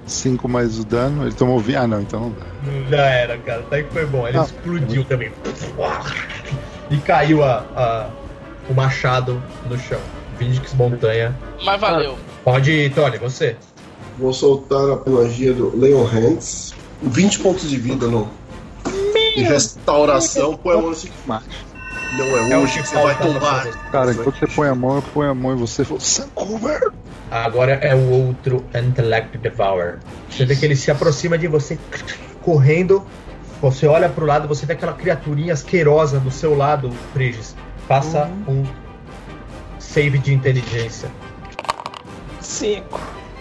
[0.05, 1.23] 5 mais o dano.
[1.25, 1.75] Ele tomou 20.
[1.75, 2.97] Ah, não, então não dá.
[2.97, 3.59] Já era, cara.
[3.61, 4.27] Até que foi bom.
[4.27, 4.43] Ele Não.
[4.43, 5.31] explodiu também.
[6.89, 8.09] E caiu a, a-
[8.69, 9.99] o machado no chão.
[10.37, 11.35] Vindix Montanha.
[11.63, 12.17] Mas valeu.
[12.43, 13.55] Pode ir, Tony, você.
[14.17, 16.73] Vou soltar a magia do Leon Hands.
[17.01, 18.29] 20 pontos de vida no.
[19.35, 20.55] De restauração.
[20.55, 21.09] Põe a mão assim.
[22.17, 23.67] Não é É o hoje que que você vai tomar.
[23.91, 26.91] Cara, enquanto você põe a mão, eu ponho a mão e você fala, Sancover!
[27.31, 29.99] Agora é o outro Intellect Devour.
[30.29, 31.79] Você vê que ele se aproxima de você
[32.41, 33.05] correndo.
[33.61, 37.55] Você olha pro lado, você vê aquela criaturinha asquerosa do seu lado, Frigis.
[37.87, 38.63] Faça um
[39.79, 41.09] save de inteligência.
[42.39, 42.99] Cinco.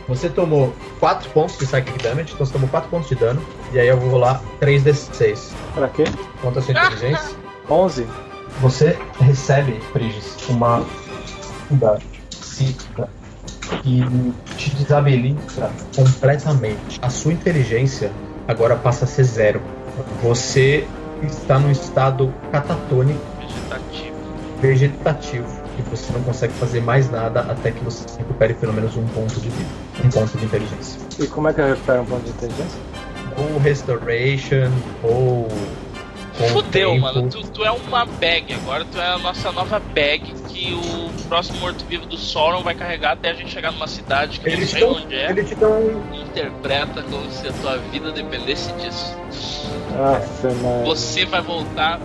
[0.08, 3.42] Você tomou 4 pontos de Psychic Damage, então você tomou 4 pontos de dano.
[3.72, 5.52] E aí eu vou rolar 3d6.
[5.74, 6.04] Pra quê?
[6.40, 7.36] Quanto a sua inteligência?
[7.68, 8.06] 11?
[8.60, 10.84] Você recebe, Frigis, uma
[11.70, 11.98] onda
[12.30, 13.08] psíquica
[13.82, 14.04] que
[14.56, 16.98] te desabilita completamente.
[17.00, 18.12] A sua inteligência
[18.46, 19.62] agora passa a ser zero.
[20.22, 20.86] Você
[21.22, 24.16] está num estado catatônico, Vegetativo.
[24.60, 29.06] vegetativo, e você não consegue fazer mais nada até que você recupere pelo menos um
[29.08, 29.70] ponto de vida,
[30.04, 31.00] um ponto de inteligência.
[31.18, 32.80] E como é que eu recupero um ponto de inteligência?
[33.38, 34.70] Ou Restoration,
[35.02, 35.48] ou.
[36.34, 37.00] Fudeu, tempo.
[37.02, 37.28] mano.
[37.28, 38.54] Tu, tu é uma bag.
[38.54, 43.12] Agora tu é a nossa nova bag que o próximo morto-vivo do Sauron vai carregar
[43.12, 44.96] até a gente chegar numa cidade que eu não Eles sei estão.
[45.02, 45.30] onde é.
[45.30, 45.56] Eles te.
[46.22, 49.16] Interpreta como se a tua vida dependesse disso.
[49.96, 50.84] Nossa, mano.
[50.86, 52.00] Você vai voltar.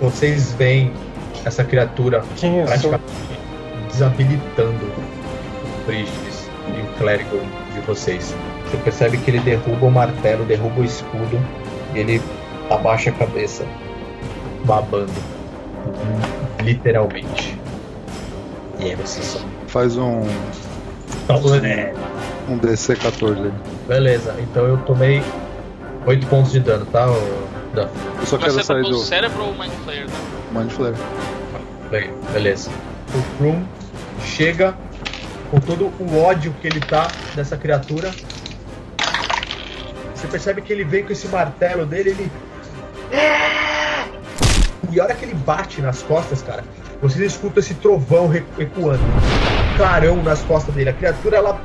[0.00, 0.92] Vocês veem
[1.44, 2.66] essa criatura Quem só?
[2.66, 3.04] praticamente
[3.88, 7.38] desabilitando o Brígides e o clérigo
[7.74, 8.34] de vocês.
[8.64, 11.40] Você percebe que ele derruba o martelo, derruba o escudo
[11.94, 12.22] e ele
[12.70, 13.64] abaixa a cabeça,
[14.64, 15.12] babando.
[16.62, 17.58] Literalmente.
[18.78, 19.42] E aí vocês são.
[19.66, 20.22] Faz um,
[21.64, 21.92] É.
[22.48, 23.52] um DC 14 aí.
[23.86, 25.22] Beleza, então eu tomei
[26.06, 27.06] 8 pontos de dano, tá?
[27.06, 27.88] Eu
[28.26, 30.06] só Mas quero você tá sair com do o cérebro ou o Mind Flayer?
[30.06, 30.12] Né?
[30.52, 30.96] Mind Flare.
[31.90, 32.70] Bem, beleza.
[33.14, 33.62] O Krum
[34.24, 34.74] chega
[35.50, 38.10] com todo o ódio que ele tá dessa criatura.
[40.14, 42.32] Você percebe que ele vem com esse martelo dele, ele.
[44.92, 46.64] E a hora que ele bate nas costas, cara,
[47.00, 49.02] você escuta esse trovão re- ecoando.
[49.02, 50.90] Um clarão nas costas dele.
[50.90, 51.60] A criatura ela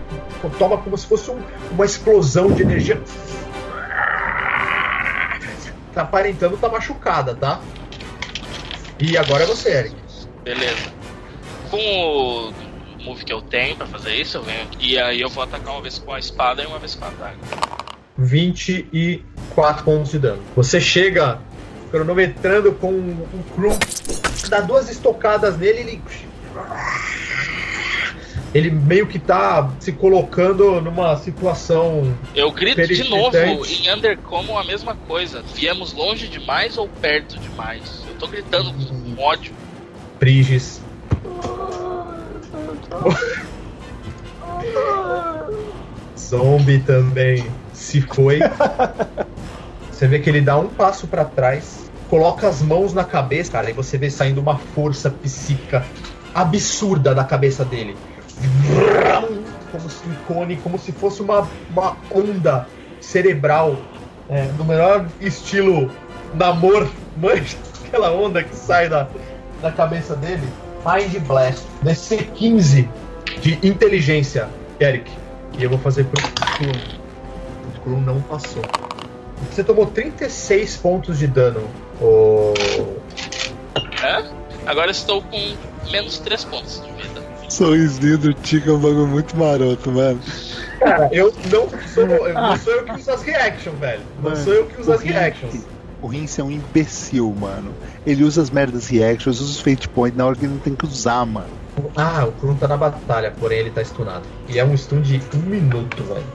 [0.59, 1.41] toma como se fosse um-
[1.72, 3.01] uma explosão de energia.
[5.93, 7.59] Tá aparentando tá machucada, tá?
[8.99, 9.95] E agora é você, Eric.
[10.43, 10.93] Beleza.
[11.72, 12.53] Com o
[13.03, 15.81] move que eu tenho pra fazer isso, eu venho e aí eu vou atacar uma
[15.81, 17.38] vez com a espada e uma vez com a adaga.
[18.17, 20.41] 24 pontos de dano.
[20.55, 21.39] Você chega
[21.91, 23.77] cronometrando com o Krum,
[24.49, 26.01] dá duas estocadas nele, ele.
[28.53, 32.15] Ele meio que tá se colocando numa situação.
[32.33, 35.43] Eu grito de novo em Undercommon a mesma coisa.
[35.53, 38.01] Viemos longe demais ou perto demais?
[38.07, 39.53] Eu tô gritando com ódio.
[40.17, 40.81] Prigis.
[46.17, 47.45] Zombie também
[47.85, 48.39] se foi.
[49.91, 53.69] Você vê que ele dá um passo pra trás, coloca as mãos na cabeça, cara,
[53.69, 55.85] e você vê saindo uma força psíquica
[56.33, 57.95] absurda da cabeça dele.
[59.71, 62.67] Como se um cone, como se fosse uma, uma onda
[62.99, 63.77] cerebral,
[64.29, 65.89] é, no melhor estilo
[66.33, 67.57] namor, manja
[67.87, 69.07] aquela onda que sai da,
[69.61, 70.47] da cabeça dele.
[70.85, 72.89] Mind Blast, DC 15
[73.41, 74.47] de inteligência,
[74.79, 75.09] Eric.
[75.57, 77.05] E eu vou fazer pro.
[77.85, 78.63] O Krum não passou.
[79.51, 81.61] Você tomou 36 pontos de dano,
[82.01, 82.53] o
[84.03, 84.25] É?
[84.65, 85.55] Agora estou com
[85.91, 87.23] menos 3 pontos de vida.
[87.47, 90.19] Sorrisinho do Tico é um bagulho muito maroto, mano.
[90.79, 94.01] Cara, eu não sou, eu não sou eu que uso as reactions, velho.
[94.17, 95.63] Não Mano, sou eu que uso o as reactions.
[96.01, 97.71] O Rince é um imbecil, mano.
[98.05, 100.75] Ele usa as merdas reactions, usa os fate point na hora que ele não tem
[100.75, 101.47] que usar, mano.
[101.95, 104.23] Ah, o Kuno tá na batalha, porém ele tá stunado.
[104.47, 106.25] E é um stun de um minuto, velho.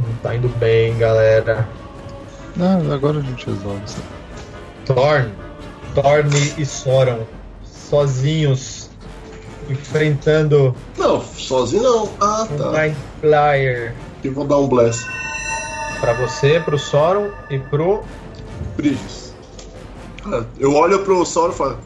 [0.00, 1.68] Não tá indo bem, galera.
[2.56, 4.02] Não, agora a gente resolve isso.
[4.86, 5.32] Thorn,
[5.94, 7.26] Thorn e Soron
[7.64, 8.90] sozinhos
[9.68, 12.08] enfrentando Não, sozinho não.
[12.20, 12.70] Ah, um tá.
[12.70, 13.94] Mind Flyer.
[14.22, 15.06] Eu vou dar um bless.
[16.00, 18.02] Pra você, pro Soron e pro.
[18.76, 19.34] Bridges.
[20.24, 21.78] Ah, eu olho pro Sauron e falo.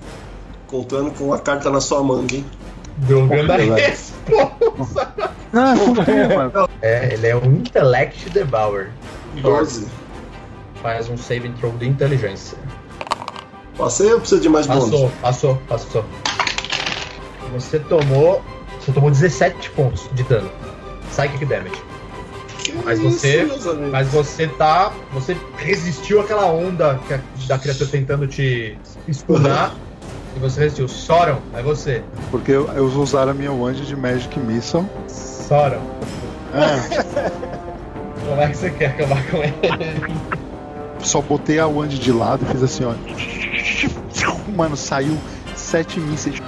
[0.66, 2.44] Contando com a carta na sua manga, hein?
[3.08, 5.30] Jogando a resposta.
[5.52, 6.69] Ah, mano?
[6.82, 8.86] É, ele é um Intellect Devour.
[9.40, 9.86] 12.
[10.82, 12.56] Faz um saving throw de inteligência.
[13.76, 14.84] Passei ou precisa de mais bônus?
[14.90, 16.04] Passou, passou, passou.
[17.52, 18.42] Você tomou.
[18.80, 20.50] Você tomou 17 pontos de dano.
[21.10, 21.82] Psychic damage.
[22.58, 23.48] Que Mas isso, você-?
[23.90, 24.92] Mas você tá.
[25.12, 28.76] Você resistiu àquela onda que a- da criatura tentando te
[29.10, 29.74] stunar.
[30.36, 30.86] E você resistiu.
[30.86, 32.04] Soron, é você.
[32.30, 34.86] Porque eu, eu vou usar a minha wand de Magic Missile.
[35.08, 35.82] Soron.
[36.52, 37.30] É,
[38.28, 39.60] Como é que você quer acabar com ele?
[41.02, 42.92] só botei a wand de lado e fiz assim, ó.
[44.56, 45.16] Mano, saiu
[45.56, 46.40] sete mísseis.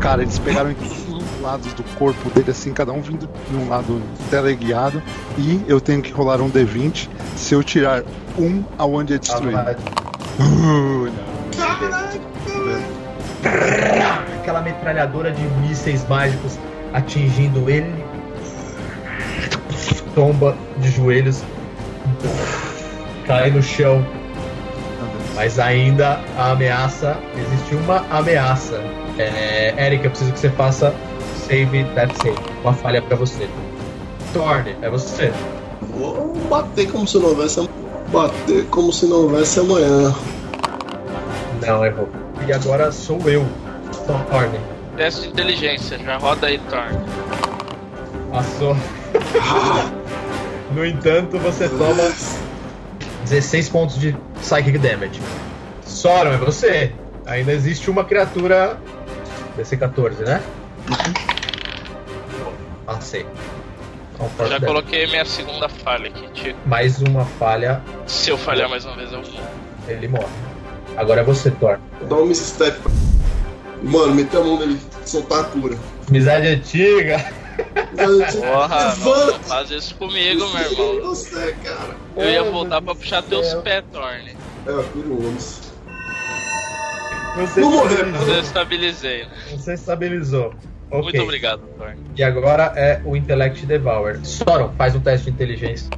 [0.00, 3.56] Cara, eles pegaram em todos os lados do corpo dele, assim, cada um vindo de
[3.56, 4.00] um lado
[4.30, 5.02] teleguiado.
[5.36, 7.08] E eu tenho que rolar um D20.
[7.36, 8.04] Se eu tirar
[8.38, 9.76] um, a wand é destruída.
[10.38, 11.10] Uh,
[14.48, 16.58] Aquela metralhadora de mísseis mágicos
[16.94, 18.02] atingindo ele.
[20.14, 21.42] Tomba de joelhos.
[23.26, 24.02] Cai no chão.
[25.34, 27.18] Mas ainda a ameaça.
[27.36, 28.82] Existe uma ameaça.
[29.18, 30.94] É, Eric, eu preciso que você faça
[31.46, 32.38] save that save.
[32.62, 33.46] Uma falha pra você.
[34.32, 35.30] Thorne, é você.
[35.94, 37.68] Vou bater como se não houvesse
[38.10, 40.14] bater como se não houvesse amanhã.
[41.66, 42.08] Não, errou.
[42.46, 43.46] E agora sou eu.
[44.30, 44.58] Thorne.
[44.96, 46.98] Teste de inteligência, já roda aí, Thorn.
[48.32, 48.76] Passou.
[50.72, 52.12] no entanto, você toma
[53.24, 55.20] 16 pontos de Psychic Damage.
[55.84, 56.92] Soron, é você.
[57.26, 58.78] Ainda existe uma criatura.
[59.58, 60.40] DC14, né?
[62.86, 63.26] Passei.
[64.14, 64.66] Então, Já damage.
[64.66, 66.58] coloquei minha segunda falha aqui, Tico.
[66.66, 69.48] Mais uma falha, Se eu falhar mais uma vez, eu morro.
[69.86, 70.26] ele morre.
[70.96, 71.78] Agora é você, Thor.
[72.08, 72.76] Dá um misstep.
[73.82, 75.76] Mano, meter a mão nele, soltar a cura.
[76.08, 77.18] Amizade antiga.
[77.96, 79.32] Porra, não, Levanta!
[79.32, 81.00] não faz isso comigo, meu irmão.
[81.10, 81.96] Você, cara.
[82.16, 84.36] Eu ia voltar pra puxar teus pés, Thorn.
[84.66, 85.60] É, a cura o ônibus.
[87.36, 88.34] Você, Vou morrer, estabilizou.
[88.34, 89.26] Eu estabilizei.
[89.50, 90.54] Você estabilizou.
[90.90, 91.02] Ok.
[91.02, 91.96] Muito obrigado, Thorn.
[92.16, 94.18] E agora é o Intellect Devour.
[94.24, 95.88] Soron, faz um teste de inteligência.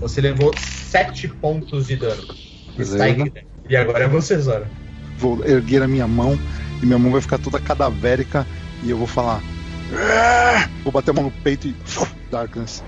[0.00, 2.22] Você levou 7 pontos de dano.
[2.76, 3.32] Damage.
[3.68, 4.66] E agora é você, Zora.
[5.18, 6.38] Vou erguer a minha mão
[6.82, 8.46] e minha mão vai ficar toda cadavérica
[8.82, 9.40] e eu vou falar.
[9.94, 11.74] "Ah!" Vou bater a mão no peito e.
[12.30, 12.82] Darkness.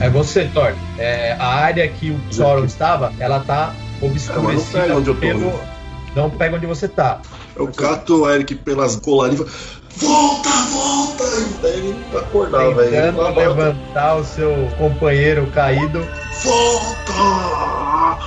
[0.00, 0.74] É você, Thor.
[0.98, 5.14] É, a área que o Soron estava, ela tá obscurecida É, não pega onde eu
[5.14, 5.40] tô, pelo.
[5.40, 5.68] né?
[6.14, 7.20] Não pega onde você tá.
[7.54, 11.24] Eu cato o Eric pelas colarinhas volta, volta!
[11.24, 11.88] E daí ele.
[11.88, 13.40] Ele Tentando volta.
[13.40, 16.06] levantar o seu companheiro caído.
[16.44, 17.12] Volta!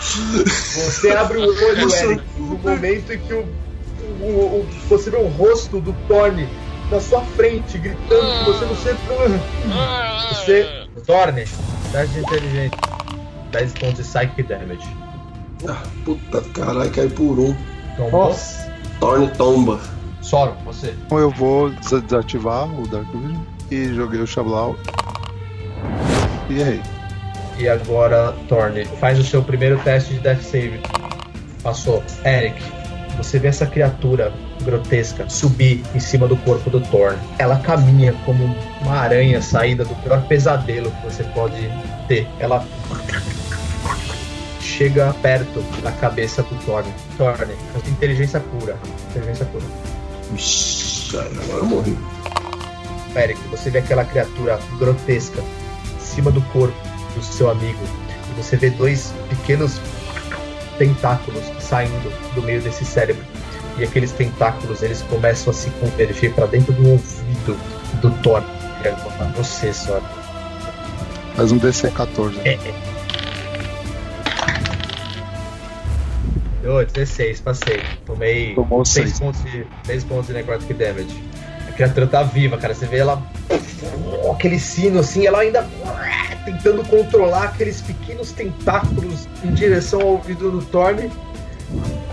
[0.01, 1.93] Você abre o olho.
[1.95, 3.45] Eric, no momento em que o,
[4.21, 6.47] o- o- você vê o rosto do Thorne
[6.91, 8.95] na sua frente, gritando que você não sei.
[10.31, 10.67] Você.
[11.05, 11.45] Thorne,
[11.91, 12.77] teste de inteligência.
[13.51, 14.87] 10 pontos de Psychic Damage.
[15.67, 17.55] Ah, puta caralho, cai por um.
[17.97, 18.35] Tomou.
[18.99, 19.79] Torne tomba.
[20.21, 20.93] Soron, você.
[21.11, 23.37] Eu vou des- desativar o Dark Vision
[23.71, 24.75] e joguei o Xablau.
[26.49, 26.81] E errei.
[27.57, 30.79] E agora, Thorne, faz o seu primeiro teste de Death Save.
[31.61, 32.01] Passou.
[32.25, 32.61] Eric,
[33.17, 34.31] você vê essa criatura
[34.63, 37.19] grotesca subir em cima do corpo do Thorne.
[37.37, 41.69] Ela caminha como uma aranha saída do pior pesadelo que você pode
[42.07, 42.27] ter.
[42.39, 42.65] Ela
[44.61, 46.93] chega perto da cabeça do Thorne.
[47.17, 47.53] Thorne,
[47.87, 48.77] inteligência pura.
[49.09, 49.63] Inteligência pura.
[50.35, 51.97] Ixi, agora eu morri.
[53.15, 56.76] Eric, você vê aquela criatura grotesca em cima do corpo
[57.15, 57.80] do seu amigo.
[58.30, 59.80] E você vê dois pequenos
[60.77, 63.23] tentáculos saindo do meio desse cérebro.
[63.77, 67.57] E aqueles tentáculos, eles começam a se convergir para dentro do ouvido
[68.01, 68.43] do Thor.
[68.84, 70.01] E Você, só.
[71.35, 72.39] Faz um DC 14.
[76.69, 77.81] Ô, 16, passei.
[78.05, 79.19] Tomei Tomou 6 seis.
[79.19, 81.23] pontos, de, 6 pontos de necrotic damage.
[81.67, 82.75] A criatura tá viva, cara.
[82.75, 83.21] Você vê ela.
[84.31, 85.67] Aquele sino assim, ela ainda
[86.45, 91.11] tentando controlar aqueles pequenos tentáculos em direção ao vidro do Thorne.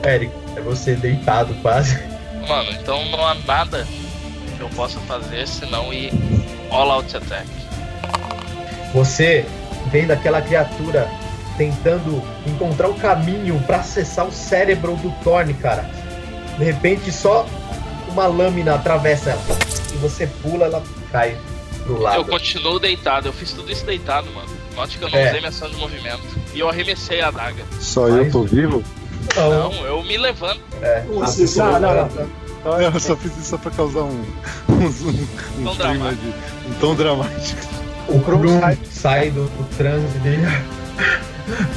[0.04, 1.98] Eric, é você deitado quase.
[2.48, 3.86] Mano, então não há nada
[4.56, 6.10] que eu possa fazer senão ir
[6.70, 7.46] all out attack.
[8.94, 9.44] Você
[9.90, 11.08] vendo aquela criatura
[11.56, 15.88] tentando encontrar o caminho pra acessar o cérebro do Thorne, cara.
[16.58, 17.46] De repente, só
[18.08, 19.40] uma lâmina atravessa ela.
[19.94, 21.36] E você pula, ela cai
[21.84, 22.16] pro lado.
[22.16, 24.48] Eu continuo deitado, eu fiz tudo isso deitado, mano.
[24.74, 25.28] Note que eu não É.
[25.28, 26.22] usei minha ação de movimento.
[26.54, 27.62] E eu arremessei a adaga.
[27.80, 28.82] Só eu Mas- tô vivo?
[29.34, 30.60] Não, eu me levanto.
[30.82, 31.02] É.
[31.08, 32.46] Você Ah, só- Não, não, não.
[32.60, 34.24] Então, Eu só fiz isso só pra causar um.
[34.68, 34.74] um,
[35.60, 36.22] um, Tom um dramático.
[36.22, 36.68] de.
[36.68, 37.60] um tom dramático.
[38.08, 38.60] O Krum
[38.90, 40.42] sai do, do transe dele.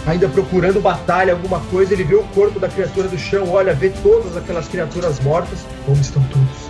[0.06, 3.90] Ainda procurando batalha, alguma coisa, ele vê o corpo da criatura do chão, olha, vê
[4.02, 5.60] todas aquelas criaturas mortas.
[5.88, 6.70] Onde estão todos?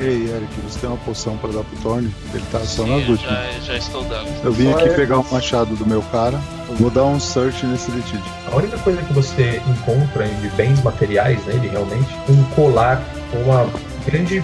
[0.00, 2.10] Ei, Eric, você tem uma poção pra dar pro Tony?
[2.32, 3.34] Ele tá só Sim, nas eu últimas.
[3.34, 4.28] já, já estou dando.
[4.42, 6.40] Eu vim aqui pegar o machado do meu cara.
[6.70, 8.22] Eu vou dar um search nesse litígio.
[8.50, 13.02] A única coisa que você encontra de bens materiais nele, realmente, um colar,
[13.44, 13.68] uma
[14.06, 14.42] grande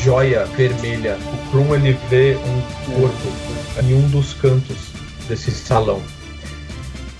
[0.00, 1.18] joia vermelha.
[1.32, 4.76] O Krum, ele vê um corpo em um dos cantos
[5.28, 6.00] desse salão.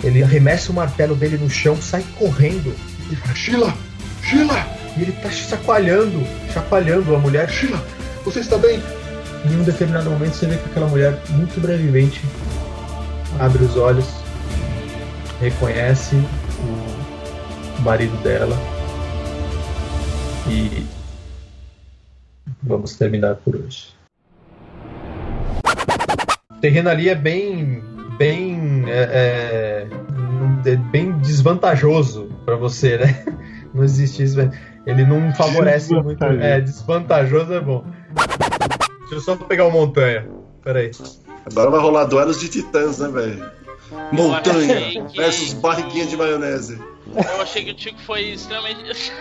[0.05, 2.75] Ele arremessa o martelo dele no chão, sai correndo
[3.07, 3.75] Ele fala, Sheila!
[4.23, 4.75] Sheila!
[4.97, 6.23] e ele tá chacoalhando,
[6.53, 7.49] chacoalhando a mulher.
[7.51, 7.83] Sheila!
[8.25, 8.81] Você está bem?
[9.45, 12.23] Em um determinado momento você vê que aquela mulher, muito brevemente,
[13.39, 14.07] abre os olhos,
[15.41, 18.57] reconhece o marido dela
[20.49, 20.87] e
[22.63, 23.89] vamos terminar por hoje.
[26.51, 27.83] O terreno ali é bem,
[28.17, 29.64] bem, é, é,
[30.67, 33.25] é bem desvantajoso para você, né?
[33.75, 34.37] Não existe isso.
[34.37, 34.51] né?
[34.87, 36.23] Ele não favorece muito.
[36.25, 37.85] É, desvantajoso é bom.
[39.01, 40.27] Deixa eu só pegar o montanha.
[40.63, 40.91] Peraí.
[41.51, 43.51] Agora vai rolar duelos de titãs, né, velho?
[44.13, 46.81] Montanha que- versus barriguinha de maionese.
[47.15, 49.13] Eu achei que o Tico foi extremamente.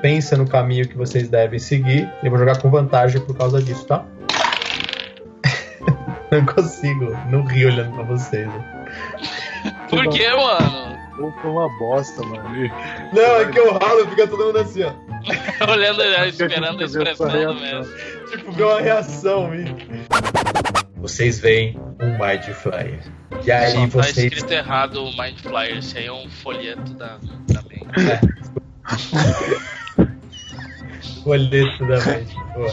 [0.00, 2.10] Pensa no caminho que vocês devem seguir.
[2.22, 4.04] Eu vou jogar com vantagem por causa disso, tá?
[6.40, 7.16] não consigo.
[7.28, 8.46] Não ri olhando pra vocês.
[8.46, 8.86] né?
[9.88, 10.92] Por que, mano?
[11.40, 12.42] Foi uma bosta, mano.
[13.12, 14.92] Não, é que eu ralo, fica todo mundo assim, ó.
[15.70, 17.94] Olhando, esperando a expressão mesmo.
[18.30, 19.76] Tipo, vê uma reação, hein?
[20.96, 23.00] Vocês veem um Mind Flyer.
[23.44, 24.18] E aí Só tá vocês.
[24.18, 27.18] escrito errado o Mind Flyer, esse aí é um folheto da,
[27.48, 27.86] da mente.
[31.22, 32.34] Folheto da mente.
[32.54, 32.72] Boa.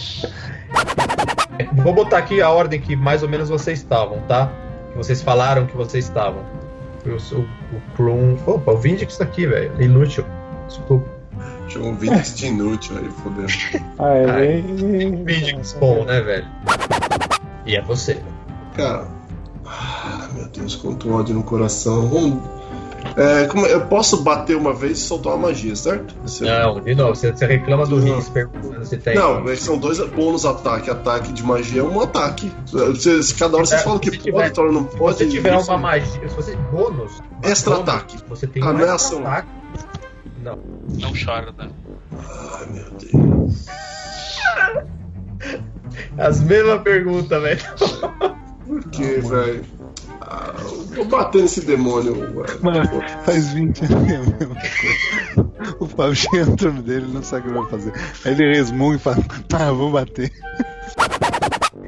[1.73, 4.52] Vou botar aqui a ordem que mais ou menos vocês estavam, tá?
[4.91, 6.44] Que vocês falaram que vocês estavam.
[7.06, 8.38] Eu sou o Krum.
[8.45, 9.72] Opa, o Vindix tá aqui, velho.
[9.77, 10.26] É Inútil.
[10.68, 11.19] Desculpa.
[11.69, 13.45] Chamou um Vinix de inútil aí, fodeu.
[13.99, 15.23] Ah, ele.
[15.23, 16.48] Vindix bom, né, velho?
[17.65, 18.19] E é você.
[18.76, 19.07] Cara.
[19.65, 22.10] Ah, meu Deus, quanto ódio no coração.
[23.15, 26.15] É, como- eu posso bater uma vez e soltar uma magia, certo?
[26.23, 28.15] Você- Não, de novo, você, você reclama do Não.
[28.15, 29.15] Rins perguntando se tem.
[29.15, 30.89] Não, é que são dois bônus ataque.
[30.89, 32.51] Ataque de magia é um ataque.
[32.71, 34.97] Você, se cada hora você É, fala que se pode, tiver- outra hora não Se
[34.97, 35.17] pode.
[35.17, 36.30] você tiver uma magia.
[36.30, 36.55] Se você.
[36.71, 37.21] Bônus.
[37.43, 38.17] Extra bônus, ataque.
[38.30, 39.47] Você tem Ah, um é ataque.
[40.43, 40.59] Não.
[40.99, 41.69] Não chora, né?
[42.17, 42.85] Ai, meu
[43.43, 43.65] Deus.
[46.17, 47.59] As mesmas perguntas, velho.
[48.65, 49.65] Por que, velho?
[50.30, 52.15] Ah, eu vou bater nesse demônio.
[52.61, 52.88] Mano,
[53.26, 55.49] faz 20 anos é a mesma coisa.
[55.80, 57.93] O Fábio chega no turno dele não sabe o que vai fazer.
[58.26, 59.18] Aí ele resmunga e fala:
[59.53, 60.31] Ah, vou bater.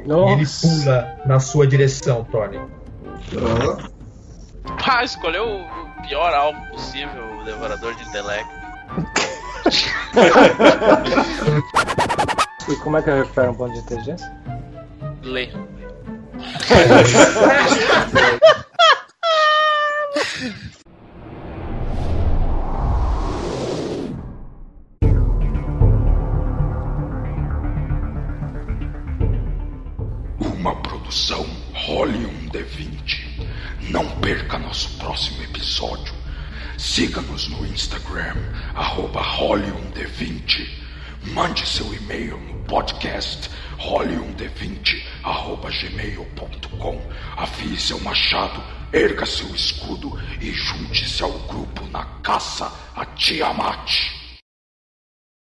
[0.05, 2.59] E ele pula na sua direção, Tony.
[3.37, 3.89] Ah,
[4.83, 8.61] Pá, escolheu o pior alvo possível, o devorador de intelecto.
[12.69, 14.31] E como é que eu recupero um ponto de inteligência?
[15.23, 15.49] Lê.
[30.39, 33.47] Uma produção Role um D20.
[33.89, 36.13] Não perca nosso próximo episódio.
[36.77, 38.35] Siga-nos no Instagram,
[38.73, 40.80] arroba Role um D20.
[41.23, 47.01] Mande seu e-mail no podcast role1d20 arroba gmail.com.
[47.37, 48.61] Afie seu machado,
[48.91, 54.20] erga seu escudo e junte-se ao grupo na caça a Tiamat.